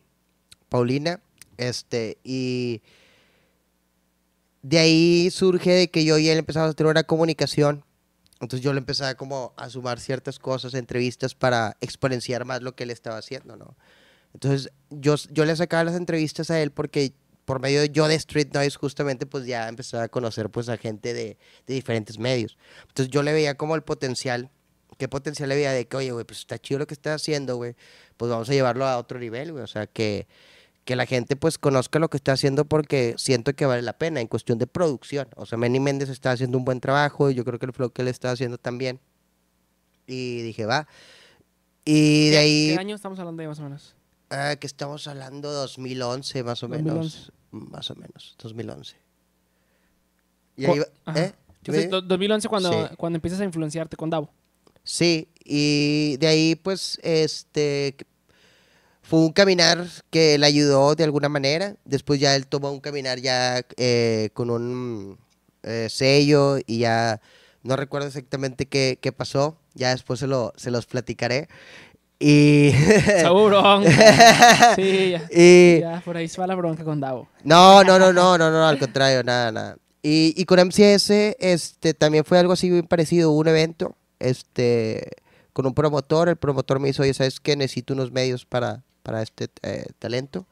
Paulina. 0.70 1.22
Este, 1.58 2.18
y 2.24 2.82
de 4.62 4.80
ahí 4.80 5.30
surge 5.32 5.72
de 5.72 5.90
que 5.90 6.06
yo 6.06 6.18
y 6.18 6.30
él 6.30 6.38
empezamos 6.38 6.70
a 6.70 6.74
tener 6.74 6.92
una 6.92 7.04
comunicación. 7.04 7.84
Entonces 8.42 8.62
yo 8.62 8.74
le 8.74 8.80
empezaba 8.80 9.16
como 9.16 9.54
a 9.58 9.70
sumar 9.70 10.00
ciertas 10.00 10.40
cosas, 10.40 10.74
entrevistas 10.74 11.34
para 11.36 11.78
exponenciar 11.82 12.46
más 12.46 12.62
lo 12.62 12.76
que 12.76 12.84
él 12.84 12.92
estaba 12.92 13.18
haciendo, 13.18 13.56
¿no? 13.56 13.76
Entonces, 14.34 14.72
yo, 14.90 15.16
yo 15.32 15.46
le 15.46 15.56
sacaba 15.56 15.84
las 15.86 15.96
entrevistas 15.96 16.52
a 16.52 16.62
él 16.62 16.72
porque 16.72 17.14
por 17.46 17.62
medio 17.62 17.82
de 17.82 17.90
yo 17.90 18.08
de 18.08 18.16
Street 18.16 18.50
Noise 18.54 18.78
justamente 18.78 19.26
pues 19.26 19.46
ya 19.46 19.70
empezaba 19.70 20.04
a 20.04 20.10
conocer 20.10 20.50
pues 20.50 20.68
a 20.70 20.78
gente 20.78 21.14
de, 21.14 21.38
de 21.66 21.74
diferentes 21.74 22.20
medios. 22.20 22.58
Entonces 22.90 23.10
yo 23.10 23.24
le 23.24 23.34
veía 23.34 23.56
como 23.56 23.76
el 23.76 23.84
potencial, 23.84 24.52
qué 24.98 25.08
potencial 25.08 25.50
le 25.50 25.56
veía 25.56 25.72
de 25.72 25.88
que, 25.88 25.98
oye, 25.98 26.12
güey, 26.12 26.26
pues 26.26 26.40
está 26.40 26.60
chido 26.60 26.80
lo 26.80 26.88
que 26.88 26.94
está 26.94 27.14
haciendo, 27.14 27.56
güey, 27.56 27.76
pues 28.18 28.30
vamos 28.30 28.50
a 28.50 28.54
llevarlo 28.54 28.86
a 28.86 28.98
otro 28.98 29.18
nivel, 29.18 29.54
güey, 29.54 29.64
o 29.64 29.68
sea, 29.68 29.88
que, 29.88 30.28
que 30.88 30.96
la 30.96 31.06
gente 31.06 31.36
pues 31.36 31.58
conozca 31.60 32.00
lo 32.00 32.10
que 32.10 32.16
está 32.18 32.32
haciendo 32.32 32.64
porque 32.66 33.14
siento 33.18 33.54
que 33.54 33.66
vale 33.66 33.82
la 33.82 33.94
pena 33.98 34.22
en 34.22 34.28
cuestión 34.28 34.58
de 34.58 34.66
producción. 34.68 35.28
O 35.36 35.46
sea, 35.46 35.58
Manny 35.58 35.80
Méndez 35.82 36.08
está 36.10 36.32
haciendo 36.32 36.58
un 36.58 36.64
buen 36.66 36.80
trabajo 36.80 37.30
y 37.30 37.36
yo 37.36 37.44
creo 37.44 37.60
que 37.60 37.66
el 37.66 37.74
flow 37.74 37.92
que 37.92 38.02
él 38.04 38.08
está 38.08 38.32
haciendo 38.32 38.58
también. 38.58 39.00
Y 40.08 40.42
dije, 40.42 40.66
va. 40.66 40.88
Y 41.84 42.30
de 42.30 42.32
¿Qué- 42.32 42.38
ahí... 42.38 42.72
¿Qué 42.74 42.80
año 42.80 42.96
estamos 42.96 43.20
hablando 43.20 43.42
de 43.42 43.50
más 43.50 43.60
o 43.60 43.64
menos? 43.64 43.96
Ah, 44.30 44.56
que 44.60 44.66
estamos 44.66 45.06
hablando 45.08 45.52
2011 45.52 46.44
más 46.44 46.64
o 46.64 46.68
2011. 46.70 46.94
menos. 46.94 47.32
Más 47.52 47.92
o 47.92 47.96
menos, 47.96 48.36
2011. 48.40 48.96
Y 50.56 50.66
ahí. 50.66 50.80
¿eh? 51.16 51.34
Entonces, 51.58 51.84
¿Sí? 51.84 51.90
do- 51.90 52.02
2011 52.02 52.48
cuando, 52.48 52.72
Sí. 52.72 52.96
cuando 52.98 53.18
empiezas 53.18 53.42
a 53.42 53.44
influenciarte 53.44 53.96
con 53.98 54.10
Davo. 54.10 54.30
Sí, 54.84 55.28
y 55.44 56.16
de 56.18 56.28
ahí 56.28 56.56
pues 56.56 56.98
este 57.04 57.96
fue 59.08 59.20
un 59.20 59.32
caminar 59.32 59.86
que 60.10 60.38
le 60.38 60.46
ayudó 60.46 60.94
de 60.94 61.06
alguna 61.06 61.30
manera. 61.30 61.76
Después 61.86 62.20
ya 62.20 62.36
él 62.36 62.46
tomó 62.46 62.72
un 62.72 62.82
caminar 62.82 63.20
ya 63.20 63.62
eh, 63.78 64.32
con 64.34 64.50
un 64.50 65.18
eh, 65.64 65.88
sello 65.90 66.58
y 66.66 66.80
ya 66.80 67.22
no 67.64 67.78
recuerdo 67.78 68.08
exactamente 68.08 68.66
qué, 68.66 69.00
qué 69.02 69.14
pasó. 69.14 69.58
Ya 69.76 69.92
después 69.92 70.20
se, 70.20 70.28
lo, 70.28 70.52
se 70.58 70.72
los 70.72 70.88
platicaré. 70.88 71.48
Y, 72.20 72.72
Seguro. 73.22 73.82
sí, 74.76 75.12
ya. 75.12 75.30
y 75.32 75.80
Ya, 75.80 76.02
por 76.04 76.18
ahí 76.18 76.28
se 76.28 76.42
va 76.42 76.48
la 76.48 76.56
bronca 76.56 76.84
con 76.84 77.00
Davo. 77.00 77.30
No, 77.46 77.86
no, 77.86 77.98
no, 77.98 78.12
no, 78.12 78.38
no, 78.38 78.52
no, 78.52 78.68
al 78.68 78.78
contrario, 78.78 79.24
nada, 79.24 79.54
nada. 79.54 79.78
Y, 80.04 80.34
y 80.36 80.44
con 80.44 80.60
MCS, 80.60 81.12
este, 81.40 81.94
también 81.94 82.26
fue 82.26 82.40
algo 82.40 82.52
así 82.52 82.70
bien 82.70 82.86
parecido, 82.86 83.32
un 83.32 83.48
evento, 83.48 83.96
este, 84.20 85.12
con 85.54 85.66
un 85.66 85.74
promotor, 85.74 86.28
el 86.28 86.36
promotor 86.36 86.80
me 86.80 86.90
dijo, 86.90 87.04
oye, 87.04 87.14
¿sabes 87.14 87.40
qué? 87.40 87.56
Necesito 87.56 87.94
unos 87.94 88.12
medios 88.12 88.46
para, 88.46 88.84
para 89.08 89.22
este 89.22 89.48
eh, 89.62 89.86
talento. 90.00 90.46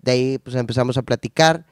De 0.00 0.12
ahí, 0.12 0.38
pues, 0.38 0.56
empezamos 0.56 0.96
a 0.96 1.02
platicar. 1.02 1.66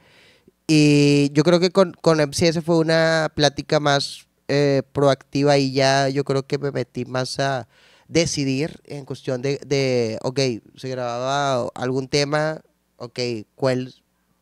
Y 0.67 1.31
yo 1.31 1.43
creo 1.43 1.59
que 1.59 1.71
con, 1.71 1.93
con 1.93 2.19
MCS 2.19 2.63
fue 2.63 2.77
una 2.77 3.31
plática 3.33 3.79
más 3.79 4.27
eh, 4.47 4.83
proactiva 4.91 5.57
y 5.57 5.71
ya 5.71 6.09
yo 6.09 6.23
creo 6.23 6.45
que 6.45 6.59
me 6.59 6.71
metí 6.71 7.05
más 7.05 7.39
a 7.39 7.67
decidir 8.07 8.79
en 8.85 9.03
cuestión 9.05 9.41
de, 9.41 9.59
de, 9.65 10.19
ok, 10.21 10.39
se 10.75 10.89
grababa 10.89 11.69
algún 11.73 12.07
tema, 12.07 12.61
ok, 12.97 13.19
¿cuál 13.55 13.95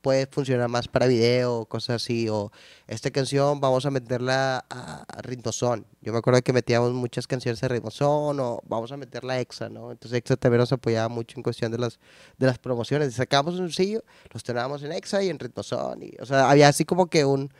puede 0.05 0.27
funcionar 0.27 0.69
más 0.69 0.87
para 0.87 1.07
video 1.07 1.65
cosas 1.65 1.95
así? 2.03 2.29
O 2.29 2.51
esta 2.85 3.09
canción 3.09 3.59
vamos 3.59 3.87
a 3.87 3.89
meterla 3.89 4.63
a, 4.69 5.01
a 5.01 5.21
ritmozón. 5.23 5.87
Yo 6.01 6.13
me 6.13 6.19
acuerdo 6.19 6.43
que 6.43 6.53
metíamos 6.53 6.93
muchas 6.93 7.25
canciones 7.25 7.63
a 7.63 7.67
ritmozón 7.67 8.39
o 8.39 8.61
vamos 8.67 8.91
a 8.91 8.97
meterla 8.97 9.33
a 9.33 9.39
Exa, 9.39 9.67
¿no? 9.67 9.91
Entonces 9.91 10.19
Exa 10.19 10.35
también 10.35 10.59
nos 10.59 10.71
apoyaba 10.71 11.09
mucho 11.09 11.37
en 11.39 11.41
cuestión 11.43 11.71
de 11.71 11.79
las, 11.79 11.97
de 12.37 12.45
las 12.45 12.59
promociones. 12.59 13.15
Sacábamos 13.15 13.55
un 13.59 13.71
sencillo, 13.71 14.03
los 14.31 14.43
teníamos 14.43 14.83
en 14.83 14.91
Exa 14.91 15.23
y 15.23 15.29
en 15.29 15.39
ritmozón. 15.39 16.03
Y, 16.03 16.11
o 16.21 16.25
sea, 16.27 16.51
había 16.51 16.67
así 16.67 16.85
como 16.85 17.07
que 17.07 17.25
un... 17.25 17.51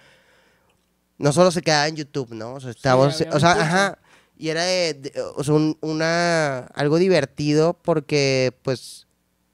No 1.18 1.34
solo 1.34 1.50
se 1.50 1.64
quedaba 1.64 1.88
en 1.88 1.96
YouTube, 1.96 2.36
¿no? 2.36 2.54
O 2.54 2.60
sea, 2.60 2.70
estábamos... 2.70 3.20
había 3.22 3.34
o 3.34 3.40
sea, 3.40 3.52
ajá. 3.54 4.00
Y 4.38 4.50
era 4.50 4.64
de, 4.66 4.94
de- 4.94 5.14
o 5.36 5.44
sea, 5.44 5.56
un- 5.56 5.80
una, 5.82 6.60
algo 6.76 6.98
divertido 6.98 7.74
porque, 7.82 8.56
pues, 8.62 9.08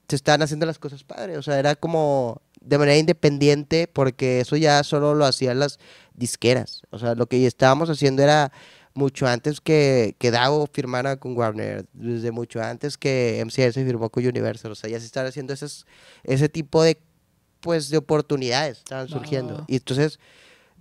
se 0.08 0.16
estaban 0.16 0.42
haciendo 0.42 0.66
las 0.66 0.78
cosas 0.78 1.04
padres. 1.04 1.38
O 1.38 1.42
sea, 1.42 1.58
era 1.58 1.74
como 1.74 2.42
de 2.64 2.78
manera 2.78 2.98
independiente 2.98 3.88
porque 3.92 4.40
eso 4.40 4.56
ya 4.56 4.82
solo 4.84 5.14
lo 5.14 5.24
hacían 5.24 5.58
las 5.58 5.78
disqueras. 6.14 6.82
O 6.90 6.98
sea, 6.98 7.14
lo 7.14 7.26
que 7.26 7.46
estábamos 7.46 7.90
haciendo 7.90 8.22
era 8.22 8.52
mucho 8.94 9.26
antes 9.26 9.60
que, 9.60 10.14
que 10.18 10.30
Davo 10.30 10.68
firmara 10.72 11.16
con 11.16 11.36
Warner, 11.36 11.86
desde 11.92 12.30
mucho 12.30 12.60
antes 12.60 12.98
que 12.98 13.42
MCS 13.44 13.74
firmó 13.74 14.10
con 14.10 14.26
Universal. 14.26 14.72
O 14.72 14.74
sea, 14.74 14.90
ya 14.90 15.00
se 15.00 15.06
estaban 15.06 15.28
haciendo 15.28 15.52
esas, 15.52 15.86
ese 16.24 16.48
tipo 16.48 16.82
de, 16.82 16.98
pues, 17.60 17.88
de 17.88 17.96
oportunidades, 17.96 18.78
estaban 18.78 19.08
surgiendo. 19.08 19.54
va. 19.58 19.64
Y 19.68 19.76
entonces, 19.76 20.18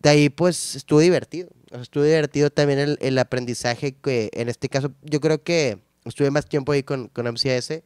de 0.01 0.09
ahí, 0.09 0.29
pues, 0.29 0.75
estuvo 0.75 0.99
divertido. 0.99 1.49
O 1.69 1.75
sea, 1.75 1.81
estuvo 1.81 2.03
divertido 2.03 2.49
también 2.49 2.79
el, 2.79 2.97
el 3.01 3.17
aprendizaje 3.17 3.93
que, 3.93 4.29
en 4.33 4.49
este 4.49 4.69
caso, 4.69 4.91
yo 5.03 5.21
creo 5.21 5.43
que 5.43 5.79
estuve 6.05 6.31
más 6.31 6.47
tiempo 6.47 6.71
ahí 6.71 6.83
con, 6.83 7.07
con 7.07 7.27
MCS. 7.27 7.81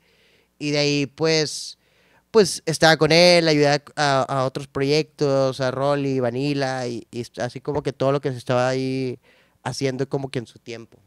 Y 0.58 0.72
de 0.72 0.78
ahí, 0.78 1.06
pues, 1.06 1.78
pues 2.36 2.62
estaba 2.66 2.98
con 2.98 3.12
él, 3.14 3.48
ayudaba 3.48 3.82
a, 3.96 4.22
a 4.24 4.46
otros 4.46 4.68
proyectos, 4.68 5.62
a 5.62 5.72
Rolly, 5.72 6.20
Vanilla, 6.20 6.86
y, 6.86 7.08
y 7.12 7.24
así 7.40 7.62
como 7.62 7.82
que 7.82 7.94
todo 7.94 8.12
lo 8.12 8.20
que 8.20 8.32
se 8.32 8.38
estaba 8.38 8.68
ahí 8.68 9.18
haciendo 9.64 10.08
como 10.10 10.30
que 10.30 10.40
en 10.40 10.46
su 10.46 10.60
tiempo. 10.60 10.98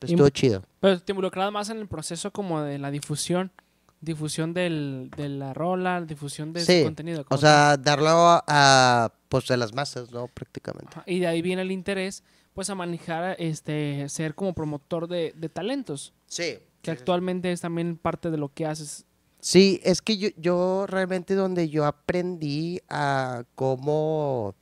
Pues, 0.00 0.10
estuvo 0.12 0.28
chido. 0.30 0.62
Pero 0.80 0.98
te 1.00 1.12
involucrabas 1.12 1.52
más 1.52 1.68
en 1.70 1.76
el 1.78 1.88
proceso 1.88 2.30
como 2.32 2.62
de 2.62 2.78
la 2.78 2.90
difusión. 2.90 3.52
Difusión 4.00 4.54
del, 4.54 5.10
de 5.16 5.28
la 5.28 5.52
rola, 5.52 6.00
difusión 6.00 6.52
de 6.52 6.60
Sí, 6.64 6.78
su 6.78 6.84
contenido. 6.84 7.26
O 7.28 7.36
sea, 7.36 7.76
darlo 7.76 8.08
a, 8.46 9.12
pues, 9.28 9.50
a 9.50 9.56
las 9.56 9.74
masas, 9.74 10.10
¿no? 10.12 10.28
Prácticamente. 10.28 10.90
Ajá, 10.92 11.02
Y 11.06 11.18
de 11.18 11.26
ahí 11.26 11.42
viene 11.42 11.62
el 11.62 11.72
interés, 11.72 12.22
pues, 12.54 12.70
a 12.70 12.74
manejar, 12.76 13.34
este, 13.40 14.08
ser 14.08 14.34
como 14.36 14.54
promotor 14.54 15.08
de, 15.08 15.34
de 15.36 15.48
talentos, 15.48 16.14
Sí. 16.26 16.58
que 16.80 16.92
actualmente 16.92 17.50
es 17.50 17.60
también 17.60 17.96
parte 17.98 18.30
de 18.30 18.38
lo 18.38 18.54
que 18.54 18.66
haces. 18.66 19.04
Sí, 19.40 19.80
es 19.84 20.02
que 20.02 20.16
yo, 20.18 20.28
yo 20.36 20.86
realmente 20.88 21.34
donde 21.34 21.68
yo 21.68 21.84
aprendí 21.86 22.80
a 22.88 23.44
cómo 23.54 24.54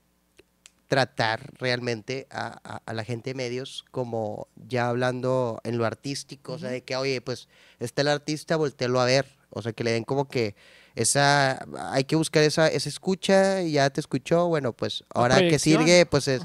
tratar 0.88 1.52
realmente 1.58 2.26
a, 2.30 2.60
a- 2.62 2.82
a 2.86 2.92
la 2.92 3.02
gente 3.04 3.30
de 3.30 3.34
medios, 3.34 3.84
como 3.90 4.46
ya 4.68 4.88
hablando 4.88 5.60
en 5.64 5.78
lo 5.78 5.84
artístico, 5.84 6.52
o 6.54 6.58
sea, 6.58 6.70
de 6.70 6.82
que, 6.84 6.94
oye, 6.94 7.20
pues 7.20 7.48
está 7.80 8.02
el 8.02 8.08
artista, 8.08 8.56
voltealo 8.56 9.00
a 9.00 9.04
ver, 9.06 9.26
o 9.50 9.62
sea, 9.62 9.72
que 9.72 9.82
le 9.82 9.90
den 9.90 10.04
como 10.04 10.28
que 10.28 10.54
esa, 10.94 11.58
hay 11.92 12.04
que 12.04 12.14
buscar 12.16 12.42
esa, 12.44 12.68
esa 12.68 12.88
escucha, 12.88 13.62
y 13.62 13.72
ya 13.72 13.90
te 13.90 14.00
escuchó, 14.00 14.46
bueno, 14.46 14.72
pues 14.72 15.04
ahora 15.12 15.36
que 15.48 15.58
sigue, 15.58 16.06
pues 16.06 16.28
es. 16.28 16.42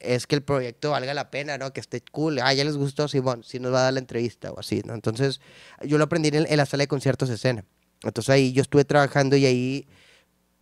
Es 0.00 0.26
que 0.26 0.34
el 0.34 0.42
proyecto 0.42 0.90
valga 0.90 1.14
la 1.14 1.30
pena, 1.30 1.58
¿no? 1.58 1.72
Que 1.72 1.80
esté 1.80 2.02
cool. 2.12 2.38
Ah, 2.40 2.52
ya 2.52 2.64
les 2.64 2.76
gustó, 2.76 3.08
Simón, 3.08 3.42
si 3.44 3.58
nos 3.58 3.72
va 3.72 3.80
a 3.80 3.82
dar 3.84 3.92
la 3.94 4.00
entrevista 4.00 4.52
o 4.52 4.60
así, 4.60 4.82
¿no? 4.84 4.94
Entonces, 4.94 5.40
yo 5.82 5.98
lo 5.98 6.04
aprendí 6.04 6.28
en, 6.28 6.46
en 6.46 6.56
la 6.56 6.66
sala 6.66 6.82
de 6.82 6.88
conciertos 6.88 7.28
de 7.28 7.36
escena. 7.36 7.64
Entonces 8.02 8.30
ahí 8.30 8.52
yo 8.52 8.62
estuve 8.62 8.84
trabajando 8.84 9.36
y 9.36 9.46
ahí, 9.46 9.88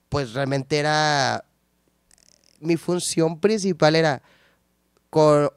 pues 0.08 0.32
realmente 0.32 0.78
era, 0.78 1.44
mi 2.60 2.76
función 2.76 3.40
principal 3.40 3.96
era, 3.96 4.22
con, 5.10 5.50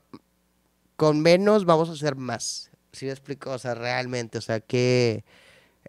con 0.95 1.19
menos 1.21 1.65
vamos 1.65 1.89
a 1.89 1.93
hacer 1.93 2.15
más. 2.15 2.71
¿Sí 2.91 3.05
me 3.05 3.11
explico? 3.11 3.51
O 3.51 3.59
sea, 3.59 3.75
realmente, 3.75 4.37
o 4.37 4.41
sea, 4.41 4.59
que 4.59 5.23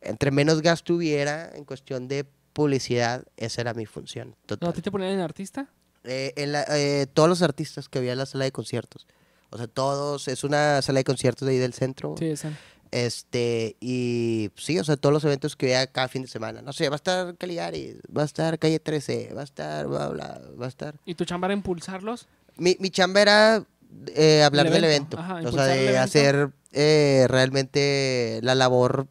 entre 0.03 0.31
menos 0.31 0.63
gasto 0.63 0.95
hubiera 0.95 1.51
en 1.55 1.65
cuestión 1.65 2.07
de 2.07 2.27
publicidad, 2.53 3.25
esa 3.37 3.61
era 3.63 3.75
mi 3.75 3.87
función. 3.87 4.37
¿A 4.61 4.73
ti 4.73 4.83
te 4.83 4.91
ponían 4.91 5.13
en 5.13 5.21
artista? 5.21 5.69
Eh, 6.09 6.33
en 6.37 6.53
la- 6.53 6.65
eh, 6.71 7.07
todos 7.13 7.29
los 7.29 7.43
artistas 7.43 7.89
que 7.89 7.99
había 7.99 8.13
en 8.13 8.19
la 8.19 8.27
sala 8.27 8.45
de 8.45 8.53
conciertos. 8.53 9.07
O 9.51 9.59
sea, 9.59 9.67
todos, 9.67 10.27
es 10.29 10.43
una 10.43 10.81
sala 10.83 10.99
de 11.01 11.05
conciertos 11.05 11.47
de 11.47 11.53
ahí 11.55 11.59
del 11.59 11.75
centro. 11.75 12.15
Sí, 12.19 12.27
esa. 12.27 12.51
Este, 12.91 13.77
y 13.81 14.51
sí, 14.57 14.79
o 14.79 14.85
sea, 14.85 14.97
todos 14.97 15.13
los 15.13 15.23
eventos 15.25 15.57
que 15.57 15.67
había 15.67 15.87
cada 15.89 16.09
fin 16.09 16.23
de 16.23 16.29
semana. 16.29 16.63
No 16.63 16.73
sé, 16.73 16.89
va 16.89 16.95
a 16.95 16.97
estar 16.97 17.37
Caligari, 17.37 17.99
va 18.17 18.23
a 18.23 18.25
estar 18.25 18.59
Calle 18.59 18.81
13, 18.81 19.33
va 19.37 19.43
a 19.43 19.45
estar, 19.45 19.87
bla, 19.87 20.09
bla, 20.09 20.41
va 20.59 20.65
a 20.65 20.69
estar. 20.69 20.95
¿Y 21.05 21.15
tu 21.15 21.25
chamba 21.27 21.49
era 21.49 21.55
impulsarlos? 21.55 22.27
Mi, 22.57 22.77
mi 22.81 22.91
chamba 22.91 23.21
era 23.21 23.65
eh, 24.15 24.43
hablar 24.43 24.67
El 24.69 24.73
del 24.73 24.85
evento, 24.85 25.19
ajá, 25.19 25.41
o 25.45 25.53
sea, 25.53 25.65
de 25.65 25.85
evento. 25.85 26.01
hacer 26.03 26.51
eh, 26.73 27.27
realmente 27.29 28.41
la 28.43 28.55
labor 28.55 29.07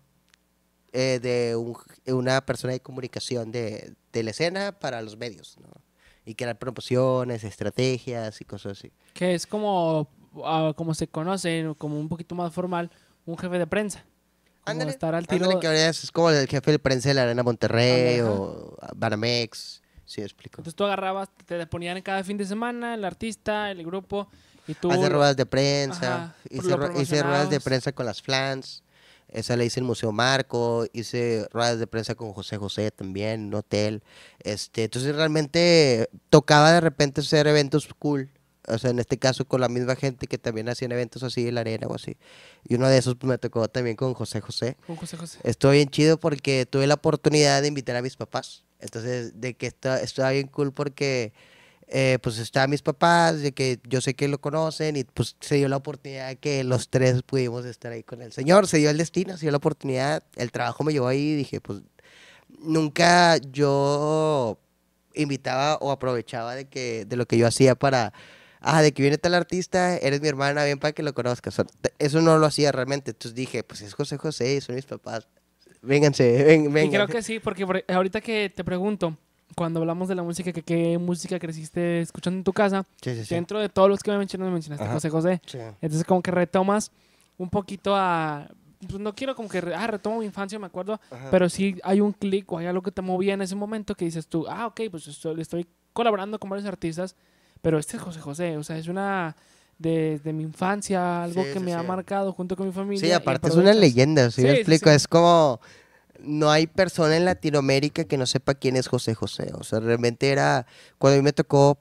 eh, 0.93 1.19
de 1.21 1.55
un- 1.55 1.77
una 2.07 2.45
persona 2.45 2.73
de 2.73 2.79
comunicación 2.79 3.51
de, 3.51 3.93
de 4.13 4.23
la 4.23 4.31
escena 4.31 4.71
para 4.79 5.01
los 5.03 5.17
medios, 5.17 5.57
¿no? 5.61 5.69
Y 6.27 6.35
crear 6.35 6.59
promociones, 6.59 7.45
estrategias 7.45 8.41
y 8.41 8.45
cosas 8.45 8.77
así. 8.77 8.91
Que 9.13 9.33
es 9.33 9.47
como, 9.47 10.09
ah, 10.43 10.73
como 10.75 10.93
se 10.93 11.07
conoce, 11.07 11.73
como 11.77 11.97
un 11.97 12.09
poquito 12.09 12.35
más 12.35 12.53
formal, 12.53 12.91
un 13.25 13.37
jefe 13.37 13.57
de 13.57 13.65
prensa. 13.65 14.03
Ándale, 14.65 14.91
estar 14.91 15.15
al 15.15 15.25
tiro. 15.25 15.45
ándale, 15.45 15.61
que 15.61 15.67
ahora 15.67 15.87
es 15.87 16.11
como 16.11 16.29
el 16.29 16.45
jefe 16.45 16.71
de 16.71 16.79
prensa 16.79 17.07
de 17.07 17.15
la 17.15 17.23
Arena 17.23 17.43
Monterrey 17.43 18.19
Ándale, 18.19 18.23
o 18.23 18.77
Banamex, 18.93 19.81
sí, 20.03 20.21
explico. 20.21 20.59
Entonces 20.59 20.75
tú 20.75 20.83
agarrabas, 20.83 21.29
te 21.45 21.65
ponían 21.65 22.01
cada 22.01 22.21
fin 22.25 22.35
de 22.35 22.45
semana 22.45 22.95
el 22.95 23.05
artista, 23.05 23.71
el 23.71 23.85
grupo, 23.85 24.27
y 24.67 24.73
tú... 24.73 24.91
Hace 24.91 25.07
ruedas 25.07 25.37
de 25.37 25.45
prensa, 25.45 26.35
hice, 26.49 26.75
hice 26.99 27.23
ruedas 27.23 27.49
de 27.49 27.61
prensa 27.61 27.93
con 27.93 28.05
las 28.05 28.21
flans, 28.21 28.83
esa 29.37 29.55
la 29.55 29.63
hice 29.63 29.79
en 29.79 29.85
el 29.85 29.87
Museo 29.87 30.11
Marco, 30.11 30.85
hice 30.93 31.47
ruedas 31.51 31.79
de 31.79 31.87
prensa 31.87 32.15
con 32.15 32.33
José 32.33 32.57
José 32.57 32.91
también, 32.91 33.41
en 33.41 33.45
un 33.47 33.55
hotel. 33.55 34.03
Este, 34.39 34.85
entonces 34.85 35.15
realmente 35.15 36.09
tocaba 36.29 36.71
de 36.71 36.81
repente 36.81 37.21
hacer 37.21 37.47
eventos 37.47 37.87
cool 37.99 38.29
o 38.67 38.77
sea, 38.77 38.89
en 38.89 38.99
este 38.99 39.17
caso 39.17 39.45
con 39.45 39.61
la 39.61 39.69
misma 39.69 39.95
gente 39.95 40.27
que 40.27 40.37
también 40.37 40.67
hacían 40.67 40.91
eventos 40.91 41.23
así 41.23 41.47
en 41.47 41.55
la 41.55 41.61
arena 41.61 41.87
o 41.87 41.95
así. 41.95 42.17
Y 42.67 42.75
uno 42.75 42.89
de 42.89 42.97
esos 42.97 43.15
pues, 43.15 43.29
me 43.29 43.37
tocó 43.37 43.67
también 43.69 43.95
con 43.95 44.13
José 44.13 44.41
José. 44.41 44.75
Con 44.85 44.97
José 44.97 45.15
José. 45.15 45.39
Estuvo 45.43 45.71
bien 45.71 45.87
chido 45.89 46.19
porque 46.19 46.65
tuve 46.65 46.85
la 46.85 46.95
oportunidad 46.95 47.61
de 47.61 47.69
invitar 47.69 47.95
a 47.95 48.01
mis 48.01 48.17
papás. 48.17 48.65
Entonces, 48.79 49.39
de 49.39 49.53
que 49.55 49.67
está, 49.67 50.01
estaba 50.01 50.31
bien 50.31 50.47
cool 50.47 50.73
porque 50.73 51.33
eh, 51.87 52.19
pues 52.21 52.37
estaban 52.37 52.69
mis 52.69 52.81
papás, 52.81 53.41
de 53.41 53.53
que 53.53 53.79
yo 53.87 54.01
sé 54.01 54.13
que 54.13 54.27
lo 54.27 54.39
conocen 54.41 54.97
y 54.97 55.03
pues 55.05 55.35
se 55.39 55.55
dio 55.55 55.69
la 55.69 55.77
oportunidad 55.77 56.27
de 56.27 56.35
que 56.35 56.63
los 56.63 56.89
tres 56.89 57.23
pudimos 57.23 57.65
estar 57.65 57.91
ahí 57.93 58.03
con 58.03 58.21
el 58.21 58.31
Señor. 58.33 58.67
Se 58.67 58.77
dio 58.77 58.89
el 58.89 58.97
destino, 58.97 59.35
se 59.37 59.41
dio 59.45 59.51
la 59.51 59.57
oportunidad. 59.57 60.23
El 60.35 60.51
trabajo 60.51 60.83
me 60.83 60.91
llevó 60.93 61.07
ahí 61.07 61.29
y 61.31 61.35
dije, 61.35 61.61
pues 61.61 61.79
nunca 62.59 63.37
yo 63.37 64.59
invitaba 65.13 65.75
o 65.77 65.91
aprovechaba 65.91 66.55
de 66.55 66.65
que 66.65 67.05
de 67.05 67.15
lo 67.15 67.25
que 67.25 67.37
yo 67.37 67.47
hacía 67.47 67.75
para 67.75 68.13
ah 68.61 68.81
de 68.81 68.91
que 68.93 69.01
viene 69.01 69.17
tal 69.17 69.33
artista 69.33 69.97
eres 69.97 70.21
mi 70.21 70.27
hermana 70.27 70.63
bien 70.63 70.77
para 70.79 70.91
que 70.91 71.01
lo 71.03 71.13
conozcas 71.13 71.55
eso 71.99 72.21
no 72.21 72.37
lo 72.37 72.45
hacía 72.45 72.71
realmente 72.71 73.11
entonces 73.11 73.33
dije 73.35 73.63
pues 73.63 73.81
es 73.81 73.93
José 73.95 74.17
José 74.17 74.61
son 74.61 74.75
mis 74.75 74.85
papás 74.85 75.27
vénganse 75.81 76.43
ven, 76.43 76.65
Y 76.65 76.67
vengan 76.67 77.05
creo 77.05 77.07
que 77.07 77.23
sí, 77.23 77.39
porque 77.39 77.65
por- 77.65 77.83
ahorita 77.87 78.21
que 78.21 78.51
te 78.55 78.63
pregunto, 78.63 79.17
cuando 79.55 79.79
hablamos 79.79 80.07
de 80.07 80.15
la 80.15 80.23
música, 80.23 80.51
que 80.51 80.61
qué 80.61 80.97
música 80.97 81.39
creciste 81.39 82.01
escuchando 82.01 82.37
en 82.37 82.43
tu 82.43 82.53
casa, 82.53 82.85
sí, 83.01 83.15
sí, 83.15 83.25
sí. 83.25 83.35
dentro 83.35 83.59
de 83.59 83.69
todos 83.69 83.89
los 83.89 84.01
que 84.03 84.11
me 84.11 84.17
mencionaste, 84.17 84.51
mencionaste 84.51 84.83
Ajá. 84.85 84.93
José 84.93 85.09
José. 85.09 85.41
Entonces 85.81 86.03
como 86.05 86.21
que 86.21 86.31
retomas 86.31 86.91
un 87.37 87.49
poquito 87.49 87.95
a... 87.95 88.47
Pues 88.87 88.99
no 88.99 89.15
quiero 89.15 89.35
como 89.35 89.49
que... 89.49 89.57
Ah, 89.75 89.87
retomo 89.87 90.19
mi 90.19 90.25
infancia, 90.25 90.59
me 90.59 90.67
acuerdo. 90.67 90.99
Ajá. 91.09 91.29
Pero 91.31 91.49
sí 91.49 91.77
hay 91.83 91.99
un 92.01 92.11
clic 92.11 92.51
o 92.51 92.59
hay 92.59 92.67
algo 92.67 92.83
que 92.83 92.91
te 92.91 93.01
movía 93.01 93.33
en 93.33 93.41
ese 93.41 93.55
momento 93.55 93.95
que 93.95 94.05
dices 94.05 94.27
tú, 94.27 94.45
ah, 94.47 94.67
ok, 94.67 94.81
pues 94.91 95.07
estoy, 95.07 95.41
estoy 95.41 95.65
colaborando 95.93 96.37
con 96.39 96.49
varios 96.49 96.67
artistas, 96.67 97.15
pero 97.61 97.79
este 97.79 97.97
es 97.97 98.03
José 98.03 98.19
José. 98.19 98.57
O 98.57 98.63
sea, 98.63 98.77
es 98.77 98.87
una... 98.87 99.35
De, 99.79 100.17
de 100.23 100.33
mi 100.33 100.41
infancia, 100.41 101.23
algo 101.23 101.43
Sí, 101.43 101.49
que 101.53 101.59
sí, 101.59 101.65
me 101.65 101.75
ha 101.75 101.81
sí. 101.81 101.87
marcado 101.87 102.33
junto 102.33 102.55
con 102.55 102.65
mi 102.65 102.73
familia. 102.73 102.99
Sí, 102.99 103.11
aparte 103.11 103.47
es 103.49 103.55
una 103.55 103.75
leyenda, 103.75 104.31
¿sí, 104.31 104.41
me 104.41 104.47
Sí, 104.49 104.53
sí, 104.55 104.59
explico? 104.61 104.89
Es 104.89 105.07
como, 105.07 105.59
no 106.19 106.49
hay 106.51 106.67
persona 106.67 107.15
en 107.17 107.25
Latinoamérica 107.25 108.03
que 108.05 108.17
no 108.17 108.25
sepa 108.25 108.55
quién 108.55 108.75
es 108.75 108.87
José 108.87 109.13
José. 109.15 109.51
O 109.53 109.63
sea, 109.63 109.79
realmente 109.79 110.29
era, 110.29 110.65
cuando 110.97 111.15
a 111.15 111.17
mí 111.19 111.23
me 111.23 111.33
tocó 111.33 111.77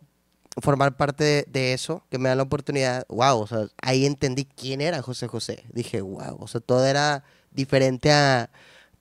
formar 0.62 0.96
parte 0.96 1.22
de, 1.25 1.46
de 1.49 1.72
eso, 1.72 2.05
que 2.11 2.18
me 2.18 2.29
dan 2.29 2.38
la 2.38 2.44
oportunidad, 2.44 3.05
wow, 3.09 3.38
o 3.40 3.46
sea, 3.46 3.66
ahí 3.83 4.07
entendí 4.07 4.44
quién 4.46 4.81
era 4.81 5.03
José 5.03 5.27
José. 5.29 5.64
Dije, 5.72 6.01
wow, 6.01 6.37
o 6.40 6.49
sea, 6.49 6.61
todo 6.61 6.87
era 6.87 7.25
diferente 7.53 8.11
a 8.12 8.51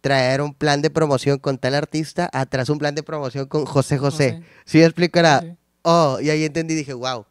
traer 0.02 0.42
un 0.42 0.54
plan 0.54 0.82
de 0.82 0.90
promoción 0.90 1.40
con 1.40 1.58
tal 1.58 1.74
artista, 1.76 2.30
atrás 2.34 2.70
un 2.70 2.78
plan 2.78 2.94
de 2.94 3.04
promoción 3.04 3.48
con 3.48 3.66
José 3.66 3.98
José. 3.98 4.44
¿Sí 4.66 4.78
me 4.80 4.86
explico? 4.86 5.18
Era, 5.20 5.42
Sí. 5.42 5.54
oh, 5.84 6.20
y 6.22 6.30
ahí 6.30 6.44
entendí, 6.44 6.76
dije, 6.76 6.94
wow. 6.94 7.26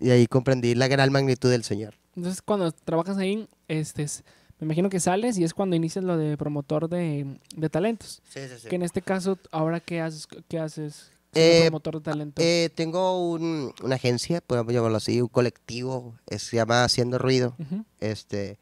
Y 0.00 0.10
ahí 0.10 0.26
comprendí 0.26 0.74
la 0.74 0.88
gran 0.88 1.10
magnitud 1.12 1.50
del 1.50 1.64
Señor. 1.64 1.94
Entonces, 2.16 2.42
cuando 2.42 2.70
trabajas 2.72 3.16
ahí, 3.18 3.48
este, 3.68 4.02
es- 4.02 4.22
me 4.60 4.66
imagino 4.66 4.88
que 4.90 5.00
sales 5.00 5.36
y 5.38 5.44
es 5.44 5.52
cuando 5.54 5.76
inicias 5.76 6.04
lo 6.04 6.16
de 6.16 6.36
promotor 6.36 6.88
de, 6.88 7.38
de 7.56 7.70
talentos. 7.70 8.22
Sí, 8.28 8.40
sí, 8.48 8.54
sí. 8.62 8.68
Que 8.68 8.76
en 8.76 8.82
este 8.82 9.02
caso, 9.02 9.38
¿ahora 9.50 9.80
qué 9.80 10.00
haces? 10.00 10.26
¿Qué 10.48 10.58
haces? 10.58 11.10
Eh, 11.34 11.62
promotor 11.64 11.94
de 11.96 12.00
talentos. 12.00 12.44
Eh, 12.44 12.70
tengo 12.74 13.28
un- 13.30 13.72
una 13.82 13.94
agencia, 13.96 14.40
podemos 14.40 14.72
llamarlo 14.72 14.96
así, 14.98 15.20
un 15.20 15.28
colectivo, 15.28 16.14
eh, 16.28 16.38
se 16.38 16.56
llama 16.56 16.84
Haciendo 16.84 17.18
Ruido. 17.18 17.56
Este, 18.00 18.58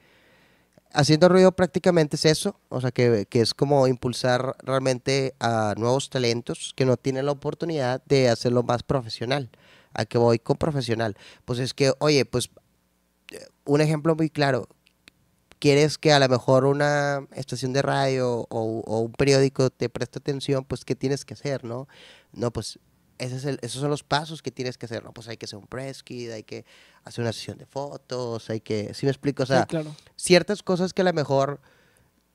Haciendo 0.95 1.29
Ruido 1.31 1.53
prácticamente 1.53 2.17
es 2.17 2.25
eso, 2.27 2.59
o 2.69 2.81
sea, 2.83 2.91
que, 2.91 3.27
que 3.29 3.41
es 3.41 3.55
como 3.55 3.87
impulsar 3.87 4.57
realmente 4.63 5.35
a 5.41 5.75
nuevos 5.79 6.11
talentos 6.11 6.75
que 6.77 6.85
no 6.85 6.99
tienen 6.99 7.25
la 7.27 7.33
oportunidad 7.33 8.03
de 8.05 8.29
hacerlo 8.29 8.63
más 8.63 8.83
profesional. 8.83 9.49
¿A 9.95 10.05
que 10.05 10.19
voy 10.19 10.39
con 10.39 10.57
profesional? 10.59 11.17
Pues 11.47 11.59
es 11.61 11.73
que, 11.73 11.93
oye, 11.99 12.25
pues 12.27 12.51
eh, 13.31 13.39
un 13.65 13.81
ejemplo 13.81 14.15
muy 14.15 14.29
claro, 14.29 14.69
quieres 15.63 15.97
que 15.97 16.13
a 16.13 16.19
lo 16.19 16.29
mejor 16.29 16.65
una 16.65 17.25
estación 17.37 17.73
de 17.73 17.83
radio 17.83 18.49
o, 18.51 18.83
o 18.85 18.99
un 18.99 19.13
periódico 19.13 19.71
te 19.71 19.89
preste 19.89 20.19
atención, 20.19 20.65
pues 20.65 20.85
¿qué 20.85 20.97
tienes 20.97 21.25
que 21.25 21.35
hacer, 21.35 21.63
no? 21.63 21.87
No, 22.33 22.53
pues 22.53 22.81
ese 23.19 23.37
es 23.37 23.45
el- 23.45 23.61
esos 23.63 23.81
son 23.81 23.89
los 23.89 24.03
pasos 24.03 24.43
que 24.43 24.51
tienes 24.51 24.77
que 24.77 24.87
hacer, 24.87 25.05
¿no? 25.05 25.13
Pues 25.13 25.29
hay 25.29 25.37
que 25.37 25.47
hacer 25.47 25.61
un 25.61 25.69
press 25.69 26.03
kit, 26.03 26.31
hay 26.33 26.43
que 26.43 26.65
hacer 27.05 27.23
una 27.23 27.33
sesión 27.33 27.59
de 27.59 27.67
fotos, 27.67 28.51
hay 28.51 28.61
que, 28.61 28.93
¿sí 28.93 29.07
me 29.07 29.13
explico? 29.13 29.45
O 29.45 29.47
sea, 29.47 29.61
sí, 29.61 29.67
claro. 29.69 29.95
ciertas 30.17 30.65
cosas 30.65 30.93
que 30.93 31.03
a 31.03 31.05
lo 31.05 31.13
mejor 31.13 31.61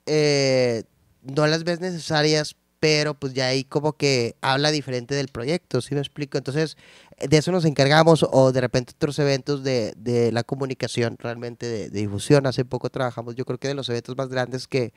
eh, 0.05 0.83
no 1.21 1.47
las 1.47 1.65
ves 1.65 1.81
necesarias, 1.81 2.55
pero 2.79 3.13
pues 3.15 3.33
ya 3.33 3.47
ahí 3.47 3.65
como 3.65 3.93
que 3.97 4.37
habla 4.39 4.71
diferente 4.71 5.15
del 5.15 5.27
proyecto, 5.27 5.81
¿sí 5.81 5.95
me 5.95 5.99
explico? 6.01 6.37
Entonces, 6.37 6.77
de 7.19 7.37
eso 7.37 7.51
nos 7.51 7.65
encargamos 7.65 8.25
o 8.29 8.51
de 8.51 8.61
repente 8.61 8.93
otros 8.95 9.17
eventos 9.19 9.63
de, 9.63 9.93
de 9.97 10.31
la 10.31 10.43
comunicación 10.43 11.17
realmente 11.19 11.65
de, 11.65 11.89
de 11.89 11.99
difusión. 11.99 12.45
Hace 12.45 12.65
poco 12.65 12.89
trabajamos, 12.89 13.35
yo 13.35 13.45
creo 13.45 13.57
que 13.57 13.67
de 13.67 13.73
los 13.73 13.89
eventos 13.89 14.15
más 14.15 14.29
grandes 14.29 14.67
que, 14.67 14.93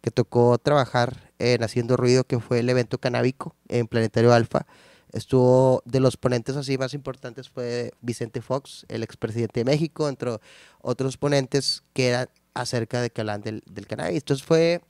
que 0.00 0.10
tocó 0.10 0.58
trabajar 0.58 1.32
en 1.38 1.64
Haciendo 1.64 1.96
Ruido, 1.96 2.24
que 2.24 2.38
fue 2.38 2.60
el 2.60 2.68
evento 2.68 2.98
canábico 2.98 3.56
en 3.68 3.86
Planetario 3.88 4.32
Alfa. 4.32 4.66
Estuvo 5.12 5.82
de 5.84 6.00
los 6.00 6.16
ponentes 6.16 6.56
así 6.56 6.76
más 6.76 6.92
importantes 6.92 7.48
fue 7.48 7.92
Vicente 8.00 8.42
Fox, 8.42 8.84
el 8.88 9.02
expresidente 9.02 9.60
de 9.60 9.64
México, 9.64 10.08
entre 10.08 10.38
otros 10.82 11.16
ponentes 11.16 11.84
que 11.92 12.08
eran 12.08 12.28
acerca 12.52 13.00
de 13.00 13.10
que 13.10 13.20
hablan 13.20 13.42
del, 13.42 13.62
del 13.70 13.86
cannabis. 13.86 14.18
Entonces 14.18 14.44
fue 14.44 14.80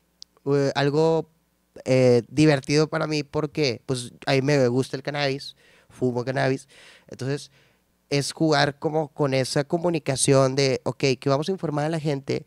eh, 0.46 0.72
algo 0.74 1.28
eh, 1.84 2.22
divertido 2.28 2.88
para 2.88 3.06
mí 3.06 3.22
porque 3.22 3.82
pues 3.86 4.12
a 4.26 4.32
mí 4.32 4.42
me 4.42 4.66
gusta 4.68 4.96
el 4.96 5.02
cannabis, 5.02 5.56
fumo 5.94 6.24
cannabis. 6.24 6.68
Entonces 7.08 7.50
es 8.10 8.32
jugar 8.32 8.78
como 8.78 9.08
con 9.08 9.34
esa 9.34 9.64
comunicación 9.64 10.54
de, 10.54 10.80
ok, 10.84 11.04
que 11.18 11.28
vamos 11.28 11.48
a 11.48 11.52
informar 11.52 11.86
a 11.86 11.88
la 11.88 12.00
gente, 12.00 12.46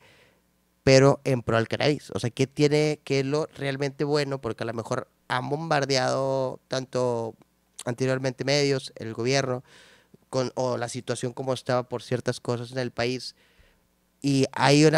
pero 0.84 1.20
en 1.24 1.42
pro 1.42 1.58
al 1.58 1.68
cannabis. 1.68 2.12
O 2.12 2.20
sea, 2.20 2.30
¿qué 2.30 2.48
tiene, 2.48 3.00
qué 3.04 3.20
es 3.22 3.26
lo 3.26 3.48
realmente 3.58 4.04
bueno? 4.04 4.40
Porque 4.40 4.64
a 4.64 4.68
lo 4.68 4.74
mejor 4.74 5.10
han 5.28 5.50
bombardeado 5.50 6.60
tanto 6.68 7.36
anteriormente 7.86 8.46
medios, 8.46 8.94
el 8.96 9.14
gobierno, 9.14 9.64
con, 10.30 10.52
o 10.56 10.78
la 10.78 10.90
situación 10.90 11.34
como 11.34 11.54
estaba 11.54 11.84
por 11.90 12.04
ciertas 12.04 12.40
cosas 12.40 12.72
en 12.72 12.80
el 12.80 12.92
país. 12.92 13.36
Y 14.22 14.46
hay 14.54 14.86
un 14.86 14.94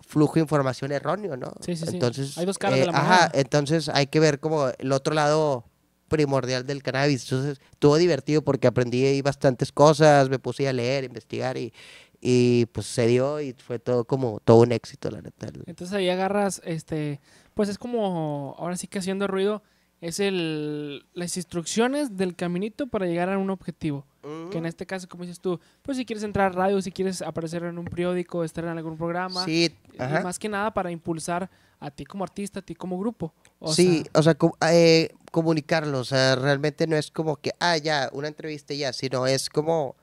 flujo 0.00 0.34
de 0.34 0.40
información 0.40 0.92
erróneo, 0.92 1.36
¿no? 1.36 1.52
Sí, 1.60 1.76
sí, 1.76 1.84
sí. 1.86 1.94
Entonces, 1.94 2.36
Hay 2.38 2.46
dos 2.46 2.58
caras 2.58 2.78
eh, 2.78 2.80
de 2.80 2.86
la 2.86 2.98
Ajá, 2.98 3.30
entonces 3.34 3.88
hay 3.88 4.06
que 4.06 4.20
ver 4.20 4.40
como 4.40 4.68
el 4.78 4.92
otro 4.92 5.14
lado 5.14 5.64
primordial 6.08 6.66
del 6.66 6.82
cannabis. 6.82 7.24
Entonces, 7.24 7.60
estuvo 7.70 7.96
divertido 7.96 8.42
porque 8.42 8.66
aprendí 8.66 9.04
ahí 9.04 9.22
bastantes 9.22 9.72
cosas, 9.72 10.28
me 10.28 10.38
puse 10.38 10.68
a 10.68 10.72
leer, 10.72 11.04
investigar 11.04 11.56
y, 11.56 11.72
y 12.20 12.66
pues 12.66 12.86
se 12.86 13.06
dio 13.06 13.40
y 13.40 13.52
fue 13.52 13.78
todo 13.78 14.04
como 14.04 14.40
todo 14.40 14.58
un 14.62 14.72
éxito, 14.72 15.10
la 15.10 15.22
neta. 15.22 15.48
Entonces 15.66 15.94
ahí 15.94 16.08
agarras, 16.08 16.60
este, 16.64 17.20
pues 17.54 17.68
es 17.68 17.78
como, 17.78 18.56
ahora 18.58 18.76
sí 18.76 18.88
que 18.88 18.98
haciendo 18.98 19.26
ruido, 19.26 19.62
es 20.00 20.20
el, 20.20 21.04
las 21.14 21.36
instrucciones 21.36 22.16
del 22.16 22.36
caminito 22.36 22.86
para 22.86 23.06
llegar 23.06 23.28
a 23.30 23.38
un 23.38 23.50
objetivo. 23.50 24.04
Que 24.50 24.58
en 24.58 24.66
este 24.66 24.84
caso, 24.84 25.08
como 25.08 25.22
dices 25.24 25.40
tú, 25.40 25.58
pues 25.80 25.96
si 25.96 26.04
quieres 26.04 26.22
entrar 26.22 26.52
a 26.52 26.54
radio, 26.54 26.82
si 26.82 26.92
quieres 26.92 27.22
aparecer 27.22 27.62
en 27.62 27.78
un 27.78 27.86
periódico, 27.86 28.44
estar 28.44 28.62
en 28.64 28.70
algún 28.76 28.98
programa, 28.98 29.42
Sí, 29.46 29.74
ajá. 29.98 30.20
más 30.20 30.38
que 30.38 30.50
nada 30.50 30.70
para 30.74 30.90
impulsar 30.90 31.48
a 31.80 31.90
ti 31.90 32.04
como 32.04 32.24
artista, 32.24 32.58
a 32.60 32.62
ti 32.62 32.74
como 32.74 32.98
grupo. 32.98 33.32
O 33.58 33.72
sí, 33.72 34.02
sea, 34.02 34.10
o 34.20 34.22
sea, 34.22 34.34
com- 34.34 34.52
eh, 34.70 35.14
comunicarlo, 35.32 36.00
o 36.00 36.04
sea, 36.04 36.34
realmente 36.36 36.86
no 36.86 36.96
es 36.96 37.10
como 37.10 37.36
que, 37.36 37.52
ah, 37.58 37.78
ya, 37.78 38.10
una 38.12 38.28
entrevista 38.28 38.74
y 38.74 38.78
ya, 38.78 38.92
sino 38.92 39.26
es 39.26 39.48
como 39.48 39.96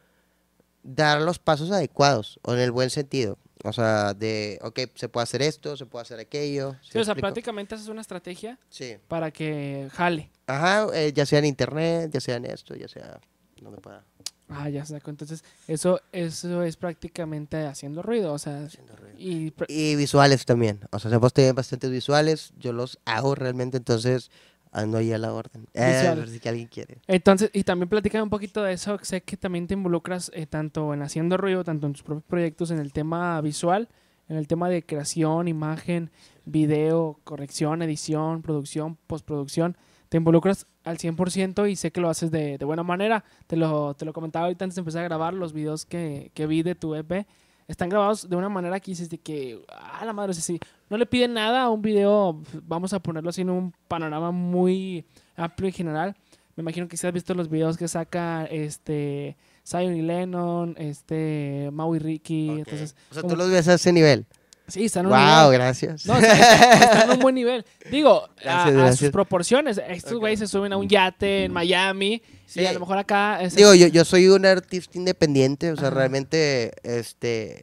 dar 0.82 1.22
los 1.22 1.38
pasos 1.38 1.70
adecuados, 1.72 2.40
o 2.44 2.54
en 2.54 2.60
el 2.62 2.72
buen 2.72 2.90
sentido. 2.90 3.38
O 3.68 3.74
sea, 3.74 4.14
de, 4.14 4.60
ok, 4.62 4.80
se 4.96 5.10
puede 5.10 5.24
hacer 5.24 5.42
esto, 5.42 5.76
se 5.76 5.86
puede 5.88 6.04
hacer 6.04 6.20
aquello. 6.20 6.76
¿sí 6.84 6.90
o 6.90 6.92
sea, 6.92 7.02
explico? 7.02 7.22
prácticamente 7.22 7.76
haces 7.76 7.88
una 7.88 8.02
estrategia 8.02 8.60
Sí. 8.70 8.98
para 9.08 9.32
que 9.32 9.90
jale. 9.92 10.30
Ajá, 10.48 10.88
eh, 10.94 11.12
ya 11.14 11.26
sea 11.26 11.40
en 11.40 11.46
internet, 11.46 12.12
ya 12.14 12.20
sea 12.22 12.36
en 12.36 12.46
esto, 12.46 12.76
ya 12.76 12.88
sea 12.88 13.20
donde 13.62 13.82
pueda. 13.82 14.04
Ah, 14.48 14.70
ya 14.70 14.86
saco. 14.86 15.10
Entonces, 15.10 15.44
eso, 15.68 16.00
eso 16.12 16.62
es 16.62 16.78
prácticamente 16.78 17.66
haciendo 17.66 18.04
ruido. 18.04 18.32
O 18.34 18.38
sea, 18.38 18.66
haciendo 18.66 18.96
ruido. 18.96 19.16
y 19.18 19.52
Y 19.68 19.96
visuales 19.96 20.46
también. 20.46 20.82
O 20.92 21.00
sea, 21.00 21.12
hemos 21.12 21.34
tenido 21.34 21.56
bastantes 21.56 21.90
visuales. 21.90 22.54
Yo 22.60 22.72
los 22.72 23.00
hago 23.06 23.34
realmente, 23.34 23.78
entonces 23.78 24.30
ando 24.76 24.98
ahí 24.98 25.12
a 25.14 25.18
la 25.18 25.34
orden. 25.34 25.68
Eh, 25.74 26.14
por 26.16 26.28
si 26.28 26.40
que 26.40 26.50
alguien 26.50 26.68
quiere. 26.68 27.00
Entonces, 27.08 27.50
y 27.54 27.64
también 27.64 27.90
platícame 27.90 28.24
un 28.24 28.30
poquito 28.30 28.62
de 28.62 28.74
eso. 28.74 29.00
Sé 29.02 29.22
que 29.22 29.38
también 29.38 29.68
te 29.68 29.74
involucras 29.74 30.30
eh, 30.34 30.46
tanto 30.46 30.94
en 30.94 31.02
haciendo 31.02 31.38
ruido, 31.38 31.64
tanto 31.64 31.88
en 31.88 31.94
tus 31.94 32.04
propios 32.04 32.26
proyectos, 32.26 32.72
en 32.72 32.80
el 32.80 32.92
tema 32.92 33.40
visual, 33.42 33.88
en 34.28 34.36
el 34.38 34.48
tema 34.48 34.68
de 34.70 34.84
creación, 34.84 35.48
imagen, 35.48 36.12
video, 36.44 37.20
corrección, 37.24 37.82
edición, 37.82 38.42
producción, 38.42 38.98
postproducción. 39.08 39.78
Te 40.10 40.18
involucras 40.18 40.68
al 40.84 40.98
100% 40.98 41.70
y 41.70 41.76
sé 41.76 41.92
que 41.92 42.02
lo 42.02 42.10
haces 42.10 42.30
de, 42.30 42.58
de 42.58 42.66
buena 42.66 42.84
manera. 42.84 43.24
Te 43.48 43.56
lo, 43.56 43.94
te 43.96 44.06
lo 44.06 44.14
comentaba 44.14 44.46
ahorita 44.46 44.66
antes 44.66 44.76
de 44.76 44.82
empezar 44.82 45.02
a 45.02 45.08
grabar 45.08 45.34
los 45.34 45.54
videos 45.54 45.86
que, 45.86 46.32
que 46.34 46.48
vi 46.48 46.64
de 46.64 46.76
tu 46.76 46.96
EP. 46.96 47.26
Están 47.68 47.90
grabados 47.90 48.30
de 48.30 48.36
una 48.36 48.48
manera 48.50 48.80
que 48.80 48.92
dices 48.92 49.10
de 49.10 49.18
que, 49.18 49.60
ah, 49.70 50.04
la 50.06 50.14
madre, 50.14 50.32
o 50.32 50.34
sea, 50.34 50.44
sí, 50.44 50.60
no 50.90 50.98
le 50.98 51.06
piden 51.08 51.34
nada 51.34 51.64
a 51.64 51.70
un 51.70 51.82
video, 51.82 52.40
vamos 52.68 52.94
a 52.94 53.00
ponerlo 53.00 53.30
así 53.32 53.42
en 53.42 53.50
un 53.50 53.74
panorama 53.88 54.30
muy 54.32 55.04
amplio 55.36 55.70
y 55.70 55.72
general. 55.72 56.16
Me 56.56 56.62
imagino 56.62 56.88
que 56.88 56.96
si 56.96 57.08
has 57.08 57.12
visto 57.14 57.34
los 57.34 57.50
videos 57.50 57.76
que 57.78 57.88
saca 57.88 58.46
este 58.46 59.36
Zion 59.68 59.96
y 59.96 60.04
Lennon, 60.04 60.76
este, 60.78 61.70
Maui 61.74 61.98
Ricky. 62.00 62.50
Entonces, 62.50 62.96
o 63.10 63.14
sea, 63.14 63.22
como- 63.24 63.34
tú 63.34 63.38
los 63.40 63.50
ves 63.50 63.68
a 63.68 63.74
ese 63.74 63.92
nivel. 63.92 64.26
Sí, 64.68 64.86
están 64.86 65.06
en 65.06 65.12
un 65.12 65.18
Wow, 65.18 65.20
nivel- 65.20 65.52
gracias. 65.54 66.06
No, 66.06 66.18
están, 66.18 66.38
están- 66.82 67.04
en 67.10 67.16
un 67.16 67.20
buen 67.20 67.36
nivel. 67.36 67.66
Digo, 67.92 68.24
a- 68.46 68.70
Gracias, 68.70 68.78
a, 68.78 68.94
sus 68.96 69.10
proporciones. 69.12 69.80
Estos 69.90 70.20
güeyes 70.20 70.40
se 70.40 70.48
suben 70.48 70.74
a 70.74 70.78
un 70.78 70.88
yate 70.88 71.46
en 71.46 71.54
Miami 71.54 72.22
Sí. 72.46 72.62
y 72.62 72.66
a 72.66 72.74
lo 72.74 72.80
mejor 72.80 72.98
acá... 72.98 73.42
es- 73.42 73.56
Digo, 73.56 73.74
yo, 73.76 73.88
yo 73.88 74.06
soy 74.06 74.28
un 74.28 74.46
artista 74.46 74.98
independiente, 74.98 75.72
o 75.72 75.76
sea, 75.76 75.88
Ajá. 75.88 75.96
realmente, 75.98 76.72
este, 76.84 77.62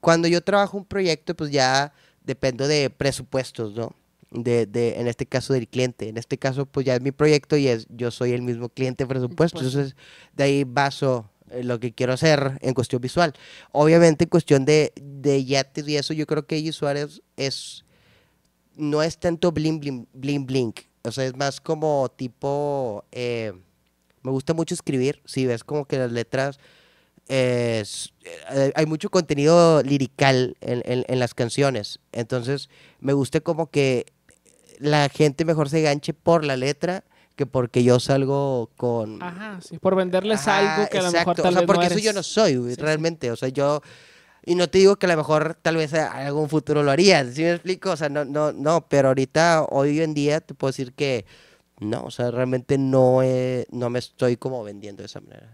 cuando 0.00 0.28
yo 0.28 0.40
trabajo 0.42 0.76
un 0.76 0.84
proyecto, 0.84 1.34
pues 1.34 1.50
ya 1.50 1.92
dependo 2.24 2.66
de 2.68 2.90
presupuestos, 2.90 3.74
¿no? 3.74 3.94
De, 4.30 4.64
de, 4.66 4.98
en 4.98 5.08
este 5.08 5.26
caso 5.26 5.52
del 5.52 5.68
cliente. 5.68 6.08
En 6.08 6.16
este 6.16 6.38
caso, 6.38 6.64
pues 6.66 6.86
ya 6.86 6.94
es 6.94 7.02
mi 7.02 7.12
proyecto 7.12 7.56
y 7.56 7.68
es, 7.68 7.86
yo 7.90 8.10
soy 8.10 8.32
el 8.32 8.40
mismo 8.42 8.68
cliente 8.70 9.06
presupuesto. 9.06 9.58
Pues. 9.58 9.74
Entonces, 9.74 9.96
de 10.34 10.44
ahí 10.44 10.64
baso 10.64 11.28
lo 11.62 11.80
que 11.80 11.92
quiero 11.92 12.12
hacer 12.12 12.58
en 12.60 12.74
cuestión 12.74 13.00
visual. 13.00 13.32
Obviamente, 13.72 14.24
en 14.24 14.30
cuestión 14.30 14.64
de, 14.64 14.92
de 14.96 15.44
yates 15.44 15.86
y 15.88 15.96
eso, 15.96 16.14
yo 16.14 16.26
creo 16.26 16.46
que 16.46 16.58
Iggy 16.58 16.72
Suárez 16.72 17.22
es, 17.36 17.84
no 18.76 19.02
es 19.02 19.18
tanto 19.18 19.52
bling, 19.52 19.80
bling, 19.80 20.08
bling, 20.12 20.46
bling. 20.46 20.74
O 21.04 21.12
sea, 21.12 21.24
es 21.26 21.36
más 21.36 21.60
como 21.60 22.10
tipo, 22.14 23.04
eh, 23.12 23.52
me 24.22 24.30
gusta 24.30 24.54
mucho 24.54 24.74
escribir, 24.74 25.20
si 25.24 25.46
ves 25.46 25.64
como 25.64 25.84
que 25.84 25.98
las 25.98 26.12
letras, 26.12 26.58
eh, 27.28 27.82
eh, 28.52 28.72
hay 28.74 28.86
mucho 28.86 29.10
contenido 29.10 29.82
lirical 29.82 30.56
en, 30.60 30.82
en- 30.84 31.04
en 31.08 31.18
las 31.18 31.34
canciones, 31.34 31.98
entonces 32.12 32.68
me 33.00 33.12
gusta 33.12 33.40
como 33.40 33.70
que 33.70 34.06
la 34.78 35.08
gente 35.08 35.44
mejor 35.44 35.68
se 35.70 35.82
ganche 35.82 36.14
por 36.14 36.44
la 36.44 36.56
letra 36.56 37.04
que 37.36 37.46
porque 37.46 37.82
yo 37.84 37.98
salgo 38.00 38.70
con... 38.76 39.22
Ajá, 39.22 39.60
sí, 39.60 39.78
por 39.78 39.94
venderles 39.96 40.46
Ajá, 40.46 40.76
algo 40.76 40.90
que 40.90 40.98
a 40.98 41.02
lo 41.02 41.12
mejor 41.12 41.36
tal 41.36 41.46
o 41.46 41.50
sea, 41.52 41.60
vez 41.60 41.66
porque 41.66 41.80
no 41.80 41.86
eso 41.86 41.98
yo 41.98 42.10
eres. 42.10 42.14
no 42.14 42.22
soy, 42.22 42.52
Sí, 42.54 42.74
sí. 42.74 42.80
realmente, 42.80 43.30
o 43.30 43.36
sea, 43.36 43.48
yo... 43.48 43.80
Y 44.44 44.56
no 44.56 44.68
te 44.68 44.78
digo 44.78 44.96
que 44.96 45.06
a 45.06 45.10
lo 45.10 45.16
mejor 45.16 45.54
tal 45.62 45.76
vez 45.76 45.94
a 45.94 46.26
algún 46.26 46.48
futuro 46.48 46.82
lo 46.82 46.90
haría, 46.90 47.24
¿sí 47.30 47.42
me 47.42 47.52
explico? 47.52 47.92
O 47.92 47.96
sea, 47.96 48.08
no, 48.08 48.24
no, 48.24 48.50
no, 48.52 48.86
pero 48.88 49.08
ahorita, 49.08 49.66
hoy 49.70 50.00
en 50.00 50.14
día, 50.14 50.40
te 50.40 50.52
puedo 50.54 50.70
decir 50.70 50.92
que 50.94 51.24
no, 51.78 52.02
o 52.04 52.10
sea, 52.10 52.30
realmente 52.32 52.76
no, 52.76 53.20
no 53.70 53.90
me 53.90 53.98
estoy 54.00 54.36
como 54.36 54.64
vendiendo 54.64 55.02
de 55.02 55.06
esa 55.06 55.20
manera. 55.20 55.48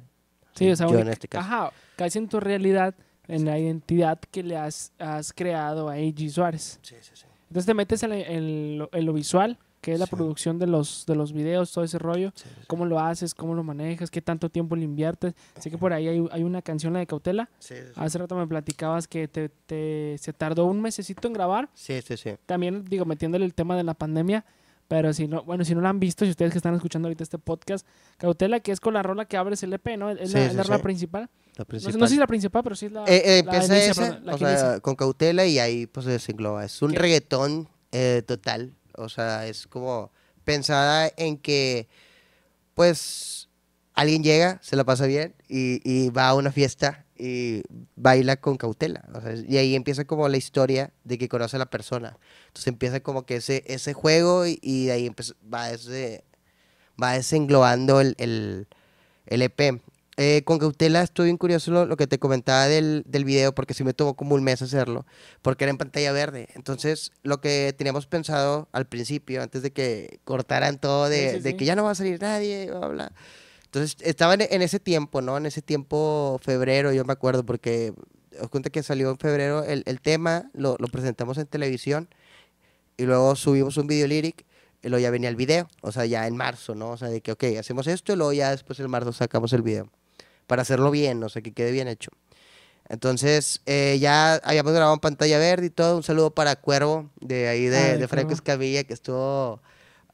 Sí, 0.55 0.71
o 0.71 0.75
sea, 0.77 0.87
yo 0.89 0.99
en 1.01 1.09
este 1.09 1.29
caso. 1.29 1.47
Ajá, 1.47 1.73
casi 1.97 2.19
en 2.19 2.29
tu 2.29 2.41
realidad, 2.41 2.95
en 3.29 3.45
la 3.45 3.59
identidad 3.59 4.19
que 4.31 4.43
le 4.43 4.57
has, 4.57 4.93
has 4.99 5.35
creado 5.35 5.91
a 5.91 5.93
A.G. 5.95 6.31
Suárez. 6.31 6.81
Sí, 6.83 6.95
sí, 7.03 7.11
sí. 7.13 7.25
Entonces 7.49 7.67
te 7.67 7.75
metes 7.75 8.03
en, 8.03 8.13
en 8.13 8.79
lo, 8.79 8.89
en 8.93 9.05
lo 9.05 9.13
visual, 9.13 9.59
que 9.81 9.93
es 9.95 10.01
la 10.01 10.07
Sí. 10.07 10.17
producción 10.17 10.59
de 10.59 10.67
los, 10.67 11.05
de 11.07 11.15
los 11.15 11.33
videos, 11.33 11.71
todo 11.73 11.85
ese 11.85 11.99
rollo. 11.99 12.33
sí, 12.35 12.45
sí, 12.49 12.65
¿Cómo 12.67 12.85
lo 12.87 12.99
haces? 13.01 13.35
¿Cómo 13.35 13.55
lo 13.55 13.63
manejas? 13.63 14.11
¿Qué 14.11 14.21
tanto 14.21 14.49
tiempo 14.51 14.75
le 14.77 14.85
inviertes? 14.85 15.35
Sé 15.61 15.71
que 15.71 15.79
por 15.79 15.93
ahí 15.93 16.09
hay, 16.09 16.27
hay 16.33 16.43
una 16.43 16.63
canción, 16.63 16.93
la 16.93 16.99
de 16.99 17.07
Cautela. 17.07 17.49
Hace 17.97 18.19
rato 18.19 18.35
me 18.37 18.47
platicabas 18.47 19.07
que 19.09 19.29
te, 19.29 19.49
te- 19.49 20.17
se 20.19 20.33
tardó 20.33 20.67
un 20.67 20.81
mesecito 20.81 21.27
en 21.29 21.35
grabar. 21.35 21.69
Sí, 21.75 22.01
sí, 22.03 22.17
sí. 22.17 22.31
También, 22.47 22.85
digo, 22.85 23.05
metiéndole 23.05 23.45
el 23.45 23.55
tema 23.55 23.77
de 23.77 23.85
la 23.85 23.95
pandemia. 23.95 24.45
Pero 24.89 25.13
si 25.13 25.29
no, 25.29 25.43
bueno, 25.45 25.67
si 25.67 25.75
no 25.75 25.83
la 25.83 25.91
han 25.91 26.01
visto, 26.01 26.25
si 26.25 26.31
ustedes 26.31 26.51
que 26.51 26.59
están 26.59 26.75
escuchando 26.75 27.09
ahorita 27.09 27.23
este 27.23 27.37
podcast, 27.39 27.87
Cautela, 28.17 28.61
que 28.61 28.73
es 28.73 28.81
con 28.81 28.95
la 28.95 29.03
rola 29.03 29.27
que 29.27 29.37
abres 29.37 29.63
el 29.63 29.73
EP, 29.75 29.99
¿no? 29.99 30.09
Es 30.11 30.31
Sí, 30.31 30.39
la, 30.39 30.47
es 30.47 30.55
la 30.55 30.63
rola 30.63 30.77
sí. 30.79 30.83
principal. 30.83 31.29
La 31.57 31.67
principal. 31.67 32.01
no 32.01 32.07
sé 32.07 32.15
si 32.15 32.19
la 32.19 32.27
principal, 32.27 32.63
pero 32.63 32.75
sí 32.75 32.87
es 32.87 32.93
la. 32.93 33.05
Eh, 33.05 33.23
eh, 33.23 33.43
la 33.45 33.53
empieza 33.57 33.85
inicia, 33.85 34.21
la 34.25 34.35
o 34.35 34.39
sea, 34.39 34.81
con 34.81 34.97
cautela 34.97 35.45
y 35.45 35.59
ahí 35.59 35.87
pues 35.87 36.07
se 36.07 36.13
desengloba. 36.13 36.65
Es 36.65 36.81
un 36.81 36.93
¿Qué? 36.93 36.99
reggaetón 37.01 37.69
eh, 37.93 38.23
total, 38.27 38.73
o 38.99 39.09
sea, 39.09 39.47
es 39.47 39.67
como 39.67 40.11
pensada 40.45 41.11
en 41.17 41.39
que 41.39 41.89
pues 42.75 43.49
alguien 43.95 44.23
llega, 44.23 44.61
se 44.63 44.77
la 44.77 44.85
pasa 44.85 45.07
bien 45.07 45.35
y, 45.49 46.11
va 46.11 46.29
a 46.29 46.35
una 46.35 46.53
fiesta 46.53 47.05
y 47.17 47.63
baila 47.97 48.37
con 48.37 48.57
cautela. 48.57 49.05
y 49.49 49.57
ahí 49.57 49.75
empieza 49.75 50.05
como 50.05 50.29
la 50.29 50.37
historia 50.37 50.93
de 51.03 51.19
que 51.19 51.29
conoce 51.29 51.57
a 51.57 51.59
la 51.59 51.67
persona. 51.67 52.17
Entonces 52.47 52.69
empieza 52.69 53.01
como 53.01 53.27
que 53.27 53.37
ese, 53.37 53.65
ese 53.67 53.95
juego 53.95 54.47
y, 54.47 54.87
de 54.87 54.93
ahí 54.93 55.13
va, 55.53 55.71
ese, 55.73 56.25
va 57.03 57.15
desenglobando 57.15 58.01
el, 58.01 58.15
el, 58.17 59.43
EP. 59.43 59.83
Eh, 60.21 60.43
con 60.45 60.59
cautela 60.59 61.03
estoy 61.03 61.27
bien 61.27 61.37
curioso 61.37 61.71
lo, 61.71 61.87
lo 61.87 61.97
que 61.97 62.09
te 62.09 62.19
comentaba 62.19 62.67
del, 62.67 63.05
del 63.07 63.25
video, 63.25 63.55
porque 63.55 63.73
sí 63.73 63.85
me 63.85 63.95
tomó 63.95 64.17
como 64.17 64.35
un 64.35 64.43
mes 64.43 64.61
hacerlo, 64.63 65.07
porque 65.43 65.63
era 65.63 65.71
en 65.71 65.79
pantalla 65.79 66.11
verde. 66.11 66.49
Entonces, 66.57 67.13
lo 67.23 67.41
que 67.41 67.73
teníamos 67.79 68.09
pensado 68.09 68.69
al 68.73 68.89
principio, 68.89 69.41
antes 69.45 69.63
de 69.63 69.71
que 69.73 70.19
cortaran 70.25 70.81
todo, 70.81 71.09
de, 71.09 71.31
Sí, 71.31 71.37
sí, 71.37 71.43
de 71.43 71.51
sí. 71.51 71.57
que 71.57 71.65
ya 71.65 71.77
no 71.77 71.85
va 71.85 71.93
a 71.93 71.95
salir 71.95 72.21
nadie, 72.21 72.69
bla, 72.69 72.89
bla. 72.89 73.13
Entonces, 73.67 73.97
estaba 74.01 74.35
en, 74.35 74.41
en 74.51 74.61
ese 74.61 74.81
tiempo, 74.81 75.21
¿no? 75.23 75.37
En 75.37 75.47
ese 75.47 75.63
tiempo, 75.63 76.41
febrero, 76.43 76.93
yo 76.93 77.05
me 77.05 77.13
acuerdo, 77.13 77.47
porque 77.47 77.93
os 78.41 78.49
cuenta 78.49 78.71
que 78.71 78.83
salió 78.83 79.11
en 79.11 79.19
febrero 79.19 79.63
el, 79.63 79.85
el 79.87 80.01
tema, 80.01 80.51
lo, 80.53 80.75
lo 80.81 80.89
presentamos 80.89 81.39
en 81.39 81.47
televisión, 81.47 82.09
y 82.97 83.05
luego 83.05 83.37
subimos 83.37 83.77
un 83.77 83.87
video 83.87 84.09
lyric, 84.09 84.45
y 84.83 84.89
luego 84.89 85.01
ya 85.01 85.11
venía 85.13 85.29
el 85.29 85.37
video, 85.37 85.69
o 85.81 85.93
sea, 85.93 86.07
ya 86.07 86.27
en 86.27 86.37
marzo, 86.37 86.75
¿no? 86.75 86.91
O 86.91 86.97
sea, 86.97 87.07
de 87.07 87.21
que, 87.21 87.31
ok, 87.31 87.45
hacemos 87.61 87.87
esto, 87.87 88.13
y 88.13 88.17
luego 88.17 88.33
ya 88.33 88.51
después 88.51 88.81
en 88.81 88.91
marzo 88.91 89.13
sacamos 89.13 89.53
el 89.53 89.63
video, 89.63 89.89
para 90.49 90.63
hacerlo 90.63 90.91
bien, 90.91 91.23
o 91.23 91.29
sea, 91.29 91.41
que 91.43 91.53
quede 91.53 91.71
bien 91.71 91.87
hecho. 91.87 92.11
Entonces, 92.89 93.61
eh, 93.67 93.99
ya 94.01 94.35
habíamos 94.37 94.73
grabado 94.73 94.95
en 94.95 95.01
pantalla 95.01 95.39
verde 95.39 95.67
y 95.67 95.71
todo. 95.71 95.97
Un 95.99 96.03
saludo 96.03 96.35
para 96.35 96.57
Cuervo, 96.57 97.11
de 97.21 97.47
ahí 97.47 97.67
de, 97.67 97.79
Ah, 97.79 97.97
de 97.99 98.09
Franco. 98.09 98.33
Escamilla, 98.33 98.83
que 98.85 98.95
estuvo 98.95 99.61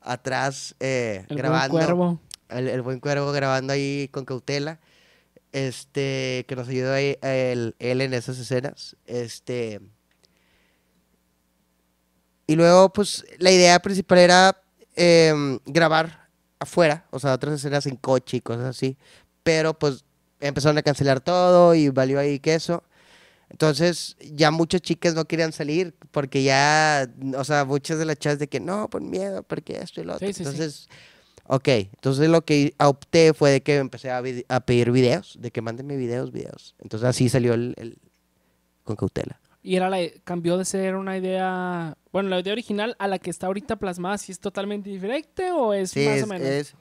atrás 0.02 0.74
eh, 0.80 1.20
El 1.20 1.26
buen 1.28 1.38
grabando. 1.38 1.70
cuervo. 1.78 2.20
El, 2.50 2.68
el 2.68 2.82
buen 2.82 3.00
Cuervo 3.00 3.32
grabando 3.32 3.72
ahí 3.72 4.08
con 4.12 4.24
cautela. 4.26 4.80
Este, 5.52 6.44
que 6.48 6.56
nos 6.56 6.68
ayudó 6.68 6.92
ahí 6.92 7.16
él, 7.22 7.76
él 7.78 8.00
en 8.00 8.12
esas 8.12 8.38
escenas. 8.40 8.96
Este. 9.06 9.80
Y 12.46 12.56
luego, 12.56 12.92
pues, 12.92 13.24
la 13.38 13.50
idea 13.52 13.78
principal 13.80 14.18
era 14.18 14.60
em, 14.96 15.58
grabar 15.64 16.28
afuera, 16.58 17.06
o 17.10 17.18
sea, 17.18 17.32
otras 17.34 17.54
escenas 17.54 17.86
en 17.86 17.96
coche 17.96 18.38
y 18.38 18.40
cosas 18.40 18.64
así. 18.66 18.98
Pero, 19.44 19.78
pues, 19.78 20.04
empezaron 20.46 20.78
a 20.78 20.82
cancelar 20.82 21.20
todo 21.20 21.74
y 21.74 21.88
valió 21.88 22.18
ahí 22.18 22.38
queso. 22.38 22.84
Entonces, 23.50 24.16
ya 24.32 24.50
muchas 24.50 24.80
chicas 24.80 25.14
no 25.14 25.26
querían 25.26 25.52
salir 25.52 25.94
porque 26.10 26.42
ya, 26.42 27.08
o 27.36 27.44
sea, 27.44 27.64
muchas 27.64 27.98
de 27.98 28.04
las 28.04 28.18
chavas 28.18 28.38
de 28.38 28.48
que 28.48 28.58
no, 28.60 28.88
por 28.88 29.00
miedo, 29.02 29.42
porque 29.42 29.76
esto 29.78 30.00
y 30.00 30.04
lo 30.04 30.14
otro. 30.14 30.26
Sí, 30.26 30.32
sí, 30.32 30.42
sí. 30.44 30.48
entonces, 30.48 30.88
ok, 31.46 31.68
entonces 31.68 32.28
lo 32.28 32.44
que 32.44 32.74
opté 32.78 33.32
fue 33.34 33.50
de 33.52 33.62
que 33.62 33.76
empecé 33.76 34.10
a, 34.10 34.22
a 34.48 34.60
pedir 34.60 34.90
videos, 34.90 35.36
de 35.40 35.50
que 35.50 35.60
mándenme 35.60 35.96
videos, 35.96 36.32
videos. 36.32 36.74
Entonces 36.80 37.08
así 37.08 37.28
salió 37.28 37.54
el, 37.54 37.74
el- 37.76 37.98
con 38.82 38.96
cautela. 38.96 39.40
Y 39.62 39.76
era 39.76 39.88
la, 39.88 39.98
cambió 40.24 40.58
de 40.58 40.64
ser 40.66 40.94
una 40.96 41.16
idea, 41.16 41.96
bueno, 42.12 42.28
la 42.28 42.40
idea 42.40 42.52
original 42.52 42.96
a 42.98 43.08
la 43.08 43.18
que 43.18 43.30
está 43.30 43.46
ahorita 43.46 43.76
plasmada, 43.76 44.18
¿sí 44.18 44.32
es 44.32 44.38
totalmente 44.40 44.90
diferente 44.90 45.52
o 45.52 45.72
es 45.72 45.92
Sí, 45.92 46.04
más 46.04 46.16
es- 46.18 46.22
o 46.22 46.26
menos? 46.26 46.48
es- 46.48 46.74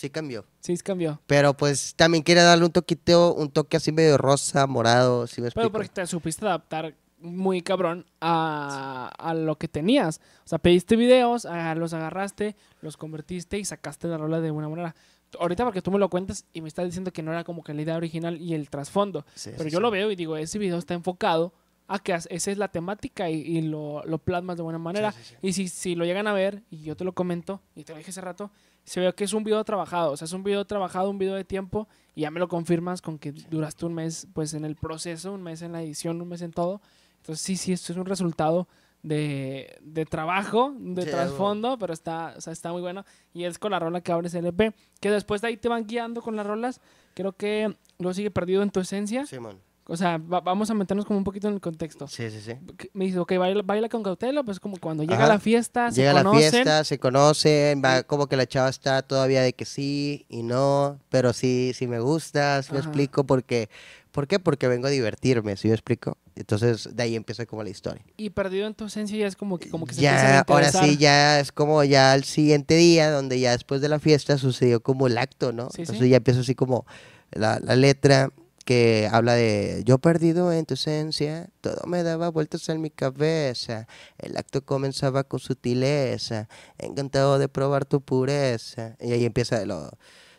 sí 0.00 0.10
cambió. 0.10 0.44
Sí, 0.60 0.76
cambió. 0.78 1.20
Pero 1.26 1.54
pues 1.54 1.94
también 1.94 2.24
quería 2.24 2.42
darle 2.42 2.64
un 2.64 2.72
toquito, 2.72 3.34
un 3.34 3.50
toque 3.50 3.76
así 3.76 3.92
medio 3.92 4.16
rosa, 4.16 4.66
morado, 4.66 5.26
si 5.26 5.40
me 5.40 5.48
explico. 5.48 5.68
Pero 5.68 5.72
porque 5.72 5.88
te 5.88 6.06
supiste 6.06 6.46
adaptar 6.46 6.94
muy 7.18 7.60
cabrón 7.60 8.06
a, 8.20 9.12
a 9.18 9.34
lo 9.34 9.56
que 9.58 9.68
tenías. 9.68 10.20
O 10.44 10.48
sea, 10.48 10.58
pediste 10.58 10.96
videos, 10.96 11.44
ah, 11.44 11.74
los 11.74 11.92
agarraste, 11.92 12.56
los 12.80 12.96
convertiste 12.96 13.58
y 13.58 13.64
sacaste 13.64 14.08
la 14.08 14.16
rola 14.16 14.40
de 14.40 14.50
una 14.50 14.68
manera. 14.68 14.94
Ahorita 15.38 15.64
porque 15.64 15.82
tú 15.82 15.90
me 15.90 15.98
lo 15.98 16.08
cuentas 16.08 16.46
y 16.54 16.62
me 16.62 16.68
estás 16.68 16.86
diciendo 16.86 17.12
que 17.12 17.22
no 17.22 17.30
era 17.30 17.44
como 17.44 17.62
que 17.62 17.74
la 17.74 17.82
idea 17.82 17.96
original 17.96 18.40
y 18.40 18.54
el 18.54 18.70
trasfondo. 18.70 19.26
Sí, 19.34 19.50
Pero 19.52 19.64
sí, 19.64 19.70
yo 19.70 19.78
sí. 19.78 19.82
lo 19.82 19.90
veo 19.90 20.10
y 20.10 20.16
digo, 20.16 20.36
ese 20.36 20.58
video 20.58 20.78
está 20.78 20.94
enfocado 20.94 21.52
a 21.86 21.98
que 21.98 22.12
esa 22.14 22.50
es 22.50 22.56
la 22.56 22.68
temática 22.68 23.28
y, 23.28 23.40
y 23.40 23.62
lo, 23.62 24.02
lo 24.04 24.18
plasmas 24.18 24.56
de 24.56 24.62
buena 24.62 24.78
manera. 24.78 25.12
Y 25.42 25.52
si, 25.52 25.68
si 25.68 25.94
lo 25.94 26.04
llegan 26.04 26.26
a 26.26 26.32
ver, 26.32 26.62
y 26.70 26.82
yo 26.82 26.96
te 26.96 27.04
lo 27.04 27.12
comento, 27.12 27.60
y 27.74 27.84
te 27.84 27.92
lo 27.92 27.98
dije 27.98 28.10
hace 28.12 28.20
rato, 28.20 28.50
se 28.84 29.00
ve 29.00 29.12
que 29.14 29.24
es 29.24 29.32
un 29.32 29.44
video 29.44 29.62
trabajado. 29.64 30.12
O 30.12 30.16
sea, 30.16 30.24
es 30.24 30.32
un 30.32 30.42
video 30.42 30.64
trabajado, 30.64 31.10
un 31.10 31.18
video 31.18 31.34
de 31.34 31.44
tiempo, 31.44 31.88
y 32.14 32.22
ya 32.22 32.30
me 32.30 32.40
lo 32.40 32.48
confirmas 32.48 33.02
con 33.02 33.18
que 33.18 33.32
duraste 33.32 33.86
un 33.86 33.94
mes 33.94 34.26
pues 34.32 34.54
en 34.54 34.64
el 34.64 34.76
proceso, 34.76 35.32
un 35.32 35.42
mes 35.42 35.62
en 35.62 35.72
la 35.72 35.82
edición, 35.82 36.20
un 36.20 36.28
mes 36.28 36.42
en 36.42 36.52
todo. 36.52 36.80
Entonces 37.18 37.44
sí, 37.44 37.56
sí, 37.56 37.72
esto 37.72 37.92
es 37.92 37.98
un 37.98 38.06
resultado 38.06 38.66
de, 39.02 39.78
de 39.82 40.06
trabajo, 40.06 40.74
de 40.78 41.02
Sí, 41.02 41.10
trasfondo, 41.10 41.78
pero 41.78 41.92
está, 41.92 42.34
o 42.36 42.40
sea, 42.40 42.52
está 42.52 42.72
muy 42.72 42.80
bueno. 42.80 43.04
Y 43.32 43.44
es 43.44 43.58
con 43.58 43.70
la 43.70 43.78
rola 43.78 44.00
que 44.00 44.12
abres 44.12 44.34
el 44.34 44.46
EP, 44.46 44.74
que 45.00 45.10
después 45.10 45.40
de 45.40 45.48
ahí 45.48 45.56
te 45.56 45.68
van 45.68 45.86
guiando 45.86 46.22
con 46.22 46.36
las 46.36 46.46
rolas. 46.46 46.80
Creo 47.14 47.32
que 47.32 47.76
lo 47.98 48.14
sigue 48.14 48.30
perdido 48.30 48.62
en 48.62 48.70
tu 48.70 48.80
esencia. 48.80 49.26
Simón. 49.26 49.60
O 49.90 49.96
sea, 49.96 50.18
va- 50.18 50.40
vamos 50.40 50.70
a 50.70 50.74
meternos 50.74 51.04
como 51.04 51.18
un 51.18 51.24
poquito 51.24 51.48
en 51.48 51.54
el 51.54 51.60
contexto. 51.60 52.06
Sí, 52.06 52.30
sí, 52.30 52.40
sí. 52.40 52.52
Me 52.92 53.06
dice, 53.06 53.18
ok, 53.18 53.32
baila, 53.38 53.62
baila 53.62 53.88
con 53.88 54.04
cautela, 54.04 54.44
pues 54.44 54.60
como 54.60 54.76
cuando 54.78 55.02
llega 55.02 55.16
Ajá. 55.24 55.26
la 55.28 55.40
fiesta, 55.40 55.90
Llega 55.90 56.10
se 56.10 56.14
la 56.14 56.22
conocen. 56.22 56.50
fiesta, 56.52 56.84
se 56.84 56.98
conocen, 57.00 57.82
va 57.84 58.04
como 58.04 58.28
que 58.28 58.36
la 58.36 58.46
chava 58.46 58.68
está 58.68 59.02
todavía 59.02 59.42
de 59.42 59.52
que 59.52 59.64
sí 59.64 60.26
y 60.28 60.44
no, 60.44 61.00
pero 61.08 61.32
sí, 61.32 61.72
sí 61.74 61.88
me 61.88 61.98
gusta, 61.98 62.62
sí 62.62 62.72
me 62.72 62.78
explico, 62.78 63.24
porque 63.24 63.68
¿Por 64.12 64.26
qué? 64.26 64.40
Porque 64.40 64.66
vengo 64.66 64.88
a 64.88 64.90
divertirme, 64.90 65.56
¿sí 65.56 65.68
me 65.68 65.74
explico? 65.74 66.18
Entonces, 66.34 66.88
de 66.96 67.02
ahí 67.02 67.14
empieza 67.14 67.46
como 67.46 67.62
la 67.62 67.70
historia. 67.70 68.02
Y 68.16 68.30
perdido 68.30 68.66
en 68.66 68.74
tu 68.74 68.86
esencia 68.86 69.16
ya 69.16 69.26
es 69.28 69.36
como 69.36 69.58
que, 69.58 69.70
como 69.70 69.86
que 69.86 69.94
se 69.94 70.00
empiezan 70.00 70.30
a 70.30 70.32
Ya, 70.32 70.44
ahora 70.48 70.72
sí, 70.72 70.96
ya 70.96 71.38
es 71.38 71.52
como 71.52 71.84
ya 71.84 72.12
el 72.16 72.24
siguiente 72.24 72.74
día, 72.74 73.10
donde 73.12 73.38
ya 73.38 73.52
después 73.52 73.80
de 73.80 73.88
la 73.88 74.00
fiesta 74.00 74.36
sucedió 74.36 74.80
como 74.82 75.06
el 75.06 75.16
acto, 75.16 75.52
¿no? 75.52 75.68
Sí, 75.70 75.82
Entonces 75.82 76.04
sí. 76.04 76.10
ya 76.10 76.16
empieza 76.16 76.40
así 76.40 76.56
como 76.56 76.86
la, 77.30 77.60
la 77.60 77.76
letra 77.76 78.32
que 78.70 79.08
habla 79.10 79.34
de 79.34 79.82
yo 79.84 79.98
perdido 79.98 80.52
en 80.52 80.64
tu 80.64 80.74
esencia, 80.74 81.50
todo 81.60 81.84
me 81.88 82.04
daba 82.04 82.28
vueltas 82.28 82.68
en 82.68 82.80
mi 82.80 82.88
cabeza, 82.88 83.88
el 84.16 84.36
acto 84.36 84.64
comenzaba 84.64 85.24
con 85.24 85.40
sutileza, 85.40 86.48
encantado 86.78 87.40
de 87.40 87.48
probar 87.48 87.84
tu 87.84 88.00
pureza, 88.00 88.94
y 89.00 89.10
ahí 89.10 89.24
empieza 89.24 89.64
lo... 89.64 89.90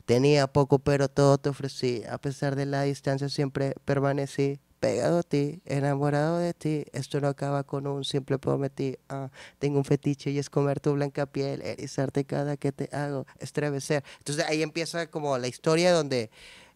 Tenía 0.05 0.47
poco, 0.47 0.79
pero 0.79 1.09
todo 1.09 1.39
te 1.39 1.49
ofrecí. 1.49 2.03
A 2.09 2.19
pesar 2.19 2.55
de 2.55 2.65
la 2.65 2.84
distancia, 2.84 3.27
siempre 3.27 3.75
permanecí 3.84 4.61
pegado 4.79 5.19
a 5.19 5.23
ti, 5.23 5.61
enamorado 5.65 6.39
de 6.39 6.53
ti. 6.53 6.86
Esto 6.91 7.21
no 7.21 7.27
acaba 7.27 7.63
con 7.63 7.86
un 7.86 8.03
simple 8.03 8.39
prometí. 8.39 8.97
Ah, 9.09 9.29
tengo 9.59 9.77
un 9.77 9.86
fetiche 9.86 10.32
y 10.32 10.39
es 10.39 10.49
comer 10.49 10.79
tu 10.79 10.93
blanca 10.93 11.27
piel, 11.27 11.61
erizarte 11.61 12.25
cada 12.25 12.57
que 12.57 12.71
te 12.71 12.89
hago, 12.95 13.25
estremecer. 13.39 14.03
Entonces 14.17 14.43
ahí 14.45 14.63
empieza 14.63 15.07
como 15.07 15.38
la 15.38 15.47
historia 15.47 15.93
donde 15.93 16.32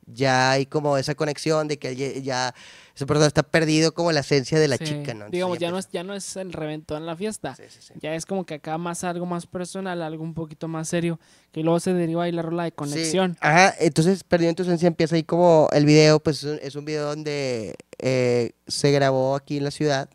ya 0.07 0.51
hay 0.51 0.65
como 0.65 0.97
esa 0.97 1.15
conexión 1.15 1.67
de 1.67 1.77
que 1.79 1.95
ya, 2.21 2.53
esa 2.95 3.05
persona 3.05 3.27
está 3.27 3.43
perdido 3.43 3.93
como 3.93 4.11
la 4.11 4.19
esencia 4.21 4.59
de 4.59 4.67
la 4.67 4.77
Sí. 4.77 4.83
chica, 4.85 5.13
¿no? 5.13 5.25
Entonces 5.25 5.31
Digamos, 5.31 5.59
ya 5.59 5.69
no, 5.71 5.77
empieza- 5.77 5.89
es, 5.89 5.93
ya 5.93 6.03
no 6.03 6.13
es 6.13 6.35
el 6.37 6.53
reventón 6.53 6.97
en 6.99 7.05
la 7.07 7.15
fiesta. 7.15 7.55
Sí, 7.55 7.63
sí, 7.69 7.79
sí. 7.81 7.93
Ya 8.01 8.13
es 8.15 8.25
como 8.25 8.45
que 8.45 8.55
acá 8.55 8.77
más 8.77 9.03
algo 9.03 9.25
más 9.25 9.47
personal, 9.47 10.01
algo 10.01 10.23
un 10.23 10.33
poquito 10.33 10.67
más 10.67 10.87
serio, 10.89 11.19
que 11.51 11.61
luego 11.63 11.79
se 11.79 11.93
deriva 11.93 12.23
ahí 12.23 12.31
la 12.31 12.41
rola 12.43 12.63
de 12.65 12.71
conexión. 12.71 13.37
Ajá, 13.41 13.73
entonces 13.79 14.23
Perdido 14.23 14.49
en 14.49 14.55
tu 14.55 14.63
esencia 14.63 14.87
empieza 14.87 15.15
ahí 15.15 15.23
como 15.23 15.69
el 15.71 15.85
video, 15.85 16.19
pues 16.19 16.37
es 16.37 16.43
un, 16.43 16.59
es 16.61 16.75
un 16.75 16.85
video 16.85 17.07
donde 17.07 17.75
eh, 17.97 18.51
se 18.67 18.91
grabó 18.91 19.35
aquí 19.35 19.57
en 19.57 19.63
la 19.63 19.71
ciudad, 19.71 20.09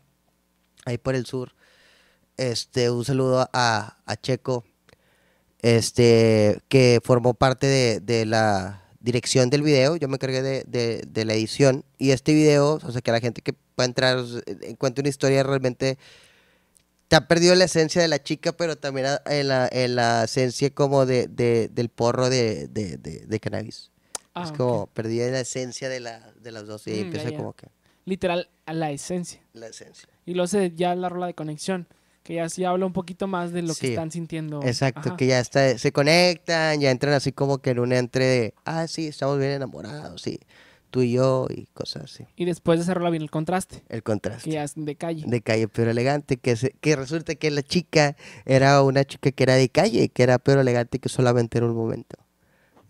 ahí 0.85 0.97
por 0.97 1.15
el 1.15 1.25
sur. 1.25 1.53
Este, 2.37 2.89
un 2.89 3.03
saludo 3.05 3.47
a, 3.53 3.97
a 4.05 4.15
Checo, 4.15 4.63
este, 5.61 6.59
que 6.69 6.99
formó 7.03 7.33
parte 7.33 7.67
de, 7.67 7.99
de 7.99 8.25
la 8.25 8.83
dirección 9.01 9.49
del 9.49 9.63
video, 9.63 9.95
yo 9.95 10.07
me 10.07 10.15
encargué 10.15 10.41
de, 10.41 10.63
de- 10.67 11.03
de 11.07 11.25
la 11.25 11.33
edición, 11.33 11.83
y 11.97 12.11
este 12.11 12.33
video, 12.33 12.79
o 12.83 12.91
sea, 12.91 13.01
que 13.01 13.11
la 13.11 13.19
gente 13.19 13.41
que 13.41 13.53
va 13.79 13.83
a 13.83 13.85
entrar 13.85 14.23
encuentre 14.61 15.01
una 15.01 15.09
historia 15.09 15.43
realmente 15.43 15.97
te 17.07 17.15
ha 17.17 17.27
perdido 17.27 17.55
la 17.55 17.65
esencia 17.65 18.01
de 18.01 18.07
la 18.07 18.23
chica, 18.23 18.53
pero 18.53 18.77
también 18.77 19.07
en 19.25 19.47
la, 19.49 19.67
en 19.71 19.95
la 19.95 20.23
esencia 20.23 20.69
como 20.69 21.05
de, 21.05 21.27
de- 21.27 21.67
del 21.69 21.89
porro 21.89 22.29
de, 22.29 22.67
de, 22.67 22.97
de- 22.97 23.25
de 23.25 23.39
cannabis. 23.39 23.91
Ah, 24.33 24.43
es 24.45 24.51
como 24.53 24.87
perdí 24.87 25.17
la 25.17 25.41
esencia 25.41 25.89
de, 25.89 25.99
la, 25.99 26.31
de 26.39 26.51
las 26.53 26.65
dos 26.67 26.87
y 26.87 26.91
Mm, 26.91 26.93
ya, 26.93 27.01
empieza 27.01 27.29
ya. 27.31 27.37
como 27.37 27.53
que 27.53 27.67
Literal, 28.05 28.49
a 28.65 28.73
la 28.73 28.91
esencia. 28.91 29.41
la 29.53 29.67
esencia. 29.67 30.07
Y 30.25 30.33
luego 30.35 30.47
se, 30.47 30.71
ya 30.71 30.95
la 30.95 31.09
rola 31.09 31.27
de 31.27 31.33
conexión, 31.33 31.85
que 32.31 32.35
ya 32.37 32.47
sí 32.47 32.63
habla 32.63 32.85
un 32.85 32.93
poquito 32.93 33.27
más 33.27 33.51
de 33.51 33.61
lo 33.61 33.75
que 33.75 33.89
están 33.89 34.09
sintiendo. 34.09 34.61
Exacto, 34.63 35.09
Ajá. 35.09 35.17
que 35.17 35.27
ya 35.27 35.41
está, 35.41 35.77
se 35.77 35.91
conectan, 35.91 36.79
ya 36.79 36.89
entran 36.89 37.13
así 37.13 37.33
como 37.33 37.57
que 37.57 37.71
en 37.71 37.79
un 37.79 37.91
entre 37.91 38.23
de, 38.25 38.53
ah, 38.63 38.87
sí, 38.87 39.07
estamos 39.07 39.37
bien 39.37 39.51
enamorados, 39.51 40.21
sí, 40.21 40.39
tú 40.91 41.01
y 41.01 41.11
yo 41.11 41.47
y 41.49 41.65
cosas 41.73 42.03
así. 42.05 42.25
Y 42.37 42.45
después 42.45 42.79
de 42.79 42.83
esa 42.83 42.93
rola 42.93 43.09
viene 43.09 43.25
el 43.25 43.31
contraste, 43.31 43.83
El 43.89 44.01
contraste. 44.01 44.45
que 44.45 44.51
ya 44.51 44.63
es 44.63 44.75
de 44.77 44.95
calle. 44.95 45.25
de 45.27 45.41
calle 45.41 45.67
pero 45.67 45.91
elegante, 45.91 46.37
que, 46.37 46.55
se- 46.55 46.71
que 46.79 46.95
resulta 46.95 47.35
que 47.35 47.51
la 47.51 47.63
chica 47.63 48.15
era 48.45 48.81
una 48.81 49.03
chica 49.03 49.31
que 49.31 49.43
era 49.43 49.55
de 49.55 49.67
calle, 49.67 50.07
que 50.07 50.23
era 50.23 50.39
pero 50.39 50.61
elegante 50.61 50.99
que 50.99 51.09
solamente 51.09 51.57
era 51.57 51.67
un 51.67 51.75
momento. 51.75 52.15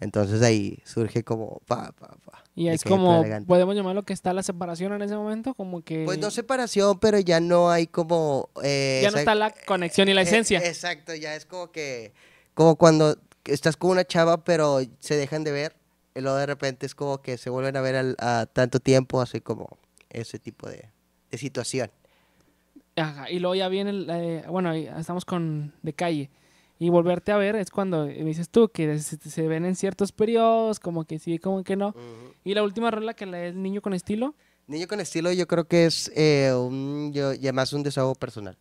Entonces 0.02 0.42
ahí 0.42 0.80
surge 0.84 1.24
como 1.24 1.62
pa, 1.68 1.92
pa, 1.94 2.08
pa. 2.26 2.44
y 2.56 2.68
es 2.70 2.84
como, 2.84 3.24
podemos 3.46 3.76
llamarlo 3.76 4.04
que 4.04 4.14
está 4.14 4.34
la 4.34 4.42
separación 4.44 4.92
en 4.94 5.04
ese 5.04 5.16
momento, 5.16 5.54
como 5.54 5.84
que 5.84 6.04
Pues 6.06 6.18
no 6.18 6.32
separación, 6.32 7.00
pero 7.00 7.20
ya 7.20 7.40
no 7.40 7.70
hay 7.70 7.86
como... 7.88 8.50
eh, 8.64 9.00
ya 9.04 9.12
no 9.12 9.20
está 9.20 9.36
la 9.36 9.54
conexión 9.68 10.10
y 10.10 10.14
la 10.16 10.22
eh, 10.22 10.26
esencia. 10.26 10.58
exacto, 10.68 11.14
ya 11.16 11.36
es 11.36 11.46
como 11.46 11.72
que... 11.72 12.14
Como 12.56 12.76
cuando 12.76 13.16
estás 13.46 13.78
con 13.78 13.92
una 13.92 14.04
chava, 14.04 14.44
pero 14.44 14.80
se 15.00 15.16
dejan 15.16 15.44
de 15.44 15.52
ver, 15.52 15.76
y 16.16 16.22
luego 16.22 16.36
de 16.38 16.48
repente 16.48 16.86
es 16.88 16.96
como 16.96 17.22
que 17.22 17.38
se 17.38 17.50
vuelven 17.52 17.78
a 17.78 17.82
ver 17.82 17.96
al- 17.96 18.16
a 18.20 18.48
tanto 18.52 18.80
tiempo, 18.80 19.22
así 19.22 19.40
como 19.40 19.78
ese 20.10 20.40
tipo 20.40 20.68
de, 20.68 20.90
de 21.30 21.38
situación. 21.38 21.92
Ajá, 22.96 23.30
y 23.30 23.40
luego 23.40 23.56
ya 23.56 23.70
viene, 23.70 23.92
el, 23.92 24.08
eh, 24.10 24.44
bueno, 24.50 24.74
estamos 24.74 25.26
con 25.26 25.74
de 25.84 25.94
calle. 25.94 26.30
Y 26.82 26.90
volverte 26.90 27.32
a 27.32 27.38
ver 27.38 27.56
es 27.58 27.70
cuando 27.70 28.08
me 28.08 28.24
dices 28.24 28.50
tú 28.50 28.70
que 28.70 28.98
se, 28.98 29.16
se 29.18 29.48
ven 29.48 29.66
en 29.66 29.76
ciertos 29.76 30.12
periodos, 30.12 30.80
como 30.80 31.06
que 31.06 31.20
sí, 31.20 31.38
como 31.38 31.64
que 31.64 31.76
no. 31.76 31.94
Y 32.44 32.56
la 32.56 32.64
última 32.64 32.90
rola 32.90 33.14
que 33.14 33.28
la 33.28 33.40
el 33.46 33.62
niño 33.62 33.84
con 33.84 33.94
estilo. 33.94 34.34
Niño 34.66 34.88
con 34.88 35.00
estilo 35.00 35.32
yo 35.32 35.46
creo 35.46 35.68
que 35.68 35.86
es 35.86 36.12
eh, 36.16 36.52
un, 36.56 37.12
yo, 37.14 37.34
ya 37.36 37.54
más 37.54 37.74
un 37.74 37.84
desahogo 37.84 38.16
personal. 38.16 38.58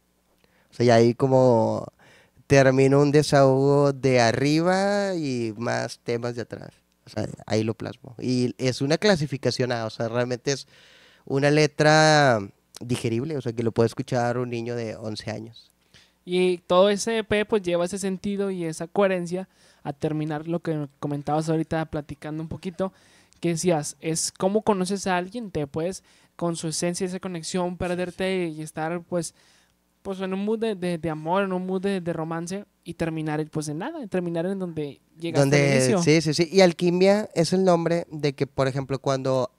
O 0.70 0.74
sea, 0.74 0.84
ya 0.84 0.96
ahí 0.96 1.14
como 1.14 1.86
termino 2.46 3.00
un 3.00 3.10
desahogo 3.10 3.94
de 3.94 4.20
arriba 4.20 5.14
y 5.14 5.54
más 5.56 5.98
temas 6.00 6.36
de 6.36 6.42
atrás. 6.42 6.74
O 7.06 7.08
sea, 7.08 7.26
ahí 7.46 7.64
lo 7.64 7.72
plasmo. 7.72 8.16
Y 8.18 8.54
es 8.58 8.82
una 8.82 8.98
clasificación 8.98 9.72
A, 9.72 9.86
o 9.86 9.90
sea, 9.90 10.10
realmente 10.10 10.52
es 10.52 10.68
una 11.24 11.50
letra 11.50 12.38
digerible, 12.82 13.38
o 13.38 13.40
sea, 13.40 13.54
que 13.54 13.62
lo 13.62 13.72
puede 13.72 13.86
escuchar 13.86 14.36
un 14.36 14.50
niño 14.50 14.76
de 14.76 14.94
11 14.94 15.30
años. 15.30 15.69
Y 16.24 16.58
todo 16.58 16.90
ese 16.90 17.18
EP 17.18 17.44
pues 17.46 17.62
lleva 17.62 17.84
ese 17.84 17.98
sentido 17.98 18.50
y 18.50 18.64
esa 18.64 18.86
coherencia 18.86 19.48
a 19.82 19.92
terminar 19.92 20.46
lo 20.46 20.60
que 20.60 20.86
comentabas 20.98 21.48
ahorita 21.48 21.86
platicando 21.86 22.42
un 22.42 22.48
poquito, 22.48 22.92
que 23.40 23.50
decías, 23.50 23.96
es 24.00 24.30
cómo 24.32 24.62
conoces 24.62 25.06
a 25.06 25.16
alguien, 25.16 25.50
te 25.50 25.66
puedes 25.66 26.04
con 26.36 26.56
su 26.56 26.68
esencia, 26.68 27.06
esa 27.06 27.20
conexión, 27.20 27.76
perderte 27.76 28.48
y 28.48 28.62
estar 28.62 29.00
pues 29.02 29.34
pues 30.02 30.18
en 30.20 30.32
un 30.32 30.44
mood 30.46 30.58
de, 30.58 30.74
de- 30.74 30.96
de 30.96 31.10
amor, 31.10 31.42
en 31.44 31.52
un 31.52 31.66
mood 31.66 31.82
de, 31.82 32.00
de 32.00 32.12
romance 32.14 32.64
y 32.84 32.94
terminar 32.94 33.44
pues 33.50 33.68
en 33.68 33.78
nada, 33.78 34.06
terminar 34.06 34.46
en 34.46 34.58
donde 34.58 35.00
llegaste 35.18 35.42
al 35.42 35.50
Donde, 35.50 35.74
inicio. 35.76 36.02
sí, 36.02 36.20
sí, 36.22 36.32
sí. 36.32 36.48
Y 36.50 36.62
alquimia 36.62 37.28
es 37.34 37.52
el 37.52 37.64
nombre 37.64 38.06
de 38.10 38.32
que, 38.34 38.46
por 38.46 38.66
ejemplo, 38.66 38.98
cuando 38.98 39.50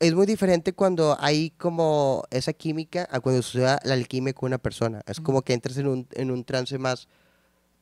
es 0.00 0.14
muy 0.14 0.26
diferente 0.26 0.72
cuando 0.72 1.16
hay 1.20 1.50
como 1.50 2.24
esa 2.30 2.52
química 2.54 3.06
a 3.10 3.20
cuando 3.20 3.42
sucede 3.42 3.76
la 3.84 3.94
alquimia 3.94 4.32
con 4.32 4.48
una 4.48 4.58
persona. 4.58 5.02
Es 5.06 5.20
como 5.20 5.42
que 5.42 5.52
entras 5.52 5.76
en 5.76 5.86
un, 5.88 6.08
en 6.12 6.30
un 6.30 6.44
trance 6.44 6.78
más 6.78 7.06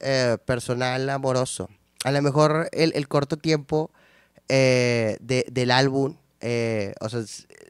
eh, 0.01 0.37
personal, 0.45 1.09
amoroso. 1.11 1.69
A 2.05 2.13
lo 2.13 2.23
mejor 2.23 2.69
el, 2.73 2.93
el 2.95 3.09
corto 3.09 3.37
tiempo 3.37 3.91
eh, 4.49 5.17
de- 5.21 5.47
del 5.51 5.71
álbum, 5.71 6.17
eh, 6.41 6.95
o 7.01 7.09
sea, 7.09 7.23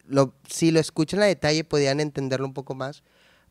lo- 0.07 0.34
si 0.49 0.70
lo 0.70 0.80
escuchan 0.80 1.20
a 1.20 1.26
detalle 1.26 1.64
podían 1.64 2.01
entenderlo 2.01 2.46
un 2.46 2.55
poco 2.55 2.74
más, 2.74 3.03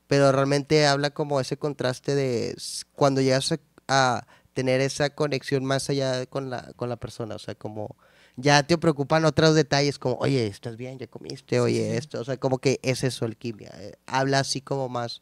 pero 0.07 0.31
realmente 0.31 0.87
habla 0.87 1.11
como 1.11 1.39
ese 1.41 1.57
contraste 1.57 2.15
de 2.15 2.55
cuando 2.93 3.21
llegas 3.21 3.51
a, 3.51 3.57
a 3.87 4.27
tener 4.53 4.81
esa 4.81 5.09
conexión 5.11 5.65
más 5.65 5.89
allá 5.89 6.25
con 6.27 6.49
la, 6.49 6.73
con 6.75 6.89
la 6.89 6.95
persona, 6.97 7.35
o 7.35 7.39
sea, 7.39 7.55
como 7.55 7.95
ya 8.37 8.63
te 8.63 8.77
preocupan 8.77 9.25
otros 9.25 9.55
detalles 9.55 9.99
como, 9.99 10.15
oye, 10.19 10.47
¿estás 10.47 10.77
bien? 10.77 10.99
¿Ya 10.99 11.07
comiste? 11.07 11.59
Oye, 11.59 11.97
esto, 11.97 12.21
o 12.21 12.23
sea, 12.25 12.37
como 12.37 12.59
que 12.59 12.79
es 12.83 13.03
eso, 13.03 13.25
alquimia. 13.25 13.71
eh, 13.79 13.93
habla 14.07 14.39
así 14.39 14.61
como 14.61 14.89
más, 14.89 15.21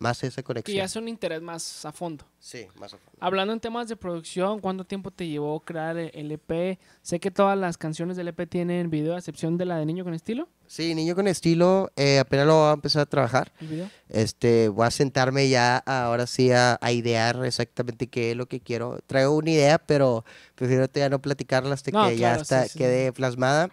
más 0.00 0.24
esa 0.24 0.36
Que 0.40 0.44
conexión. 0.44 0.76
ya 0.78 0.84
es 0.84 0.96
un 0.96 1.08
interés 1.08 1.42
más 1.42 1.84
a 1.84 1.92
fondo. 1.92 2.24
Sí, 2.38 2.66
más 2.76 2.94
a 2.94 2.96
fondo. 2.96 3.18
Hablando 3.20 3.52
en 3.52 3.60
temas 3.60 3.86
de 3.86 3.96
producción, 3.96 4.58
¿cuánto 4.60 4.84
tiempo 4.84 5.10
te 5.10 5.28
llevó 5.28 5.60
crear 5.60 5.98
el 5.98 6.32
EP? 6.32 6.78
Sé 7.02 7.20
que 7.20 7.30
todas 7.30 7.56
las 7.56 7.76
canciones 7.76 8.16
del 8.16 8.28
EP 8.28 8.48
tienen 8.48 8.88
video, 8.88 9.14
a 9.14 9.18
excepción 9.18 9.58
de 9.58 9.66
la 9.66 9.76
de 9.76 9.84
Niño 9.84 10.02
con 10.02 10.14
Estilo. 10.14 10.48
Sí, 10.66 10.94
niño 10.94 11.14
con 11.16 11.26
estilo, 11.26 11.90
eh, 11.96 12.20
apenas 12.20 12.46
lo 12.46 12.54
voy 12.56 12.70
a 12.70 12.72
empezar 12.72 13.02
a 13.02 13.06
trabajar. 13.06 13.52
El 13.60 13.66
video. 13.66 13.90
Este, 14.08 14.68
voy 14.68 14.86
a 14.86 14.90
sentarme 14.90 15.48
ya 15.48 15.78
ahora 15.78 16.26
sí 16.26 16.50
a, 16.52 16.78
a 16.80 16.92
idear 16.92 17.44
exactamente 17.44 18.06
qué 18.06 18.30
es 18.30 18.36
lo 18.36 18.46
que 18.46 18.60
quiero. 18.60 19.00
Traigo 19.06 19.36
una 19.36 19.50
idea, 19.50 19.78
pero 19.78 20.24
prefiero 20.54 20.86
ya 20.94 21.08
no 21.10 21.20
platicarla 21.20 21.74
hasta 21.74 21.90
No, 21.90 22.08
que 22.08 22.16
ya 22.16 22.28
claro, 22.28 22.38
sí, 22.38 22.42
está, 22.42 22.62
sí, 22.64 22.68
sí. 22.70 22.78
quede 22.78 23.12
plasmada. 23.12 23.68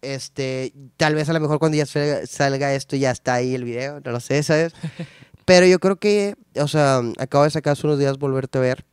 Este, 0.00 0.72
tal 0.96 1.14
vez 1.14 1.28
a 1.28 1.32
lo 1.32 1.38
mejor 1.38 1.60
cuando 1.60 1.76
ya 1.78 1.86
salga, 1.86 2.26
salga 2.26 2.74
esto 2.74 2.96
ya 2.96 3.12
está 3.12 3.34
ahí 3.34 3.54
el 3.54 3.62
video, 3.62 4.00
no 4.00 4.10
lo 4.10 4.18
sé, 4.18 4.42
¿sabes? 4.42 4.72
Pero 5.44 5.66
yo 5.66 5.78
creo 5.78 5.96
que, 5.96 6.34
o 6.56 6.68
sea, 6.68 7.00
acabo 7.18 7.44
de 7.44 7.50
sacar 7.50 7.72
hace 7.72 7.86
unos 7.86 7.98
días 7.98 8.18
volverte 8.18 8.58
a 8.58 8.60
ver. 8.60 8.84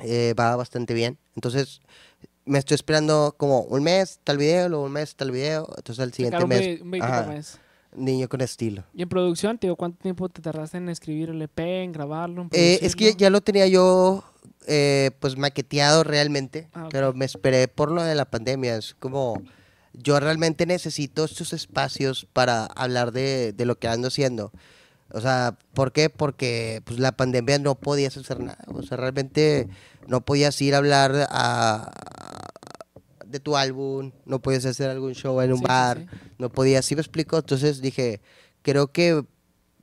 eh, 0.00 0.34
va 0.38 0.56
bastante 0.56 0.94
bien. 0.94 1.16
Entonces, 1.36 1.80
me 2.44 2.58
estoy 2.58 2.74
esperando 2.74 3.34
como 3.38 3.60
un 3.60 3.82
mes 3.84 4.18
tal 4.24 4.36
video, 4.38 4.68
luego 4.68 4.84
un 4.86 4.92
mes 4.92 5.14
tal 5.14 5.30
video. 5.30 5.68
Entonces, 5.76 6.02
al 6.02 6.12
siguiente 6.12 6.44
mes, 6.46 6.80
un 6.80 7.00
ajá, 7.00 7.26
mes. 7.26 7.58
niño 7.94 8.28
con 8.28 8.40
estilo. 8.40 8.82
Y 8.94 9.02
en 9.02 9.08
producción, 9.08 9.58
digo, 9.60 9.76
¿cuánto 9.76 10.02
tiempo 10.02 10.28
te 10.28 10.42
tardaste 10.42 10.78
en 10.78 10.88
escribir 10.88 11.30
el 11.30 11.40
EP, 11.42 11.60
en 11.84 11.92
grabarlo? 11.92 12.42
En 12.42 12.48
Eh, 12.52 12.80
es 12.82 12.96
que 12.96 13.14
ya 13.14 13.30
lo 13.30 13.42
tenía 13.42 13.68
yo 13.68 14.24
eh, 14.66 15.12
pues 15.20 15.36
maqueteado 15.36 16.02
realmente, 16.02 16.68
Ah, 16.72 16.86
ok. 16.86 16.90
pero 16.90 17.12
me 17.12 17.24
esperé 17.24 17.68
por 17.68 17.92
lo 17.92 18.02
de 18.02 18.16
la 18.16 18.24
pandemia. 18.24 18.76
Es 18.76 18.94
como, 18.98 19.40
yo 19.92 20.18
realmente 20.18 20.66
necesito 20.66 21.24
estos 21.24 21.52
espacios 21.52 22.26
para 22.32 22.64
hablar 22.66 23.12
de, 23.12 23.52
de 23.52 23.64
lo 23.66 23.76
que 23.78 23.86
ando 23.86 24.08
haciendo. 24.08 24.50
O 25.12 25.20
sea, 25.20 25.58
¿por 25.74 25.92
qué? 25.92 26.08
Porque 26.08 26.82
pues 26.84 26.98
la 26.98 27.12
pandemia 27.12 27.58
no 27.58 27.74
podías 27.74 28.16
hacer 28.16 28.40
nada. 28.40 28.64
O 28.68 28.82
sea, 28.82 28.96
realmente 28.96 29.68
no 30.06 30.24
podías 30.24 30.60
ir 30.62 30.74
a 30.74 30.78
hablar 30.78 31.28
a, 31.30 31.90
de 33.26 33.40
tu 33.40 33.56
álbum, 33.56 34.12
no 34.24 34.40
podías 34.40 34.64
hacer 34.64 34.90
algún 34.90 35.14
show 35.14 35.40
en 35.42 35.52
un 35.52 35.58
sí, 35.58 35.64
bar, 35.64 35.98
sí. 35.98 36.18
no 36.38 36.50
podías, 36.50 36.84
¿sí 36.84 36.94
me 36.94 37.02
explico? 37.02 37.36
Entonces 37.36 37.82
dije, 37.82 38.20
creo 38.62 38.90
que 38.90 39.24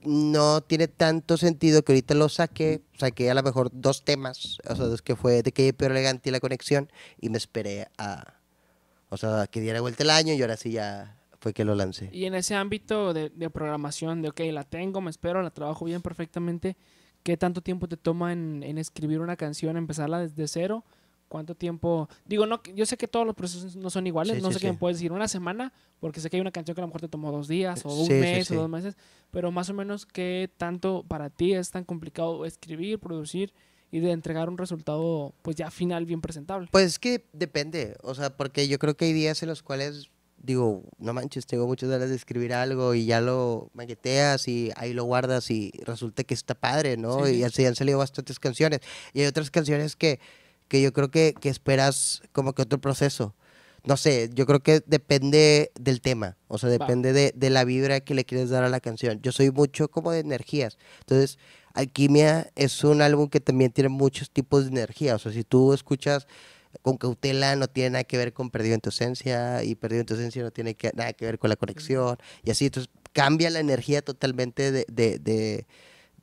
no 0.01 0.61
tiene 0.61 0.87
tanto 0.87 1.37
sentido 1.37 1.83
que 1.83 1.91
ahorita 1.91 2.15
lo 2.15 2.29
saque, 2.29 2.81
saqué 2.97 3.29
a 3.29 3.33
lo 3.33 3.43
mejor 3.43 3.69
dos 3.71 4.05
temas, 4.05 4.59
o 4.67 4.75
sea, 4.75 4.85
dos 4.85 5.01
que 5.01 5.15
fue 5.15 5.43
de 5.43 5.51
que 5.51 5.73
pero 5.73 5.93
elegante 5.93 6.29
y 6.29 6.31
la 6.31 6.39
conexión, 6.39 6.89
y 7.19 7.29
me 7.29 7.37
esperé 7.37 7.89
a, 7.97 8.35
o 9.09 9.17
sea, 9.17 9.47
que 9.47 9.61
diera 9.61 9.81
vuelta 9.81 10.03
el 10.03 10.09
año 10.09 10.33
y 10.33 10.41
ahora 10.41 10.57
sí 10.57 10.71
ya 10.71 11.18
fue 11.39 11.53
que 11.53 11.65
lo 11.65 11.75
lancé. 11.75 12.09
Y 12.13 12.25
en 12.25 12.35
ese 12.35 12.55
ámbito 12.55 13.13
de, 13.13 13.29
de 13.29 13.49
programación, 13.49 14.21
de 14.21 14.29
ok, 14.29 14.39
la 14.51 14.63
tengo, 14.63 15.01
me 15.01 15.09
espero, 15.09 15.41
la 15.41 15.51
trabajo 15.51 15.85
bien 15.85 16.01
perfectamente, 16.01 16.75
¿qué 17.23 17.37
tanto 17.37 17.61
tiempo 17.61 17.87
te 17.87 17.97
toma 17.97 18.33
en, 18.33 18.61
en 18.63 18.77
escribir 18.77 19.19
una 19.21 19.35
canción, 19.35 19.77
empezarla 19.77 20.19
desde 20.19 20.47
cero? 20.47 20.83
¿Cuánto 21.27 21.53
tiempo? 21.53 22.09
Digo, 22.25 22.47
no, 22.47 22.59
yo 22.75 22.87
sé 22.87 22.97
que 22.97 23.07
todos 23.07 23.23
los 23.25 23.35
procesos 23.35 23.75
no 23.75 23.91
son 23.91 24.07
iguales, 24.07 24.37
Sí, 24.37 24.41
no 24.41 24.47
sí, 24.47 24.55
sé 24.55 24.59
qué 24.61 24.67
sí. 24.67 24.71
me 24.73 24.77
puedes 24.79 24.97
decir, 24.97 25.11
una 25.11 25.27
semana, 25.27 25.71
porque 25.99 26.19
sé 26.21 26.29
que 26.29 26.37
hay 26.37 26.41
una 26.41 26.49
canción 26.51 26.73
que 26.73 26.81
a 26.81 26.83
lo 26.83 26.87
mejor 26.87 27.01
te 27.01 27.07
tomó 27.07 27.31
dos 27.31 27.47
días, 27.47 27.85
o 27.85 27.93
un 27.93 28.07
mes, 28.19 28.49
o 28.49 28.55
dos 28.55 28.69
meses, 28.69 28.97
pero 29.29 29.51
más 29.51 29.69
o 29.69 29.75
menos, 29.75 30.07
¿qué 30.07 30.49
tanto 30.57 31.05
para 31.07 31.29
ti 31.29 31.53
es 31.53 31.69
tan 31.69 31.83
complicado 31.85 32.45
escribir, 32.45 32.97
producir 32.99 33.53
y 33.91 33.99
de 33.99 34.11
entregar 34.11 34.49
un 34.49 34.57
resultado, 34.57 35.35
pues 35.43 35.55
ya 35.55 35.69
final, 35.69 36.05
bien 36.05 36.19
presentable? 36.19 36.67
Pues 36.71 36.85
es 36.85 36.97
que 36.99 37.25
depende, 37.31 37.95
o 38.01 38.15
sea, 38.15 38.35
porque 38.35 38.67
yo 38.67 38.79
creo 38.79 38.97
que 38.97 39.05
hay 39.05 39.13
días 39.13 39.43
en 39.43 39.49
los 39.49 39.61
cuales 39.61 40.09
digo, 40.41 40.83
no 40.97 41.13
manches, 41.13 41.45
tengo 41.45 41.67
muchas 41.67 41.89
ganas 41.89 42.09
de 42.09 42.15
escribir 42.15 42.53
algo 42.53 42.93
y 42.93 43.05
ya 43.05 43.21
lo 43.21 43.69
maqueteas 43.73 44.47
y 44.47 44.71
ahí 44.75 44.93
lo 44.93 45.03
guardas 45.03 45.51
y 45.51 45.71
resulta 45.85 46.23
que 46.23 46.33
está 46.33 46.55
padre, 46.55 46.97
¿no? 46.97 47.25
Sí. 47.25 47.37
Y 47.37 47.43
así 47.43 47.65
han 47.65 47.75
salido 47.75 47.97
bastantes 47.99 48.39
canciones. 48.39 48.79
Y 49.13 49.21
hay 49.21 49.27
otras 49.27 49.51
canciones 49.51 49.95
que, 49.95 50.19
que 50.67 50.81
yo 50.81 50.93
creo 50.93 51.11
que, 51.11 51.33
que 51.39 51.49
esperas 51.49 52.21
como 52.31 52.53
que 52.53 52.61
otro 52.61 52.79
proceso. 52.79 53.35
No 53.85 53.95
sé, 53.95 54.29
yo 54.33 54.45
creo 54.45 54.59
que 54.59 54.81
depende 54.85 55.71
del 55.79 56.01
tema, 56.01 56.37
o 56.49 56.57
sea, 56.57 56.69
depende 56.69 57.13
de, 57.13 57.31
de 57.33 57.49
la 57.49 57.63
vibra 57.63 58.01
que 58.01 58.13
le 58.13 58.25
quieres 58.25 58.49
dar 58.49 58.65
a 58.65 58.69
la 58.69 58.81
canción. 58.81 59.21
Yo 59.21 59.31
soy 59.31 59.51
mucho 59.51 59.89
como 59.89 60.11
de 60.11 60.19
energías. 60.19 60.77
Entonces, 60.99 61.39
Alquimia 61.73 62.51
es 62.55 62.83
un 62.83 63.01
álbum 63.01 63.29
que 63.29 63.39
también 63.39 63.71
tiene 63.71 63.89
muchos 63.89 64.31
tipos 64.31 64.65
de 64.65 64.71
energía. 64.71 65.15
O 65.15 65.19
sea, 65.19 65.31
si 65.31 65.45
tú 65.45 65.73
escuchas 65.73 66.27
con 66.81 66.97
cautela 66.97 67.55
no 67.55 67.67
tiene 67.67 67.91
nada 67.91 68.03
que 68.03 68.17
ver 68.17 68.33
con 68.33 68.49
perdido 68.51 68.75
en 68.75 68.81
tu 68.81 68.89
esencia 68.89 69.63
y 69.63 69.75
perdido 69.75 70.01
en 70.01 70.05
tu 70.05 70.13
esencia 70.13 70.43
no 70.43 70.51
tiene 70.51 70.75
que- 70.75 70.91
nada 70.95 71.13
que 71.13 71.25
ver 71.25 71.39
con 71.39 71.49
la 71.49 71.55
conexión 71.55 72.17
y 72.43 72.51
así 72.51 72.65
entonces 72.67 72.91
cambia 73.13 73.49
la 73.49 73.59
energía 73.59 74.01
totalmente 74.03 74.71
de, 74.71 74.85
de, 74.91 75.19
de- 75.19 75.65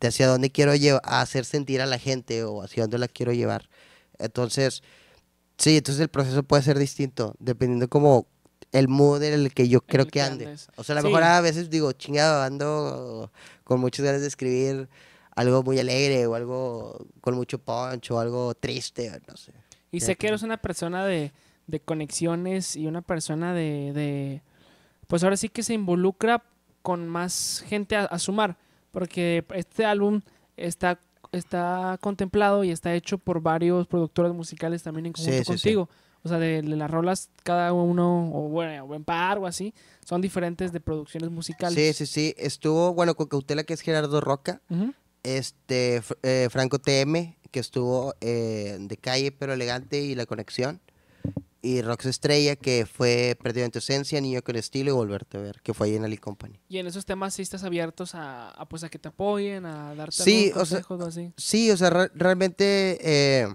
de 0.01 0.09
hacia 0.09 0.29
dónde 0.29 0.51
quiero 0.51 0.75
llevar, 0.75 1.01
hacer 1.05 1.45
sentir 1.45 1.81
a 1.81 1.87
la 1.87 1.99
gente 1.99 2.45
o 2.45 2.63
hacia 2.63 2.85
dónde 2.85 2.99
la 2.99 3.09
quiero 3.09 3.33
llevar 3.33 3.69
entonces 4.19 4.83
sí 5.59 5.77
entonces 5.79 6.01
el 6.03 6.09
proceso 6.09 6.43
puede 6.43 6.63
ser 6.63 6.79
distinto 6.79 7.35
dependiendo 7.39 7.89
como 7.89 8.27
el 8.73 8.89
mood 8.89 9.23
en 9.23 9.33
el 9.35 9.53
que 9.55 9.69
yo 9.69 9.81
creo 9.81 10.03
el 10.05 10.07
que 10.11 10.19
que 10.19 10.23
ande 10.23 10.45
andes. 10.47 10.69
o 10.77 10.85
sea 10.85 10.95
a 10.95 10.97
lo 10.97 11.03
Sí. 11.03 11.07
mejor 11.09 11.23
a 11.25 11.41
veces 11.41 11.71
digo 11.71 11.93
chingado 11.93 12.43
ando 12.43 13.33
con 13.65 13.81
muchas 13.81 14.05
ganas 14.05 14.21
de 14.21 14.29
escribir 14.29 14.89
algo 15.35 15.63
muy 15.63 15.79
alegre 15.79 16.27
o 16.27 16.35
algo 16.35 17.07
con 17.21 17.35
mucho 17.35 17.59
punch 17.59 18.11
o 18.11 18.21
algo 18.21 18.55
triste 18.55 19.11
no 19.27 19.37
sé 19.37 19.53
Y 19.97 20.01
sé 20.01 20.17
que 20.17 20.29
eres 20.29 20.43
una 20.43 20.57
persona 20.57 21.05
de, 21.05 21.33
de 21.67 21.81
conexiones 21.81 22.77
y 22.77 22.87
una 22.87 23.03
persona 23.03 23.55
de, 23.55 23.93
de, 23.93 24.43
Pues 25.07 25.25
ahora 25.25 25.37
sí 25.37 25.49
que 25.49 25.63
se 25.63 25.75
involucra 25.75 26.43
con 26.83 27.09
más 27.09 27.65
gente 27.67 27.97
a, 27.97 28.05
a 28.05 28.19
sumar. 28.19 28.57
Porque 28.93 29.45
este 29.55 29.85
álbum 29.85 30.23
está, 30.57 30.99
está 31.33 31.99
contemplado 32.01 32.65
y 32.65 32.71
está 32.71 32.95
hecho 32.95 33.19
por 33.19 33.41
varios 33.41 33.87
productores 33.87 34.33
musicales 34.33 34.83
también 34.83 35.07
en 35.07 35.13
conjunto 35.13 35.39
sí, 35.39 35.45
sí. 35.45 35.51
contigo. 35.53 35.89
O 36.23 36.29
sea, 36.29 36.39
de, 36.39 36.61
de 36.61 36.77
las 36.77 36.91
rolas, 36.91 37.31
cada 37.45 37.73
uno, 37.73 38.31
o 38.35 38.49
bueno, 38.49 38.85
o 38.85 38.95
en 38.97 39.05
par 39.05 39.39
o 39.39 39.47
así, 39.47 39.73
son 40.05 40.21
diferentes 40.21 40.73
de 40.73 40.81
producciones 40.81 41.31
musicales. 41.31 41.97
Sí, 41.97 42.05
sí, 42.05 42.13
sí. 42.13 42.35
Estuvo, 42.37 42.95
bueno, 42.95 43.15
con 43.15 43.29
Cautela, 43.29 43.63
que 43.63 43.75
es 43.75 43.81
Gerardo 43.81 44.21
Roca. 44.21 44.61
Este, 45.27 46.03
eh, 46.23 46.49
Franco 46.51 46.79
TM, 46.79 47.37
que 47.51 47.59
estuvo 47.61 48.15
eh, 48.21 48.77
de 48.79 48.97
calle 48.97 49.33
pero 49.33 49.53
elegante 49.55 50.01
y 50.01 50.15
la 50.15 50.25
conexión. 50.25 50.81
Y 51.63 51.83
Rox 51.83 52.07
Estrella, 52.07 52.55
que 52.55 52.87
fue 52.87 53.37
Perdido 53.43 53.65
en 53.65 53.73
tu 53.73 53.81
esencia, 53.81 54.21
Niño 54.21 54.41
con 54.43 54.55
estilo 54.55 54.93
y 54.93 54.95
Volverte 54.95 55.37
a 55.37 55.41
ver, 55.41 55.61
que 55.63 55.75
fue 55.75 55.89
ahí 55.89 55.97
en 55.97 56.05
Ali 56.05 56.17
Company. 56.17 56.61
Y 56.69 56.79
en 56.79 56.87
esos 56.87 57.05
temas 57.05 57.35
sí 57.35 57.43
estás 57.43 57.65
abiertos 57.65 58.15
a, 58.15 58.51
a, 58.51 58.69
pues 58.69 58.85
a 58.85 58.89
que 58.89 59.01
te 59.01 59.09
apoyen, 59.09 59.67
a 59.67 59.93
darte 59.97 60.23
Sí, 60.23 60.53
o 60.55 60.65
sea, 60.65 60.79
consejos 60.79 61.01
o 61.01 61.07
así. 61.07 61.33
Sí, 61.37 61.71
o 61.73 61.77
sea, 61.77 61.91
re- 61.91 62.11
realmente 62.15 62.99
eh, 63.03 63.49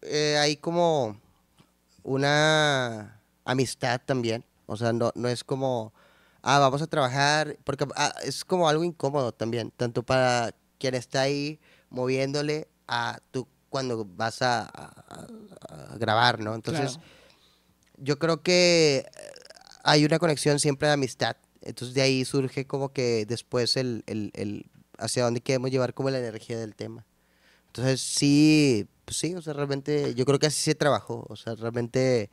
eh, 0.00 0.36
hay 0.40 0.56
como 0.56 1.16
una 2.02 3.20
amistad 3.44 4.00
también. 4.04 4.44
O 4.66 4.76
sea, 4.76 4.92
no, 4.92 5.12
no 5.14 5.28
es 5.28 5.44
como, 5.44 5.92
ah, 6.42 6.58
vamos 6.58 6.82
a 6.82 6.86
trabajar, 6.86 7.56
porque 7.64 7.86
ah, 7.94 8.12
es 8.24 8.44
como 8.44 8.68
algo 8.68 8.82
incómodo 8.84 9.32
también, 9.32 9.70
tanto 9.76 10.02
para 10.02 10.54
quien 10.82 10.94
está 10.96 11.22
ahí 11.22 11.60
moviéndole 11.90 12.66
a 12.88 13.20
tú 13.30 13.46
cuando 13.70 14.04
vas 14.04 14.42
a, 14.42 14.62
a- 14.62 14.68
a- 15.70 15.92
a 15.94 15.96
grabar, 15.96 16.40
¿no? 16.40 16.54
Entonces, 16.56 16.94
Claro. 16.94 17.08
yo 17.98 18.18
creo 18.18 18.42
que 18.42 19.06
eh, 19.06 19.30
hay 19.84 20.04
una 20.04 20.18
conexión 20.18 20.58
siempre 20.58 20.88
de 20.88 20.94
amistad. 20.94 21.36
Entonces 21.60 21.94
de 21.94 22.02
ahí 22.02 22.24
surge 22.24 22.66
como 22.66 22.92
que 22.92 23.24
después 23.26 23.76
el, 23.76 24.02
el- 24.06 24.32
el 24.34 24.66
hacia 24.98 25.22
dónde 25.24 25.40
queremos 25.40 25.70
llevar 25.70 25.94
como 25.94 26.10
la 26.10 26.18
energía 26.18 26.58
del 26.58 26.74
tema. 26.74 27.06
Entonces 27.68 28.00
sí, 28.00 28.86
pues 29.04 29.16
sí, 29.16 29.34
o 29.36 29.40
sea, 29.42 29.52
realmente 29.52 30.14
yo 30.16 30.24
creo 30.24 30.38
que 30.40 30.48
así 30.48 30.60
se 30.60 30.74
trabajó. 30.74 31.24
O 31.28 31.36
sea, 31.36 31.54
realmente 31.54 32.28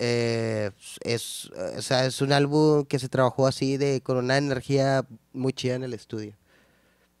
eh, 0.00 0.70
es, 1.02 1.50
o 1.78 1.82
sea, 1.82 2.04
es 2.06 2.20
un 2.20 2.32
álbum 2.32 2.84
que 2.84 2.98
se 2.98 3.08
trabajó 3.08 3.46
así 3.46 3.76
de 3.76 4.00
con 4.02 4.16
una 4.16 4.36
energía 4.36 5.06
muy 5.32 5.52
chida 5.52 5.76
en 5.76 5.84
el 5.84 5.94
estudio. 5.94 6.34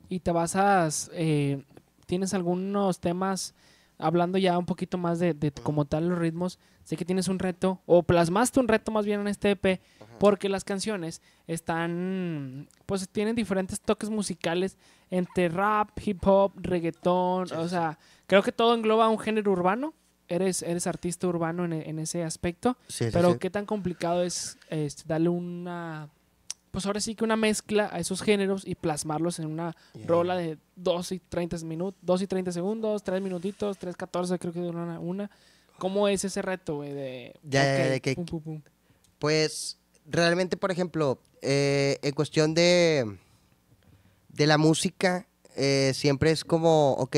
Y 0.08 0.20
te 0.20 0.30
basas, 0.32 1.10
eh, 1.12 1.62
tienes 2.06 2.34
algunos 2.34 3.00
temas, 3.00 3.54
hablando 3.98 4.38
ya 4.38 4.56
un 4.56 4.66
poquito 4.66 4.96
más 4.96 5.18
de, 5.18 5.34
de 5.34 5.50
como 5.52 5.84
tal 5.84 6.08
los 6.08 6.18
ritmos, 6.18 6.58
sé 6.84 6.96
que 6.96 7.04
tienes 7.04 7.28
un 7.28 7.38
reto, 7.38 7.80
o 7.84 8.02
plasmaste 8.02 8.60
un 8.60 8.68
reto 8.68 8.90
más 8.90 9.04
bien 9.04 9.20
en 9.20 9.28
este 9.28 9.50
EP, 9.50 9.80
porque 10.18 10.48
las 10.48 10.64
canciones 10.64 11.20
están, 11.46 12.68
pues 12.86 13.08
tienen 13.10 13.36
diferentes 13.36 13.80
toques 13.80 14.08
musicales 14.08 14.78
entre 15.10 15.48
rap, 15.48 15.90
hip 16.02 16.26
hop, 16.26 16.52
reggaetón, 16.56 17.48
Sí, 17.48 17.54
o 17.54 17.68
sea, 17.68 17.98
creo 18.26 18.42
que 18.42 18.52
todo 18.52 18.74
engloba 18.74 19.08
un 19.08 19.18
género 19.18 19.52
urbano, 19.52 19.94
eres, 20.28 20.62
eres 20.62 20.86
artista 20.86 21.26
urbano 21.26 21.64
en, 21.64 21.72
en 21.72 21.98
ese 21.98 22.24
aspecto, 22.24 22.78
Sí, 22.86 23.04
sí, 23.04 23.10
pero 23.12 23.38
qué 23.38 23.50
tan 23.50 23.66
complicado 23.66 24.22
es 24.22 24.56
este, 24.70 25.02
darle 25.06 25.28
una, 25.28 26.08
pues 26.70 26.86
ahora 26.86 27.00
sí 27.00 27.14
que 27.14 27.24
una 27.24 27.36
mezcla 27.36 27.88
a 27.92 27.98
esos 27.98 28.22
géneros 28.22 28.66
y 28.66 28.74
plasmarlos 28.74 29.38
en 29.38 29.46
una 29.46 29.74
Ya, 29.94 30.06
rola 30.06 30.34
ya. 30.34 30.40
de 30.40 30.58
2 30.76 31.12
y 31.12 31.18
30 31.20 31.56
minutos, 31.64 31.98
2 32.02 32.22
y 32.22 32.26
30 32.26 32.52
segundos, 32.52 33.02
3 33.02 33.20
minutitos, 33.22 33.78
3, 33.78 33.96
14 33.96 34.38
creo 34.38 34.52
que 34.52 34.60
dura 34.60 34.82
una. 34.82 35.00
una. 35.00 35.30
¿Cómo 35.78 36.08
es 36.08 36.24
ese 36.24 36.42
reto, 36.42 36.76
güey? 36.76 36.92
De, 36.92 37.34
Ya, 37.44 37.64
ya, 37.64 37.72
ok, 37.84 37.88
de 37.90 38.00
que- 38.00 38.14
pum, 38.16 38.24
pum, 38.26 38.40
pum. 38.40 38.62
Pues 39.18 39.78
realmente, 40.06 40.56
por 40.56 40.70
ejemplo, 40.70 41.20
eh, 41.42 41.98
en 42.02 42.12
cuestión 42.14 42.52
de, 42.54 43.16
de 44.28 44.46
la 44.46 44.58
música, 44.58 45.26
eh, 45.56 45.92
siempre 45.94 46.30
es 46.30 46.44
como, 46.44 46.92
ok, 46.94 47.16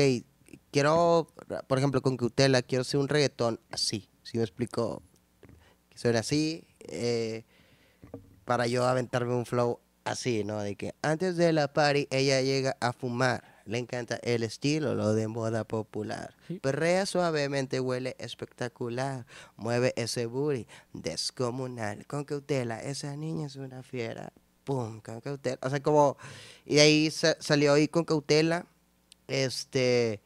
quiero, 0.71 1.27
por 1.67 1.77
ejemplo, 1.77 2.01
con 2.01 2.17
Cautela, 2.17 2.61
quiero 2.61 2.81
hacer 2.83 2.99
un 2.99 3.07
reggaetón 3.07 3.59
así, 3.71 4.07
si 4.23 4.37
me 4.37 4.43
explico, 4.43 5.01
que 5.89 5.97
suene 5.97 6.19
así, 6.19 6.63
eh, 6.79 7.43
para 8.51 8.67
yo 8.67 8.85
aventarme 8.85 9.33
un 9.33 9.45
flow 9.45 9.79
así, 10.03 10.43
¿no? 10.43 10.59
De 10.59 10.75
que 10.75 10.93
antes 11.01 11.37
de 11.37 11.53
la 11.53 11.71
party 11.71 12.09
ella 12.11 12.41
llega 12.41 12.75
a 12.81 12.91
fumar, 12.91 13.61
le 13.65 13.77
encanta 13.77 14.19
el 14.23 14.43
estilo, 14.43 14.93
lo 14.93 15.13
de 15.13 15.29
moda 15.29 15.63
popular. 15.63 16.35
Sí. 16.49 16.59
Perrea 16.59 17.05
suavemente, 17.05 17.79
huele 17.79 18.17
espectacular. 18.19 19.25
Mueve 19.55 19.93
ese 19.95 20.25
booty 20.25 20.67
descomunal. 20.91 22.05
Con 22.07 22.25
cautela, 22.25 22.81
esa 22.83 23.15
niña 23.15 23.47
es 23.47 23.55
una 23.55 23.83
fiera. 23.83 24.33
Pum, 24.65 24.99
con 24.99 25.21
cautela. 25.21 25.57
O 25.61 25.69
sea, 25.69 25.81
como. 25.81 26.17
Y 26.65 26.75
de 26.75 26.81
ahí 26.81 27.09
sa- 27.09 27.37
salió 27.39 27.71
ahí 27.71 27.87
con 27.87 28.03
cautela. 28.03 28.65
Este. 29.29 30.19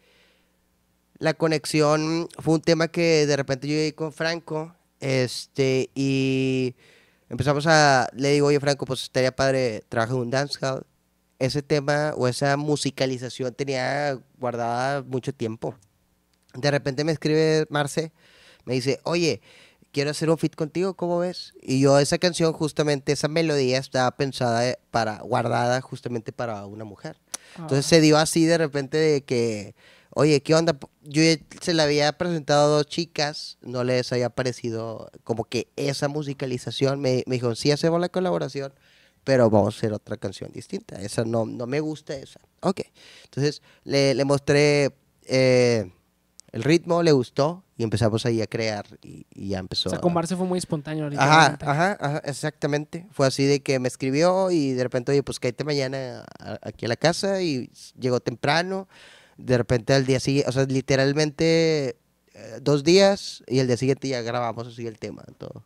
La 1.19 1.35
conexión 1.35 2.27
fue 2.39 2.55
un 2.55 2.61
tema 2.61 2.87
que 2.87 3.27
de 3.27 3.35
repente 3.37 3.67
yo 3.67 3.75
llegué 3.75 3.93
con 3.93 4.11
Franco. 4.11 4.75
Este. 4.99 5.91
Y 5.93 6.73
empezamos 7.29 7.65
a. 7.67 8.07
Le 8.13 8.31
digo, 8.31 8.47
oye, 8.47 8.59
Franco, 8.59 8.85
pues 8.85 9.03
estaría 9.03 9.35
padre 9.35 9.83
trabajar 9.89 10.15
en 10.15 10.21
un 10.21 10.29
dancehall. 10.29 10.85
Ese 11.37 11.61
tema 11.61 12.13
o 12.15 12.27
esa 12.27 12.55
musicalización 12.55 13.53
tenía 13.53 14.17
guardada 14.37 15.03
mucho 15.03 15.33
tiempo. 15.33 15.75
De 16.53 16.71
repente 16.71 17.03
me 17.03 17.11
escribe 17.11 17.65
Marce, 17.69 18.13
me 18.63 18.73
dice, 18.75 19.01
oye, 19.03 19.41
quiero 19.91 20.11
hacer 20.11 20.29
un 20.29 20.37
fit 20.37 20.55
contigo, 20.55 20.93
¿cómo 20.93 21.19
ves? 21.19 21.53
Y 21.61 21.81
yo 21.81 21.99
esa 21.99 22.17
canción, 22.17 22.53
justamente, 22.53 23.11
esa 23.11 23.27
melodía 23.27 23.77
estaba 23.77 24.11
pensada 24.15 24.77
para, 24.91 25.19
guardada 25.19 25.81
justamente 25.81 26.31
para 26.31 26.65
una 26.65 26.85
mujer. 26.85 27.17
Entonces 27.57 27.85
Ah, 27.85 27.89
se 27.89 28.01
dio 28.01 28.17
así 28.17 28.45
de 28.45 28.57
repente 28.57 28.97
de 28.97 29.23
que, 29.23 29.75
oye, 30.15 30.41
¿qué 30.41 30.55
onda? 30.55 30.75
Yo 31.03 31.21
se 31.61 31.73
le 31.73 31.83
había 31.83 32.17
presentado 32.17 32.65
a 32.73 32.77
dos 32.77 32.87
chicas, 32.87 33.57
no 33.61 33.83
les 33.83 34.11
había 34.11 34.29
parecido 34.31 35.11
como 35.23 35.43
que 35.43 35.67
esa 35.75 36.07
musicalización. 36.07 36.99
Me, 37.01 37.23
me 37.27 37.35
dijo, 37.35 37.53
sí, 37.53 37.69
hacemos 37.71 37.99
la 38.01 38.09
colaboración, 38.09 38.73
pero 39.23 39.49
vamos 39.49 39.75
a 39.75 39.77
hacer 39.77 39.93
otra 39.93 40.17
canción 40.17 40.51
distinta. 40.51 40.99
Esa 41.01 41.25
no, 41.25 41.45
no 41.45 41.67
me 41.67 41.79
gusta 41.81 42.15
esa. 42.15 42.39
Ok. 42.61 42.81
Entonces 43.25 43.61
le, 43.83 44.13
le 44.15 44.25
mostré 44.25 44.95
eh, 45.27 45.91
el 46.51 46.63
ritmo, 46.63 47.03
le 47.03 47.11
gustó 47.11 47.63
y 47.77 47.83
empezamos 47.83 48.25
ahí 48.25 48.41
a 48.41 48.47
crear 48.47 48.85
y, 49.03 49.25
y 49.35 49.49
ya 49.49 49.59
empezó. 49.59 49.89
O 49.89 49.91
sea, 49.91 49.99
con 49.99 50.13
Marce 50.13 50.37
fue 50.37 50.45
muy 50.47 50.57
espontáneo. 50.59 51.09
Ajá, 51.17 51.57
ajá, 51.61 51.97
ajá, 51.99 52.21
exactamente. 52.23 53.05
Fue 53.11 53.27
así 53.27 53.43
de 53.45 53.61
que 53.61 53.79
me 53.79 53.89
escribió 53.89 54.49
y 54.49 54.71
de 54.71 54.81
repente, 54.83 55.11
oye, 55.11 55.23
pues 55.23 55.39
cállate 55.41 55.65
mañana 55.65 56.23
a- 56.39 56.57
aquí 56.61 56.85
a 56.85 56.87
la 56.87 56.95
casa 56.95 57.41
y 57.41 57.69
llegó 57.99 58.21
temprano. 58.21 58.87
De 59.37 59.57
repente 59.57 59.93
al 59.93 60.05
día 60.05 60.19
siguiente, 60.19 60.49
o 60.49 60.51
sea, 60.51 60.65
literalmente 60.65 61.97
eh, 62.33 62.59
dos 62.61 62.83
días 62.83 63.43
y 63.47 63.59
el 63.59 63.67
día 63.67 63.77
siguiente 63.77 64.07
ya 64.07 64.21
grabamos 64.21 64.67
así 64.67 64.87
el 64.87 64.99
tema, 64.99 65.23
todo. 65.37 65.63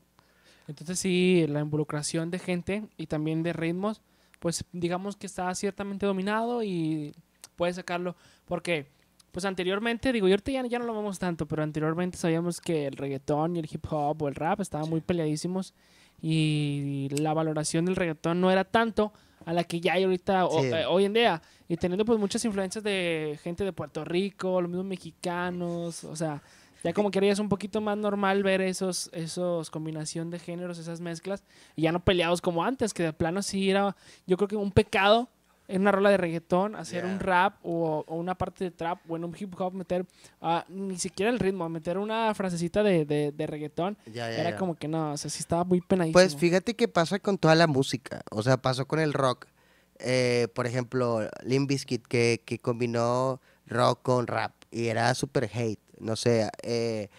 Entonces 0.68 1.00
sí, 1.00 1.46
la 1.48 1.62
involucración 1.62 2.30
de 2.30 2.38
gente 2.38 2.88
y 2.96 3.08
también 3.08 3.42
de 3.42 3.54
ritmos, 3.54 4.02
pues 4.40 4.64
digamos 4.72 5.16
que 5.16 5.26
está 5.26 5.54
ciertamente 5.56 6.06
dominado 6.06 6.62
y 6.64 7.16
puedes 7.56 7.76
sacarlo. 7.76 8.16
Porque, 8.46 8.88
pues 9.32 9.46
anteriormente, 9.46 10.14
digo, 10.14 10.28
yo 10.28 10.34
ahorita 10.34 10.52
ya, 10.52 10.66
ya 10.68 10.80
no 10.80 10.86
lo 10.86 10.94
vemos 10.94 11.18
tanto, 11.18 11.48
pero 11.48 11.64
anteriormente 11.64 12.18
sabíamos 12.18 12.62
que 12.62 12.86
el 12.86 12.94
reggaetón 12.94 13.56
y 13.56 13.60
el 13.60 13.68
hip 13.70 13.86
hop 13.90 14.22
o 14.22 14.28
el 14.28 14.36
rap 14.36 14.62
estaban 14.62 14.90
muy 14.90 15.02
peleadísimos 15.02 15.74
y 16.22 17.08
la 17.18 17.34
valoración 17.34 17.86
del 17.86 17.96
reggaetón 17.96 18.40
no 18.42 18.52
era 18.52 18.64
tanto 18.64 19.12
a 19.50 19.54
la 19.54 19.64
que 19.64 19.80
ya 19.82 19.94
hay 19.94 20.04
ahorita 20.04 20.46
o- 20.46 20.62
Sí. 20.62 20.68
eh, 20.68 20.86
hoy 20.86 21.06
en 21.06 21.14
día. 21.14 21.42
Y 21.68 21.76
teniendo 21.78 22.06
pues 22.06 22.20
muchas 22.20 22.46
influencias 22.46 22.84
de 22.84 23.40
gente 23.44 23.64
de 23.64 23.74
Puerto 23.74 24.06
Rico, 24.06 24.62
los 24.62 24.70
mismos 24.70 24.86
mexicanos, 24.86 26.04
o 26.04 26.16
sea, 26.16 26.42
ya 26.84 26.94
como 26.94 27.10
que 27.12 27.28
es 27.30 27.40
un 27.40 27.50
poquito 27.50 27.82
más 27.82 27.98
normal 27.98 28.44
ver 28.44 28.62
esos, 28.62 29.10
esos 29.12 29.70
combinación 29.72 30.30
de 30.30 30.38
géneros, 30.40 30.78
esas 30.78 31.02
mezclas, 31.02 31.44
y 31.76 31.82
ya 31.84 31.92
no 31.92 32.00
peleados 32.04 32.42
como 32.42 32.64
antes, 32.64 32.94
que 32.94 33.04
de 33.04 33.14
plano 33.14 33.42
sí 33.42 33.70
era, 33.72 33.96
yo 34.28 34.38
creo 34.38 34.48
que 34.48 34.56
un 34.56 34.72
pecado 34.72 35.30
en 35.70 35.82
una 35.82 35.92
rola 35.92 36.10
de 36.10 36.18
reggaetón, 36.18 36.76
hacer 36.76 37.06
un 37.06 37.20
rap 37.20 37.60
o, 37.64 38.04
o 38.08 38.16
una 38.16 38.36
parte 38.36 38.66
de 38.66 38.72
trap 38.72 39.00
o 39.10 39.16
en 39.16 39.24
un 39.24 39.36
hip 39.40 39.54
hop 39.60 39.74
meter 39.74 40.06
ah, 40.42 40.66
ni 40.68 40.98
siquiera 40.98 41.32
el 41.32 41.40
ritmo, 41.40 41.70
meter 41.70 41.98
una 41.98 42.34
frasecita 42.34 42.84
de, 42.84 43.06
de, 43.06 43.32
de 43.32 43.48
reggaetón, 43.48 43.98
era 44.14 44.58
como 44.58 44.76
que 44.76 44.88
no, 44.88 45.14
o 45.14 45.18
sea, 45.18 45.30
sí 45.30 45.40
estaba 45.40 45.64
muy 45.64 45.80
penadísimo. 45.80 46.14
Pues 46.14 46.36
fíjate 46.36 46.76
que 46.76 46.88
pasa 46.88 47.20
con 47.20 47.38
toda 47.38 47.56
la 47.56 47.68
música, 47.68 48.22
o 48.32 48.42
sea, 48.42 48.58
pasó 48.58 48.88
con 48.88 49.00
el 49.00 49.14
rock. 49.14 49.48
Eh, 50.00 50.48
por 50.56 50.66
ejemplo, 50.66 51.30
Limp 51.44 51.70
Bizkit 51.70 52.08
que, 52.08 52.42
que 52.46 52.58
combinó 52.58 53.40
rock 53.68 54.02
con 54.02 54.28
rap 54.28 54.54
y 54.72 54.88
era 54.88 55.14
super 55.14 55.50
hate, 55.54 55.80
no 56.00 56.16
sé, 56.16 56.50
eh, 56.64 57.10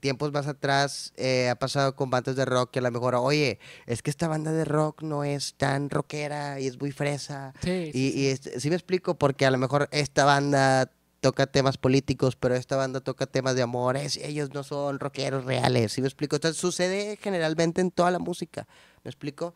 tiempos 0.00 0.32
más 0.32 0.46
atrás 0.46 1.12
eh, 1.16 1.48
ha 1.48 1.54
pasado 1.56 1.94
con 1.96 2.10
bandas 2.10 2.36
de 2.36 2.44
rock 2.44 2.70
que 2.72 2.78
a 2.78 2.82
lo 2.82 2.90
mejor, 2.90 3.14
oye, 3.14 3.58
es 3.86 4.02
que 4.02 4.10
esta 4.10 4.28
banda 4.28 4.52
de 4.52 4.64
rock 4.64 5.02
no 5.02 5.24
es 5.24 5.54
tan 5.54 5.90
rockera 5.90 6.60
y 6.60 6.66
es 6.66 6.80
muy 6.80 6.92
fresa. 6.92 7.52
Sí, 7.62 7.90
Y, 7.94 8.36
sí. 8.36 8.50
y 8.54 8.60
sí 8.60 8.68
me 8.70 8.76
explico, 8.76 9.16
porque 9.16 9.46
a 9.46 9.50
lo 9.50 9.58
mejor 9.58 9.88
esta 9.92 10.24
banda 10.24 10.90
toca 11.20 11.46
temas 11.46 11.76
políticos, 11.78 12.36
pero 12.36 12.54
esta 12.54 12.76
banda 12.76 13.00
toca 13.00 13.26
temas 13.26 13.56
de 13.56 13.62
amor, 13.62 13.96
es- 13.96 14.16
ellos 14.18 14.52
no 14.54 14.62
son 14.62 15.00
rockeros 15.00 15.44
reales, 15.44 15.92
¿sí 15.92 16.00
me 16.00 16.06
explico? 16.08 16.36
Entonces 16.36 16.60
sucede 16.60 17.16
generalmente 17.20 17.80
en 17.80 17.90
toda 17.90 18.10
la 18.10 18.18
música, 18.18 18.66
¿me 19.02 19.08
explico? 19.10 19.54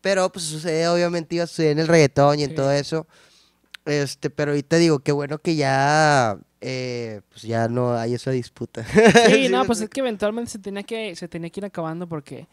Pero 0.00 0.32
pues 0.32 0.46
sucede 0.46 0.88
obviamente 0.88 1.36
iba 1.36 1.44
a 1.44 1.46
suceder 1.46 1.72
en 1.72 1.78
el 1.80 1.86
reggaetón 1.88 2.40
y 2.40 2.44
en 2.44 2.50
Sí. 2.50 2.56
todo 2.56 2.72
eso, 2.72 3.06
este, 3.84 4.30
pero 4.30 4.52
ahorita 4.52 4.76
digo, 4.76 4.98
qué 5.00 5.12
bueno 5.12 5.38
que 5.38 5.54
ya, 5.54 6.38
eh, 6.62 7.20
pues 7.28 7.42
ya 7.42 7.68
no 7.68 7.94
hay 7.94 8.14
esa 8.14 8.30
disputa. 8.30 8.84
Sí, 9.26 9.44
¿Sí 9.44 9.48
no, 9.48 9.64
pues 9.64 9.80
es 9.80 9.90
que 9.90 10.00
eventualmente 10.00 10.52
se 10.52 10.58
tenía 10.58 10.82
que, 10.84 11.14
se 11.16 11.28
tenía 11.28 11.50
que 11.50 11.60
ir 11.60 11.64
acabando 11.64 12.06
porque 12.06 12.46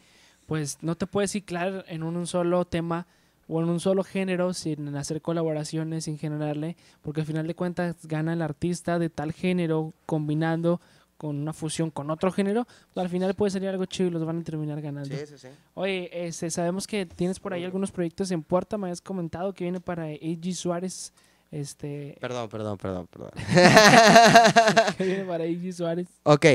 pues 0.46 0.80
no 0.82 0.96
te 0.96 1.06
puedes 1.06 1.32
ciclar 1.32 1.86
en 1.88 2.04
un 2.04 2.26
solo 2.26 2.66
tema 2.66 3.08
o 3.48 3.62
en 3.62 3.70
un 3.70 3.80
solo 3.80 4.04
género 4.04 4.54
sin 4.54 4.96
hacer 4.96 5.22
colaboraciones, 5.22 6.06
sin 6.06 6.18
generarle, 6.18 6.76
porque 7.02 7.22
al 7.22 7.28
final 7.28 7.48
de 7.48 7.56
cuentas 7.56 7.96
gana 8.04 8.34
el 8.34 8.42
artista 8.42 9.00
de 9.00 9.10
tal 9.10 9.32
género 9.32 9.94
combinando 10.06 10.82
con 11.18 11.36
una 11.36 11.52
fusión 11.52 11.92
con 11.92 12.10
otro 12.12 12.32
género, 12.32 12.66
pues 12.94 13.04
al 13.04 13.10
final 13.10 13.34
puede 13.34 13.52
salir 13.52 13.68
algo 13.68 13.86
chido 13.86 14.08
y 14.08 14.12
los 14.12 14.26
van 14.26 14.40
a 14.40 14.44
terminar 14.44 14.82
ganando. 14.82 15.14
Sí, 15.14 15.26
sí, 15.28 15.38
sí. 15.38 15.48
Oye, 15.74 16.10
este, 16.28 16.50
sabemos 16.50 16.88
que 16.88 17.06
tienes 17.06 17.40
por 17.40 17.54
ahí 17.54 17.66
algunos 17.66 17.92
proyectos 17.92 18.32
en 18.32 18.42
puerta, 18.42 18.78
me 18.78 18.88
habías 18.88 19.02
comentado 19.02 19.52
que 19.54 19.66
viene 19.66 19.82
para 19.82 20.06
AG 20.06 20.54
Suárez, 20.54 21.12
este, 21.52 22.18
Perdón, 22.20 22.48
perdón, 22.50 22.78
perdón, 22.78 23.08
perdón. 23.08 23.32
para 25.28 25.44
AG 25.46 25.74
Suárez. 25.74 26.08
Ok, 26.24 26.46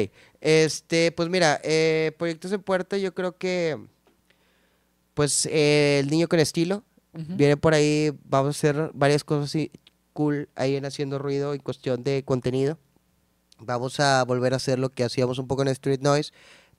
este, 0.41 1.11
pues 1.13 1.29
mira, 1.29 1.61
eh, 1.65 2.13
proyectos 2.17 2.53
en 2.53 2.63
puerta, 2.63 2.97
yo 2.97 3.13
creo 3.13 3.37
que, 3.37 3.79
pues, 5.15 5.47
eh, 5.47 5.99
el 6.01 6.11
niño 6.11 6.29
con 6.29 6.39
estilo, 6.39 6.85
viene 7.13 7.57
por 7.57 7.75
ahí, 7.75 8.13
vamos 8.25 8.49
a 8.49 8.59
hacer 8.59 8.91
varias 8.93 9.23
cosas 9.23 9.45
así 9.45 9.71
cool 10.15 10.49
ahí 10.55 10.77
en 10.77 10.87
Haciendo 10.87 11.19
Ruido 11.19 11.53
en 11.53 11.61
cuestión 11.61 12.03
de 12.03 12.25
contenido. 12.25 12.79
Vamos 13.59 14.01
a 14.01 14.25
volver 14.25 14.53
a 14.55 14.57
hacer 14.57 14.79
lo 14.79 14.89
que 14.89 15.05
hacíamos 15.05 15.39
un 15.39 15.47
poco 15.47 15.63
en 15.63 15.69
Street 15.69 16.01
Noise, 16.01 16.33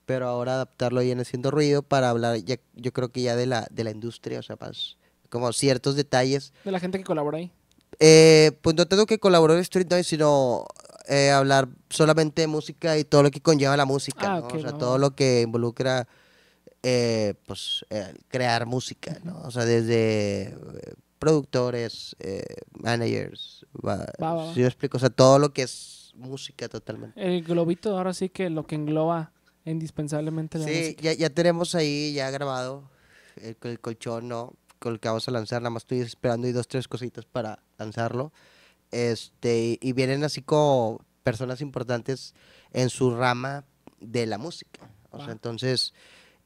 pero 0.04 0.26
ahora 0.26 0.54
adaptarlo 0.54 1.00
ahí 1.00 1.10
en 1.10 1.20
Haciendo 1.20 1.50
Ruido 1.50 1.82
para 1.82 2.10
hablar, 2.10 2.36
ya, 2.38 2.56
yo 2.74 2.92
creo 2.92 3.10
que 3.10 3.22
ya 3.22 3.36
de 3.36 3.46
la, 3.46 3.68
de 3.70 3.84
la 3.84 3.90
industria, 3.90 4.40
o 4.40 4.42
sea, 4.42 4.56
más 4.60 4.96
como 5.28 5.52
ciertos 5.52 5.96
detalles 5.96 6.52
De 6.64 6.70
la 6.70 6.80
gente 6.80 6.98
que 6.98 7.04
colabora 7.04 7.38
ahí. 7.38 7.52
Eh, 8.00 8.52
pues 8.62 8.76
no 8.76 8.86
tengo 8.86 9.06
que 9.06 9.18
colaborar 9.18 9.56
en 9.56 9.62
Street 9.62 9.86
Noise, 9.90 10.08
sino 10.10 10.66
eh, 11.08 11.30
hablar 11.30 11.68
solamente 11.90 12.42
de 12.42 12.48
música 12.48 12.98
y 12.98 13.04
todo 13.04 13.22
lo 13.22 13.30
que 13.30 13.40
conlleva 13.40 13.76
la 13.76 13.84
música, 13.84 14.34
Ah, 14.36 14.40
¿no? 14.40 14.46
ok, 14.46 14.54
o 14.54 14.60
sea, 14.60 14.70
no. 14.72 14.78
todo 14.78 14.98
lo 14.98 15.12
que 15.14 15.42
involucra, 15.42 16.06
eh, 16.82 17.34
pues, 17.46 17.84
eh, 17.90 18.12
crear 18.28 18.66
música, 18.66 19.18
¿no? 19.24 19.40
O 19.42 19.50
sea, 19.50 19.64
desde 19.64 20.42
eh, 20.48 20.94
productores, 21.18 22.14
eh, 22.20 22.44
managers, 22.72 23.64
va, 23.74 24.06
Va, 24.22 24.34
va. 24.34 24.54
¿sí 24.54 24.60
me 24.60 24.66
explico? 24.66 24.96
O 24.96 25.00
sea, 25.00 25.10
todo 25.10 25.38
lo 25.38 25.52
que 25.52 25.62
es 25.62 26.12
música 26.14 26.68
totalmente. 26.68 27.20
El 27.20 27.42
globito 27.42 27.96
ahora 27.96 28.12
sí 28.14 28.28
que 28.28 28.48
lo 28.50 28.66
que 28.66 28.74
engloba 28.74 29.32
indispensablemente 29.64 30.58
la 30.58 30.64
Sí, 30.66 30.70
música. 30.78 31.02
ya, 31.02 31.12
ya 31.14 31.30
tenemos 31.30 31.74
ahí 31.74 32.12
ya 32.14 32.30
grabado 32.30 32.88
el, 33.36 33.56
el 33.62 33.80
colchón, 33.80 34.28
¿no? 34.28 34.54
Con 34.78 34.92
el 34.94 35.00
que 35.00 35.08
vamos 35.08 35.26
a 35.28 35.30
lanzar, 35.30 35.60
nada 35.62 35.70
más 35.70 35.82
estoy 35.82 36.00
esperando 36.00 36.46
y 36.46 36.52
dos, 36.52 36.68
tres 36.68 36.86
cositas 36.88 37.24
para 37.24 37.58
lanzarlo. 37.78 38.32
Este, 38.90 39.78
y 39.80 39.92
vienen 39.92 40.24
así 40.24 40.42
como 40.42 41.00
personas 41.22 41.60
importantes 41.60 42.34
en 42.72 42.88
su 42.90 43.14
rama 43.16 43.64
de 44.00 44.26
la 44.26 44.38
música. 44.38 44.88
O 45.10 45.22
sea, 45.22 45.32
entonces, 45.32 45.92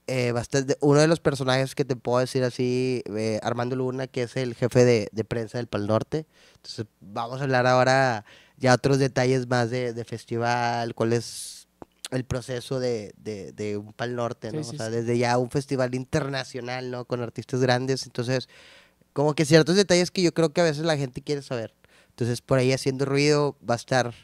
eh, 0.06 0.32
bastante- 0.32 0.76
uno 0.80 1.00
de 1.00 1.06
los 1.08 1.20
personajes 1.20 1.74
que 1.74 1.84
te 1.84 1.96
puedo 1.96 2.18
decir 2.18 2.42
así, 2.44 3.02
eh, 3.06 3.38
Armando 3.42 3.76
Luna, 3.76 4.06
que 4.06 4.22
es 4.22 4.36
el 4.36 4.54
jefe 4.54 4.84
de, 4.84 5.08
de 5.12 5.24
prensa 5.24 5.58
del 5.58 5.66
Pal 5.66 5.86
Norte. 5.86 6.26
Entonces, 6.56 6.86
vamos 7.00 7.40
a 7.40 7.44
hablar 7.44 7.66
ahora 7.66 8.24
ya 8.56 8.74
otros 8.74 8.98
detalles 8.98 9.46
más 9.48 9.70
de, 9.70 9.92
de 9.92 10.04
festival, 10.04 10.94
cuál 10.94 11.12
es 11.12 11.68
el 12.10 12.24
proceso 12.24 12.80
de, 12.80 13.12
de, 13.18 13.52
de 13.52 13.76
un 13.76 13.92
Pal 13.92 14.16
Norte, 14.16 14.50
Sí, 14.50 14.56
¿no? 14.56 14.64
sí, 14.64 14.74
o 14.74 14.78
sea, 14.78 14.86
sí. 14.86 14.92
desde 14.96 15.18
ya 15.18 15.36
un 15.38 15.50
festival 15.50 15.94
internacional, 15.94 16.90
¿no? 16.90 17.04
Con 17.04 17.22
artistas 17.22 17.60
grandes. 17.60 18.04
Entonces, 18.06 18.48
como 19.12 19.34
que 19.34 19.44
ciertos 19.44 19.76
detalles 19.76 20.10
que 20.10 20.22
yo 20.22 20.32
creo 20.34 20.52
que 20.52 20.60
a 20.60 20.64
veces 20.64 20.84
la 20.84 20.96
gente 20.96 21.22
quiere 21.22 21.42
saber. 21.42 21.74
Entonces, 22.10 22.40
por 22.42 22.58
ahí 22.58 22.72
haciendo 22.72 23.04
ruido 23.04 23.56
va 23.68 23.74
a 23.74 23.76
estar 23.76 24.14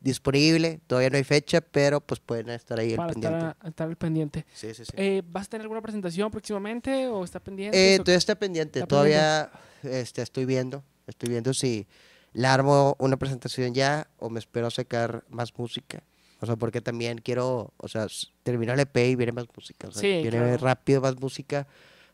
disponible. 0.00 0.80
Todavía 0.86 1.10
no 1.10 1.16
hay 1.16 1.24
fecha, 1.24 1.60
pero 1.60 2.00
pues 2.00 2.20
pueden 2.20 2.48
estar 2.50 2.78
ahí 2.78 2.96
para 2.96 3.12
pendiente. 3.12 3.38
estar, 3.38 3.56
a- 3.60 3.68
estar 3.68 3.88
al 3.88 3.96
pendiente. 3.96 4.46
Sí, 4.54 4.74
sí, 4.74 4.84
sí. 4.84 4.92
Eh, 4.96 5.22
¿Vas 5.26 5.46
a 5.46 5.50
tener 5.50 5.62
alguna 5.62 5.82
presentación 5.82 6.30
próximamente 6.30 7.06
o 7.08 7.24
está 7.24 7.40
pendiente? 7.40 7.94
Eh, 7.94 7.98
todavía 7.98 8.18
está 8.18 8.34
pendiente. 8.34 8.78
Está 8.80 8.86
todavía 8.86 9.50
este, 9.82 10.22
estoy 10.22 10.44
viendo. 10.46 10.82
Estoy 11.06 11.30
viendo 11.30 11.52
si 11.54 11.86
le 12.32 12.46
armo 12.46 12.96
una 12.98 13.16
presentación 13.16 13.74
ya 13.74 14.08
o 14.18 14.30
me 14.30 14.38
espero 14.38 14.68
a 14.68 14.70
sacar 14.70 15.24
más 15.28 15.56
música. 15.58 16.02
O 16.42 16.46
sea, 16.46 16.56
porque 16.56 16.80
también 16.80 17.18
quiero, 17.18 17.74
o 17.76 17.88
sea, 17.88 18.06
termino 18.42 18.72
el 18.72 18.80
EP 18.80 19.08
y 19.10 19.14
viene 19.16 19.32
más 19.32 19.44
música. 19.54 19.88
O 19.88 19.92
sea, 19.92 20.00
Sí, 20.00 20.08
viene 20.22 20.30
claro. 20.38 20.56
rápido 20.58 21.02
más 21.02 21.20
música 21.20 21.66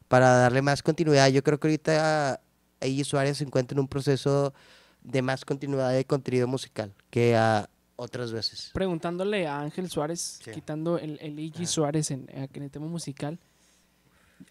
para 0.09 0.29
darle 0.31 0.63
más 0.63 0.83
continuidad. 0.83 1.29
Yo 1.29 1.43
creo 1.43 1.59
que 1.59 1.69
ahorita 1.69 2.41
ahí 2.81 3.03
Suárez 3.05 3.39
se 3.39 3.45
encuentra 3.45 3.75
en 3.75 3.81
un 3.81 3.89
proceso 3.89 4.53
de 5.03 5.23
más 5.23 5.45
continuidad 5.45 5.93
de 5.93 6.05
contenido 6.05 6.47
musical 6.47 6.93
que 7.11 7.37
a 7.37 7.69
otras 7.97 8.33
veces. 8.33 8.71
Preguntándole 8.75 9.47
a 9.47 9.61
Ángel 9.61 9.89
Suárez, 9.89 10.41
Sí. 10.45 10.51
quitando 10.51 10.99
el, 10.99 11.19
el 11.21 11.53
Ajá. 11.55 11.67
Suárez 11.67 12.11
en, 12.11 12.29
en 12.31 12.63
el 12.63 12.71
tema 12.71 12.87
musical, 12.87 13.39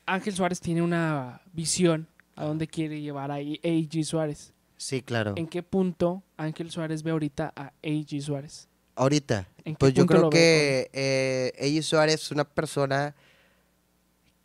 Ángel 0.05 0.33
Suárez 0.35 0.59
tiene 0.59 0.81
una 0.81 1.41
visión 1.53 2.07
a 2.35 2.45
dónde 2.45 2.67
quiere 2.67 3.01
llevar 3.01 3.31
a 3.31 3.35
AG 3.35 4.03
Suárez. 4.03 4.53
Sí, 4.77 5.01
claro. 5.01 5.33
¿En 5.37 5.47
qué 5.47 5.63
punto 5.63 6.23
Ángel 6.37 6.69
Suárez 6.71 7.03
ve 7.03 7.11
ahorita 7.11 7.53
a 7.55 7.71
AG 7.83 8.21
Suárez? 8.21 8.67
Ahorita. 8.95 9.47
¿En 9.63 9.75
qué 9.75 9.79
Pues 9.79 9.93
yo 9.93 10.05
creo 10.05 10.29
que 10.29 10.89
eh, 10.93 11.53
Eiji 11.57 11.81
Suárez 11.81 12.15
es 12.15 12.31
una 12.31 12.43
persona 12.45 13.15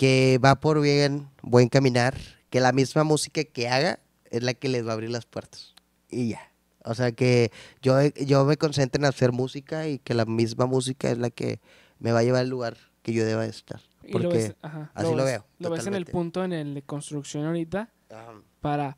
que 0.00 0.40
va 0.42 0.58
por 0.60 0.80
bien, 0.80 1.28
buen 1.42 1.68
caminar, 1.68 2.16
que 2.48 2.58
la 2.60 2.72
misma 2.72 3.04
música 3.04 3.44
que 3.44 3.68
haga 3.68 3.98
es 4.30 4.42
la 4.42 4.54
que 4.54 4.70
les 4.70 4.86
va 4.86 4.92
a 4.92 4.94
abrir 4.94 5.10
las 5.10 5.26
puertas. 5.26 5.74
Y 6.08 6.30
ya. 6.30 6.40
O 6.86 6.94
sea, 6.94 7.12
que 7.12 7.52
yo, 7.82 8.00
yo 8.24 8.46
me 8.46 8.56
concentro 8.56 8.98
en 8.98 9.04
hacer 9.04 9.30
música 9.30 9.88
y 9.88 9.98
que 9.98 10.14
la 10.14 10.24
misma 10.24 10.64
música 10.64 11.10
es 11.10 11.18
la 11.18 11.28
que 11.28 11.60
me 11.98 12.12
va 12.12 12.20
a 12.20 12.22
llevar 12.22 12.40
al 12.40 12.48
lugar 12.48 12.78
que 13.02 13.12
yo 13.12 13.26
deba 13.26 13.44
estar. 13.44 13.82
Y 14.02 14.12
Porque 14.12 14.26
lo 14.28 14.32
ves, 14.32 14.54
ajá, 14.62 14.90
así 14.94 15.10
lo 15.10 15.16
ves- 15.16 15.24
veo, 15.26 15.44
Lo 15.58 15.68
ves 15.68 15.86
en 15.86 15.94
el 15.94 16.06
punto 16.06 16.44
en 16.44 16.54
el 16.54 16.72
de 16.72 16.80
construcción 16.80 17.44
ahorita 17.44 17.90
Ajá. 18.08 18.32
para 18.62 18.96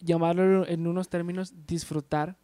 llamarlo 0.00 0.68
en 0.68 0.86
unos 0.86 1.08
términos 1.08 1.54
disfrutar 1.66 2.36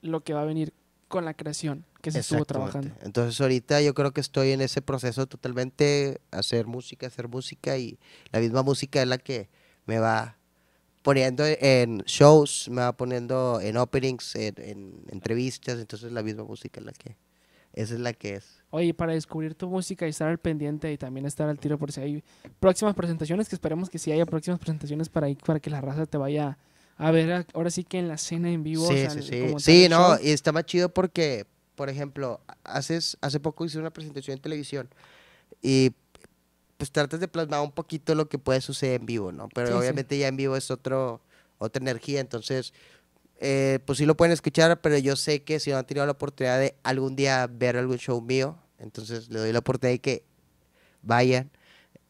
lo 0.00 0.24
que 0.24 0.32
va 0.32 0.40
a 0.40 0.46
venir 0.46 0.72
con 1.08 1.26
la 1.26 1.34
creación 1.34 1.84
que 2.02 2.10
se 2.10 2.18
estuvo 2.18 2.44
trabajando. 2.44 2.90
Entonces 3.02 3.40
ahorita 3.40 3.80
yo 3.80 3.94
creo 3.94 4.12
que 4.12 4.20
estoy 4.20 4.50
en 4.50 4.60
ese 4.60 4.82
proceso 4.82 5.26
totalmente, 5.26 6.20
hacer 6.30 6.66
música, 6.66 7.06
hacer 7.06 7.28
música 7.28 7.78
y 7.78 7.98
la 8.32 8.40
misma 8.40 8.62
música 8.62 9.00
es 9.00 9.08
la 9.08 9.16
que 9.18 9.48
me 9.86 9.98
va 9.98 10.36
poniendo 11.02 11.44
en 11.46 11.98
shows, 12.00 12.68
me 12.70 12.82
va 12.82 12.92
poniendo 12.96 13.60
en 13.60 13.76
openings, 13.76 14.34
en, 14.36 14.54
en 14.58 15.04
entrevistas, 15.10 15.78
entonces 15.78 16.12
la 16.12 16.22
misma 16.22 16.44
música 16.44 16.80
es 16.80 16.86
la 16.86 16.92
que, 16.92 17.16
esa 17.72 17.94
es 17.94 18.00
la 18.00 18.12
que 18.12 18.34
es. 18.34 18.62
Oye, 18.70 18.94
para 18.94 19.12
descubrir 19.12 19.54
tu 19.54 19.68
música 19.68 20.06
y 20.06 20.10
estar 20.10 20.28
al 20.28 20.38
pendiente 20.38 20.92
y 20.92 20.98
también 20.98 21.26
estar 21.26 21.48
al 21.48 21.58
tiro 21.58 21.78
por 21.78 21.92
si 21.92 22.00
hay 22.00 22.24
próximas 22.60 22.94
presentaciones, 22.94 23.48
que 23.48 23.54
esperemos 23.56 23.90
que 23.90 23.98
sí 23.98 24.12
haya 24.12 24.26
próximas 24.26 24.58
presentaciones 24.60 25.08
para, 25.08 25.26
ahí, 25.26 25.34
para 25.36 25.60
que 25.60 25.70
la 25.70 25.80
raza 25.80 26.06
te 26.06 26.18
vaya 26.18 26.58
a 26.96 27.10
ver 27.10 27.46
ahora 27.54 27.70
sí 27.70 27.84
que 27.84 27.98
en 27.98 28.06
la 28.08 28.14
escena 28.14 28.50
en 28.50 28.62
vivo. 28.62 28.84
o 28.84 28.88
Sí, 28.88 28.94
sea, 28.98 29.10
sí, 29.10 29.22
sí. 29.22 29.40
como 29.40 29.58
Sí, 29.58 29.88
no, 29.88 30.16
show. 30.16 30.18
y 30.22 30.30
está 30.30 30.52
más 30.52 30.64
chido 30.66 30.88
porque, 30.88 31.46
por 31.74 31.88
ejemplo, 31.88 32.40
haces, 32.64 33.16
hace 33.20 33.40
poco 33.40 33.64
hice 33.64 33.78
una 33.78 33.90
presentación 33.92 34.36
en 34.36 34.42
televisión 34.42 34.88
y 35.62 35.92
pues 36.76 36.90
tratas 36.90 37.20
de 37.20 37.28
plasmar 37.28 37.60
un 37.60 37.72
poquito 37.72 38.14
lo 38.14 38.28
que 38.28 38.38
puede 38.38 38.60
suceder 38.60 39.00
en 39.00 39.06
vivo, 39.06 39.32
¿no? 39.32 39.48
Pero 39.54 39.68
Sí, 39.68 39.72
sí. 39.74 39.78
obviamente 39.78 40.18
ya 40.18 40.28
en 40.28 40.36
vivo 40.36 40.56
es 40.56 40.70
otro, 40.70 41.20
otra 41.58 41.80
energía, 41.80 42.20
entonces, 42.20 42.72
eh, 43.40 43.78
pues 43.86 43.98
sí 43.98 44.06
lo 44.06 44.16
pueden 44.16 44.32
escuchar, 44.32 44.80
pero 44.80 44.98
yo 44.98 45.14
sé 45.16 45.42
que 45.44 45.60
si 45.60 45.70
no 45.70 45.76
han 45.78 45.86
tenido 45.86 46.06
la 46.06 46.12
oportunidad 46.12 46.58
de 46.58 46.74
algún 46.82 47.14
día 47.16 47.46
ver 47.46 47.76
algún 47.76 47.98
show 47.98 48.20
mío, 48.20 48.56
entonces 48.78 49.28
le 49.30 49.38
doy 49.38 49.52
la 49.52 49.60
oportunidad 49.60 49.94
de 49.94 50.00
que 50.00 50.24
vayan. 51.02 51.50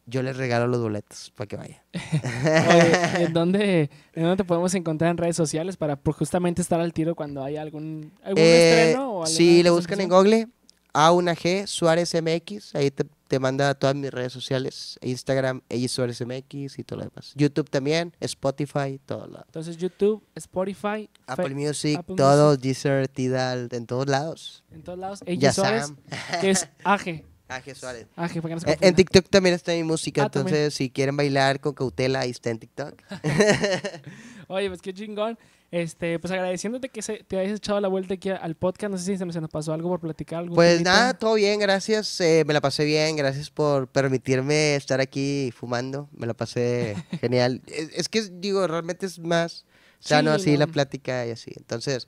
Yo 0.04 0.20
les 0.22 0.36
regalo 0.36 0.66
los 0.66 0.80
boletos 0.80 1.32
para 1.36 1.46
que 1.46 1.56
vayan. 1.56 1.80
Oye, 1.94 3.24
¿en 3.24 3.32
dónde, 3.32 3.90
¿En 4.14 4.22
dónde 4.24 4.36
te 4.38 4.44
podemos 4.44 4.74
encontrar 4.74 5.10
en 5.12 5.16
redes 5.16 5.36
sociales 5.36 5.76
para 5.76 5.96
por 5.96 6.14
justamente 6.14 6.60
estar 6.60 6.80
al 6.80 6.92
tiro 6.92 7.14
cuando 7.14 7.44
haya 7.44 7.62
algún, 7.62 8.12
algún 8.24 8.42
Eh, 8.42 8.58
estreno? 8.58 9.11
O 9.22 9.26
si 9.26 9.62
le 9.62 9.70
buscan 9.70 10.00
en? 10.00 10.08
Google, 10.08 10.48
A1G 10.94 11.66
Suárez 11.66 12.12
MX, 12.14 12.74
ahí 12.74 12.90
te, 12.90 13.04
te 13.28 13.38
manda 13.38 13.70
a 13.70 13.74
todas 13.74 13.96
mis 13.96 14.10
redes 14.10 14.32
sociales, 14.32 14.98
Instagram, 15.02 15.62
ella 15.70 15.88
Suárez 15.88 16.20
MX 16.20 16.78
y 16.78 16.84
todo 16.84 16.98
lo 17.00 17.04
demás. 17.06 17.32
YouTube 17.34 17.70
también, 17.70 18.12
Spotify, 18.20 19.00
todo 19.06 19.26
lado. 19.26 19.44
Entonces 19.46 19.76
YouTube, 19.78 20.22
Spotify, 20.34 21.08
Apple 21.26 21.48
Fe- 21.48 21.54
Music, 21.54 21.98
Apple 21.98 22.16
todo, 22.16 22.56
Deezer, 22.56 23.08
Tidal, 23.08 23.68
en 23.72 23.86
todos 23.86 24.06
lados. 24.06 24.64
en 24.70 24.82
todos 24.82 24.98
lados. 24.98 25.20
Suárez, 25.54 25.86
Sam. 25.86 25.96
que 26.40 26.50
es 26.50 26.68
AG. 26.84 27.24
AG 27.56 27.74
Suárez. 27.76 28.06
AG, 28.16 28.40
para 28.40 28.48
que 28.48 28.54
no 28.54 28.60
se 28.60 28.70
Eh, 28.72 28.78
En. 28.80 28.94
TikTok 28.94 29.28
también 29.28 29.54
está 29.54 29.72
mi 29.72 29.82
música, 29.84 30.24
Ah, 30.24 30.30
también. 30.30 30.56
entonces 30.56 30.74
si 30.74 30.90
quieren 30.90 31.16
bailar 31.16 31.60
con 31.60 31.74
cautela, 31.74 32.20
ahí 32.20 32.30
está 32.30 32.50
en 32.50 32.58
TikTok. 32.58 32.94
Oye, 34.48 34.68
pues 34.68 34.82
qué 34.82 34.92
chingón. 34.92 35.38
Este, 35.70 36.18
pues 36.18 36.30
agradeciéndote 36.30 36.90
que 36.90 37.00
se, 37.00 37.24
te 37.24 37.38
hayas 37.38 37.56
echado 37.56 37.80
la 37.80 37.88
vuelta 37.88 38.12
aquí 38.12 38.28
al 38.28 38.54
podcast. 38.56 38.90
No 38.92 38.98
sé 38.98 39.04
si 39.06 39.16
se 39.16 39.24
nos, 39.24 39.34
se 39.34 39.40
nos 39.40 39.48
pasó 39.48 39.72
algo 39.72 39.88
por 39.88 40.00
platicar. 40.00 40.40
algún 40.40 40.54
Pues 40.54 40.72
temita. 40.74 40.92
nada, 40.92 41.14
todo 41.14 41.34
bien, 41.34 41.58
gracias. 41.60 42.20
eh, 42.20 42.44
me 42.46 42.52
la 42.52 42.60
pasé 42.60 42.84
bien, 42.84 43.16
gracias 43.16 43.48
por 43.48 43.88
permitirme 43.88 44.76
estar 44.76 45.00
aquí 45.00 45.50
fumando. 45.56 46.10
Me 46.12 46.26
la 46.26 46.34
pasé 46.34 46.94
genial. 47.22 47.62
Es, 47.66 47.88
es 47.94 48.08
que, 48.10 48.20
digo, 48.30 48.66
realmente 48.66 49.06
es 49.06 49.18
más 49.18 49.64
sano 49.98 50.34
Sí, 50.34 50.42
así 50.50 50.56
la 50.58 50.66
no. 50.66 50.72
plática 50.72 51.26
y 51.26 51.30
así. 51.30 51.52
Entonces, 51.56 52.06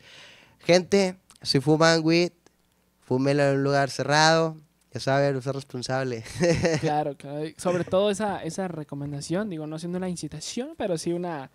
gente, 0.59 1.17
si 1.41 1.61
fuman 1.61 2.03
weed, 2.05 2.33
fúmelo 3.01 3.45
en 3.45 3.57
un 3.57 3.63
lugar 3.65 3.89
cerrado. 3.89 4.59
Ya 4.95 5.01
saben, 5.01 5.35
usa 5.37 5.53
responsable. 5.53 6.23
Claro, 6.81 7.17
claro. 7.17 7.49
Sobre 7.57 7.83
todo 7.83 8.11
esa, 8.11 8.43
esa 8.45 8.69
recomendación, 8.69 9.51
digo, 9.51 9.67
no 9.67 9.79
siendo 9.81 9.99
una 9.99 10.09
incitación, 10.09 10.75
pero 10.79 10.97
sí 10.97 11.13
una, 11.13 11.51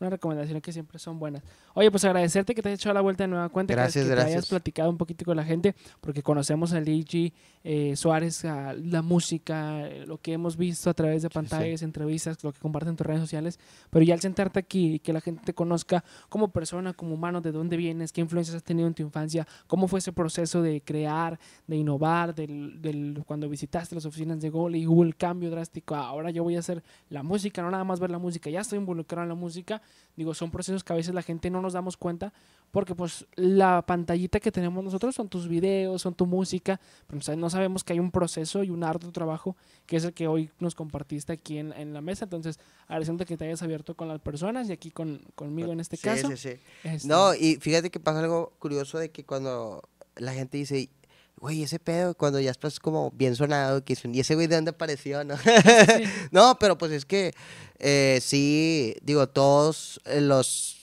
una 0.00 0.10
recomendación 0.10 0.60
que 0.60 0.72
siempre 0.72 0.98
son 0.98 1.20
buenas. 1.20 1.44
Oye, 1.74 1.90
pues 1.90 2.04
agradecerte 2.04 2.54
que 2.54 2.62
te 2.62 2.68
hayas 2.68 2.80
echado 2.80 2.94
la 2.94 3.00
vuelta 3.00 3.24
de 3.24 3.28
nueva 3.28 3.48
cuenta, 3.48 3.72
que- 3.72 3.76
Gracias, 3.76 4.04
que, 4.04 4.08
te 4.08 4.20
hayas 4.34 4.48
platicado 4.50 4.90
un 4.90 4.96
poquito 4.98 5.24
con 5.24 5.36
la 5.36 5.44
gente, 5.44 5.74
porque 6.00 6.22
conocemos 6.22 6.72
al 6.72 6.84
DJ 6.84 7.32
eh, 7.62 7.94
Suárez, 7.94 8.44
a 8.44 8.72
la 8.72 9.02
música, 9.02 9.86
eh, 9.86 10.04
lo 10.06 10.18
que 10.18 10.32
hemos 10.32 10.56
visto 10.56 10.88
a 10.90 10.94
través 10.94 11.22
de 11.22 11.28
pantallas, 11.30 11.82
entrevistas, 11.82 12.42
lo 12.42 12.52
que 12.52 12.58
comparten 12.58 12.90
en 12.90 12.96
tus 12.96 13.06
redes 13.06 13.20
sociales, 13.20 13.58
pero 13.90 14.04
ya 14.04 14.14
al 14.14 14.20
sentarte 14.20 14.58
aquí 14.58 14.94
y 14.94 14.98
que 14.98 15.12
la 15.12 15.20
gente 15.20 15.42
te 15.44 15.52
conozca 15.54 16.02
como 16.28 16.48
persona, 16.48 16.92
como 16.94 17.14
humano, 17.14 17.40
de 17.40 17.52
dónde 17.52 17.76
vienes, 17.76 18.12
qué 18.12 18.20
influencias 18.22 18.56
has 18.56 18.62
tenido 18.64 18.88
en 18.88 18.94
tu 18.94 19.02
infancia, 19.02 19.46
cómo 19.66 19.88
fue 19.88 19.98
ese 19.98 20.12
proceso 20.12 20.62
de 20.62 20.80
crear, 20.80 21.38
de 21.66 21.76
innovar, 21.76 22.34
del, 22.34 22.80
del- 22.80 23.22
cuando 23.26 23.48
visitaste 23.48 23.94
las 23.94 24.06
oficinas 24.06 24.40
de 24.40 24.48
Gol 24.50 24.74
y 24.76 24.86
hubo 24.86 25.04
el 25.04 25.14
cambio 25.16 25.50
drástico, 25.50 25.94
"Ah, 25.94 26.06
ahora 26.08 26.30
yo 26.30 26.42
voy 26.42 26.56
a 26.56 26.60
hacer 26.60 26.82
la 27.10 27.22
música, 27.22 27.62
no 27.62 27.70
nada 27.70 27.84
más 27.84 28.00
ver 28.00 28.10
la 28.10 28.18
música, 28.18 28.48
ya 28.50 28.60
estoy 28.60 28.78
involucrado 28.78 29.22
en 29.24 29.28
la 29.28 29.34
música, 29.34 29.82
digo, 30.16 30.32
son 30.34 30.50
procesos 30.50 30.82
que 30.82 30.92
a 30.92 30.96
veces 30.96 31.14
la 31.14 31.22
gente 31.22 31.50
no 31.50 31.59
nos 31.62 31.72
damos 31.72 31.96
cuenta, 31.96 32.32
porque 32.70 32.94
pues 32.94 33.26
la 33.34 33.82
pantallita 33.82 34.38
que 34.38 34.52
tenemos 34.52 34.84
nosotros 34.84 35.14
son 35.14 35.28
tus 35.28 35.48
videos, 35.48 36.02
son 36.02 36.14
tu 36.14 36.24
música, 36.26 36.80
pero 37.08 37.16
no 37.16 37.22
sabe- 37.22 37.36
no 37.36 37.50
sabemos 37.50 37.82
que 37.82 37.94
hay 37.94 37.98
un 37.98 38.12
proceso 38.12 38.62
y 38.62 38.70
un 38.70 38.84
arduo 38.84 39.10
trabajo 39.10 39.56
que 39.86 39.96
es 39.96 40.04
el 40.04 40.12
que 40.12 40.28
hoy 40.28 40.50
nos 40.60 40.76
compartiste 40.76 41.32
aquí 41.32 41.58
en, 41.58 41.72
en 41.72 41.92
la 41.92 42.00
mesa, 42.00 42.26
entonces 42.26 42.60
agradeciendo 42.86 43.24
que 43.26 43.36
te 43.36 43.44
hayas 43.46 43.62
abierto 43.62 43.96
con 43.96 44.06
las 44.06 44.20
personas 44.20 44.68
y 44.68 44.72
aquí 44.72 44.90
con, 44.92 45.20
conmigo 45.34 45.72
en 45.72 45.80
este 45.80 45.96
Sí, 45.96 46.02
caso. 46.04 46.28
sí, 46.28 46.36
sí. 46.36 46.60
Este, 46.84 47.08
No, 47.08 47.34
y 47.34 47.56
fíjate 47.56 47.90
que 47.90 47.98
pasa 47.98 48.20
algo 48.20 48.52
curioso 48.60 48.98
de 48.98 49.10
que 49.10 49.24
cuando 49.24 49.82
la 50.14 50.32
gente 50.32 50.56
dice, 50.58 50.90
güey, 51.38 51.64
ese 51.64 51.80
pedo, 51.80 52.14
cuando 52.14 52.38
ya 52.38 52.52
estás 52.52 52.78
como 52.78 53.10
bien 53.10 53.34
sonado, 53.34 53.84
que 53.84 53.96
¿y 54.12 54.20
ese 54.20 54.36
güey 54.36 54.46
de 54.46 54.54
dónde 54.54 54.70
apareció? 54.70 55.24
¿no? 55.24 55.36
sí. 55.38 56.04
no, 56.30 56.56
pero 56.60 56.78
pues 56.78 56.92
es 56.92 57.04
que 57.04 57.32
eh, 57.80 58.20
sí, 58.22 58.94
digo, 59.02 59.28
todos 59.28 60.00
los, 60.20 60.79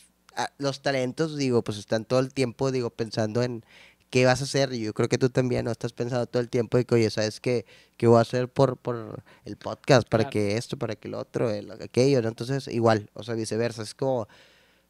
los 0.57 0.81
talentos, 0.81 1.37
digo, 1.37 1.63
pues 1.63 1.77
están 1.77 2.05
todo 2.05 2.19
el 2.19 2.33
tiempo, 2.33 2.71
digo, 2.71 2.89
pensando 2.89 3.41
en 3.43 3.63
qué 4.09 4.25
vas 4.25 4.41
a 4.41 4.45
hacer. 4.45 4.71
Y 4.73 4.79
yo 4.81 4.93
creo 4.93 5.09
que 5.09 5.17
tú 5.17 5.29
también, 5.29 5.65
¿no? 5.65 5.71
Estás 5.71 5.93
pensando 5.93 6.25
todo 6.27 6.41
el 6.41 6.49
tiempo 6.49 6.77
de 6.77 6.85
que, 6.85 6.95
oye, 6.95 7.09
¿sabes 7.09 7.39
qué, 7.39 7.65
qué 7.97 8.07
voy 8.07 8.17
a 8.17 8.21
hacer 8.21 8.47
por, 8.49 8.77
por 8.77 9.23
el 9.45 9.57
podcast? 9.57 10.07
Para 10.07 10.23
Claro. 10.25 10.31
que 10.31 10.57
esto, 10.57 10.77
para 10.77 10.95
que 10.95 11.09
lo 11.09 11.19
otro, 11.19 11.49
el- 11.49 11.71
aquello, 11.71 12.21
¿no? 12.21 12.27
Entonces, 12.29 12.67
igual, 12.67 13.09
o 13.13 13.23
sea, 13.23 13.35
viceversa. 13.35 13.81
Es 13.81 13.93
como, 13.95 14.27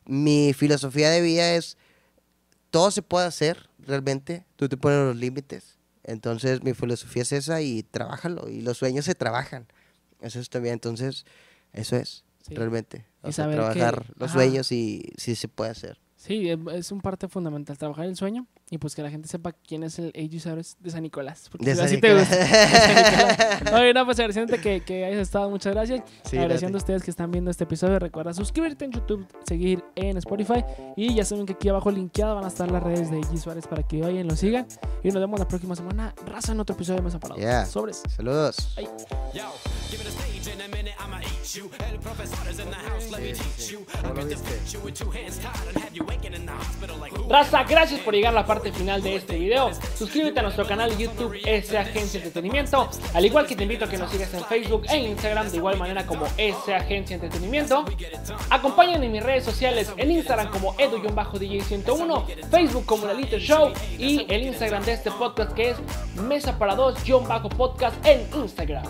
mi 0.05 0.53
filosofía 0.53 1.09
de 1.09 1.21
vida 1.21 1.55
es, 1.55 1.77
todo 2.69 2.91
se 2.91 3.01
puede 3.01 3.25
hacer, 3.27 3.69
realmente. 3.79 4.45
Tú 4.55 4.67
te 4.69 4.77
pones 4.77 4.99
los 4.99 5.15
límites. 5.15 5.77
Entonces, 6.03 6.63
mi 6.63 6.73
filosofía 6.73 7.23
es 7.23 7.31
esa 7.31 7.61
y 7.61 7.83
trabájalo. 7.83 8.47
Y 8.49 8.61
los 8.61 8.77
sueños 8.77 9.05
se 9.05 9.15
trabajan. 9.15 9.67
Eso 10.21 10.39
es 10.39 10.49
también, 10.49 10.73
entonces, 10.73 11.25
eso 11.73 11.95
es, 11.95 12.23
Sí. 12.47 12.55
realmente. 12.55 13.05
Y 13.23 13.27
O 13.27 13.31
sea, 13.31 13.45
saber 13.45 13.57
que- 13.59 13.63
trabajar 13.79 14.05
los 14.17 14.29
ajá. 14.29 14.39
sueños 14.39 14.71
y 14.71 15.03
sí 15.17 15.35
se 15.35 15.47
puede 15.47 15.71
hacer. 15.71 15.99
Sí, 16.15 16.49
es- 16.49 16.57
es 16.73 16.91
un 16.91 17.01
parte 17.01 17.27
fundamental 17.27 17.77
trabajar 17.77 18.05
el 18.05 18.15
sueño 18.15 18.47
y 18.69 18.77
pues 18.79 18.95
que 18.95 19.01
la 19.01 19.09
gente 19.09 19.27
sepa 19.29 19.53
quién 19.53 19.83
es 19.83 19.97
el 19.99 20.39
Suárez 20.41 20.75
de 20.79 20.89
San 20.91 21.03
Nicolás. 21.03 21.47
Porque 21.51 21.65
De 21.65 21.71
si 21.71 21.77
San 21.77 21.85
así 21.85 21.97
te 22.01 22.07
Nicolás. 22.13 22.29
gusta. 22.29 23.59
Nicolás. 23.61 23.73
Oye, 23.81 23.93
no, 23.93 24.05
pues 24.05 24.19
agradeciéndote 24.19 24.61
que, 24.61 24.81
que 24.81 25.05
hayas 25.05 25.21
estado, 25.21 25.49
muchas 25.49 25.73
gracias. 25.73 26.01
Sí, 26.25 26.37
Agradeciendo 26.37 26.77
a 26.77 26.79
date. 26.79 26.83
ustedes 26.93 27.03
que 27.03 27.11
están 27.11 27.31
viendo 27.31 27.49
este 27.49 27.63
episodio. 27.63 27.97
Recuerda 27.99 28.33
suscribirte 28.33 28.85
en 28.85 28.91
YouTube, 28.91 29.25
seguir 29.47 29.83
en 29.95 30.17
Spotify. 30.17 30.65
Y 30.97 31.15
ya 31.15 31.23
saben 31.23 31.45
que 31.45 31.53
aquí 31.53 31.69
abajo 31.69 31.91
linkeado 31.91 32.35
van 32.35 32.43
a 32.45 32.49
estar 32.49 32.69
las 32.69 32.83
redes 32.83 33.09
de 33.09 33.17
AJ 33.19 33.37
Suárez 33.37 33.67
para 33.67 33.83
que 33.83 34.01
vayan, 34.01 34.27
lo 34.27 34.35
sigan. 34.35 34.67
Y 35.03 35.07
nos 35.11 35.21
vemos 35.21 35.39
la 35.39 35.47
próxima 35.47 35.75
semana. 35.75 36.13
Raza 36.25 36.51
en 36.51 36.59
otro 36.59 36.75
episodio 36.75 36.97
de 36.99 37.03
Mesa 37.05 37.19
Parado. 37.19 37.39
Yeah. 37.39 37.65
Sobres. 37.65 38.03
Saludos. 38.15 38.73
Ay. 38.77 38.87
Yo, 39.33 39.43
give 39.89 40.01
it 40.01 40.07
a 40.07 40.11
stage 40.11 40.53
in 40.53 40.61
a 40.61 40.67
minute, 40.67 40.93
I'ma 40.99 41.19
eat 41.21 41.55
you. 41.55 41.69
El 41.89 41.99
profesor 41.99 42.49
is 42.51 42.59
in 42.59 42.69
the 42.69 42.75
house, 42.75 43.09
let 43.11 43.21
me 43.21 43.33
teach 43.33 43.71
you. 43.71 43.85
I 44.03 44.11
can 44.13 44.27
defeat 44.27 44.73
you 44.73 44.79
with 44.83 44.93
two 44.95 45.09
hands 45.11 45.37
tied 45.39 45.67
and 45.73 45.77
have 45.83 45.95
you 45.95 46.03
waking 46.05 46.33
in 46.33 46.45
the 46.45 46.51
hospital 46.51 46.97
like 46.99 47.13
who? 47.15 47.27
Raza, 47.29 47.63
gracias 47.63 47.99
por 48.01 48.13
llegar 48.13 48.31
a 48.33 48.35
la 48.41 48.45
parte 48.45 48.56
final 48.59 49.01
de 49.01 49.15
este 49.15 49.37
video. 49.37 49.71
Suscríbete 49.95 50.39
a 50.39 50.43
nuestro 50.43 50.65
canal 50.65 50.95
YouTube 50.97 51.39
S 51.45 51.77
Agencia 51.77 52.17
Entretenimiento. 52.17 52.89
Al 53.13 53.25
igual 53.25 53.45
que 53.45 53.55
te 53.55 53.63
invito 53.63 53.85
a 53.85 53.89
que 53.89 53.97
nos 53.97 54.11
sigas 54.11 54.33
en 54.33 54.43
Facebook 54.45 54.85
e 54.89 54.97
Instagram 54.97 55.49
de 55.49 55.57
igual 55.57 55.77
manera 55.77 56.05
como 56.05 56.25
S 56.37 56.73
Agencia 56.73 57.15
Entretenimiento. 57.15 57.85
Acompáñenme 58.49 59.05
en 59.05 59.11
mis 59.11 59.23
redes 59.23 59.43
sociales 59.43 59.91
en 59.97 60.11
Instagram 60.11 60.49
como 60.49 60.75
edu-dj101, 60.75 62.49
Facebook 62.49 62.85
como 62.85 63.05
La 63.05 63.13
Little 63.13 63.39
Show 63.39 63.71
y 63.97 64.25
el 64.29 64.43
Instagram 64.43 64.83
de 64.83 64.93
este 64.93 65.11
podcast 65.11 65.53
que 65.53 65.71
es 65.71 65.77
Mesa 66.15 66.57
para 66.57 66.75
dos-podcast 66.75 67.95
en 68.05 68.27
Instagram. 68.35 68.85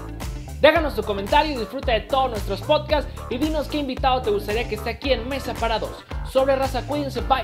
Déjanos 0.62 0.96
tu 0.96 1.04
comentario 1.04 1.56
y 1.56 1.60
disfruta 1.60 1.94
de 1.94 2.02
todos 2.02 2.32
nuestros 2.32 2.62
podcasts 2.62 3.12
y 3.30 3.38
dinos 3.38 3.68
qué 3.68 3.78
invitado 3.78 4.22
te 4.24 4.32
gustaría 4.32 4.68
que 4.68 4.76
esté 4.76 4.90
aquí 4.90 5.12
en 5.12 5.28
Mesa 5.30 5.54
para 5.54 5.78
dos. 5.78 6.04
Sobre 6.32 6.56
raza, 6.56 6.82
cuídense, 6.88 7.22
bye. 7.22 7.44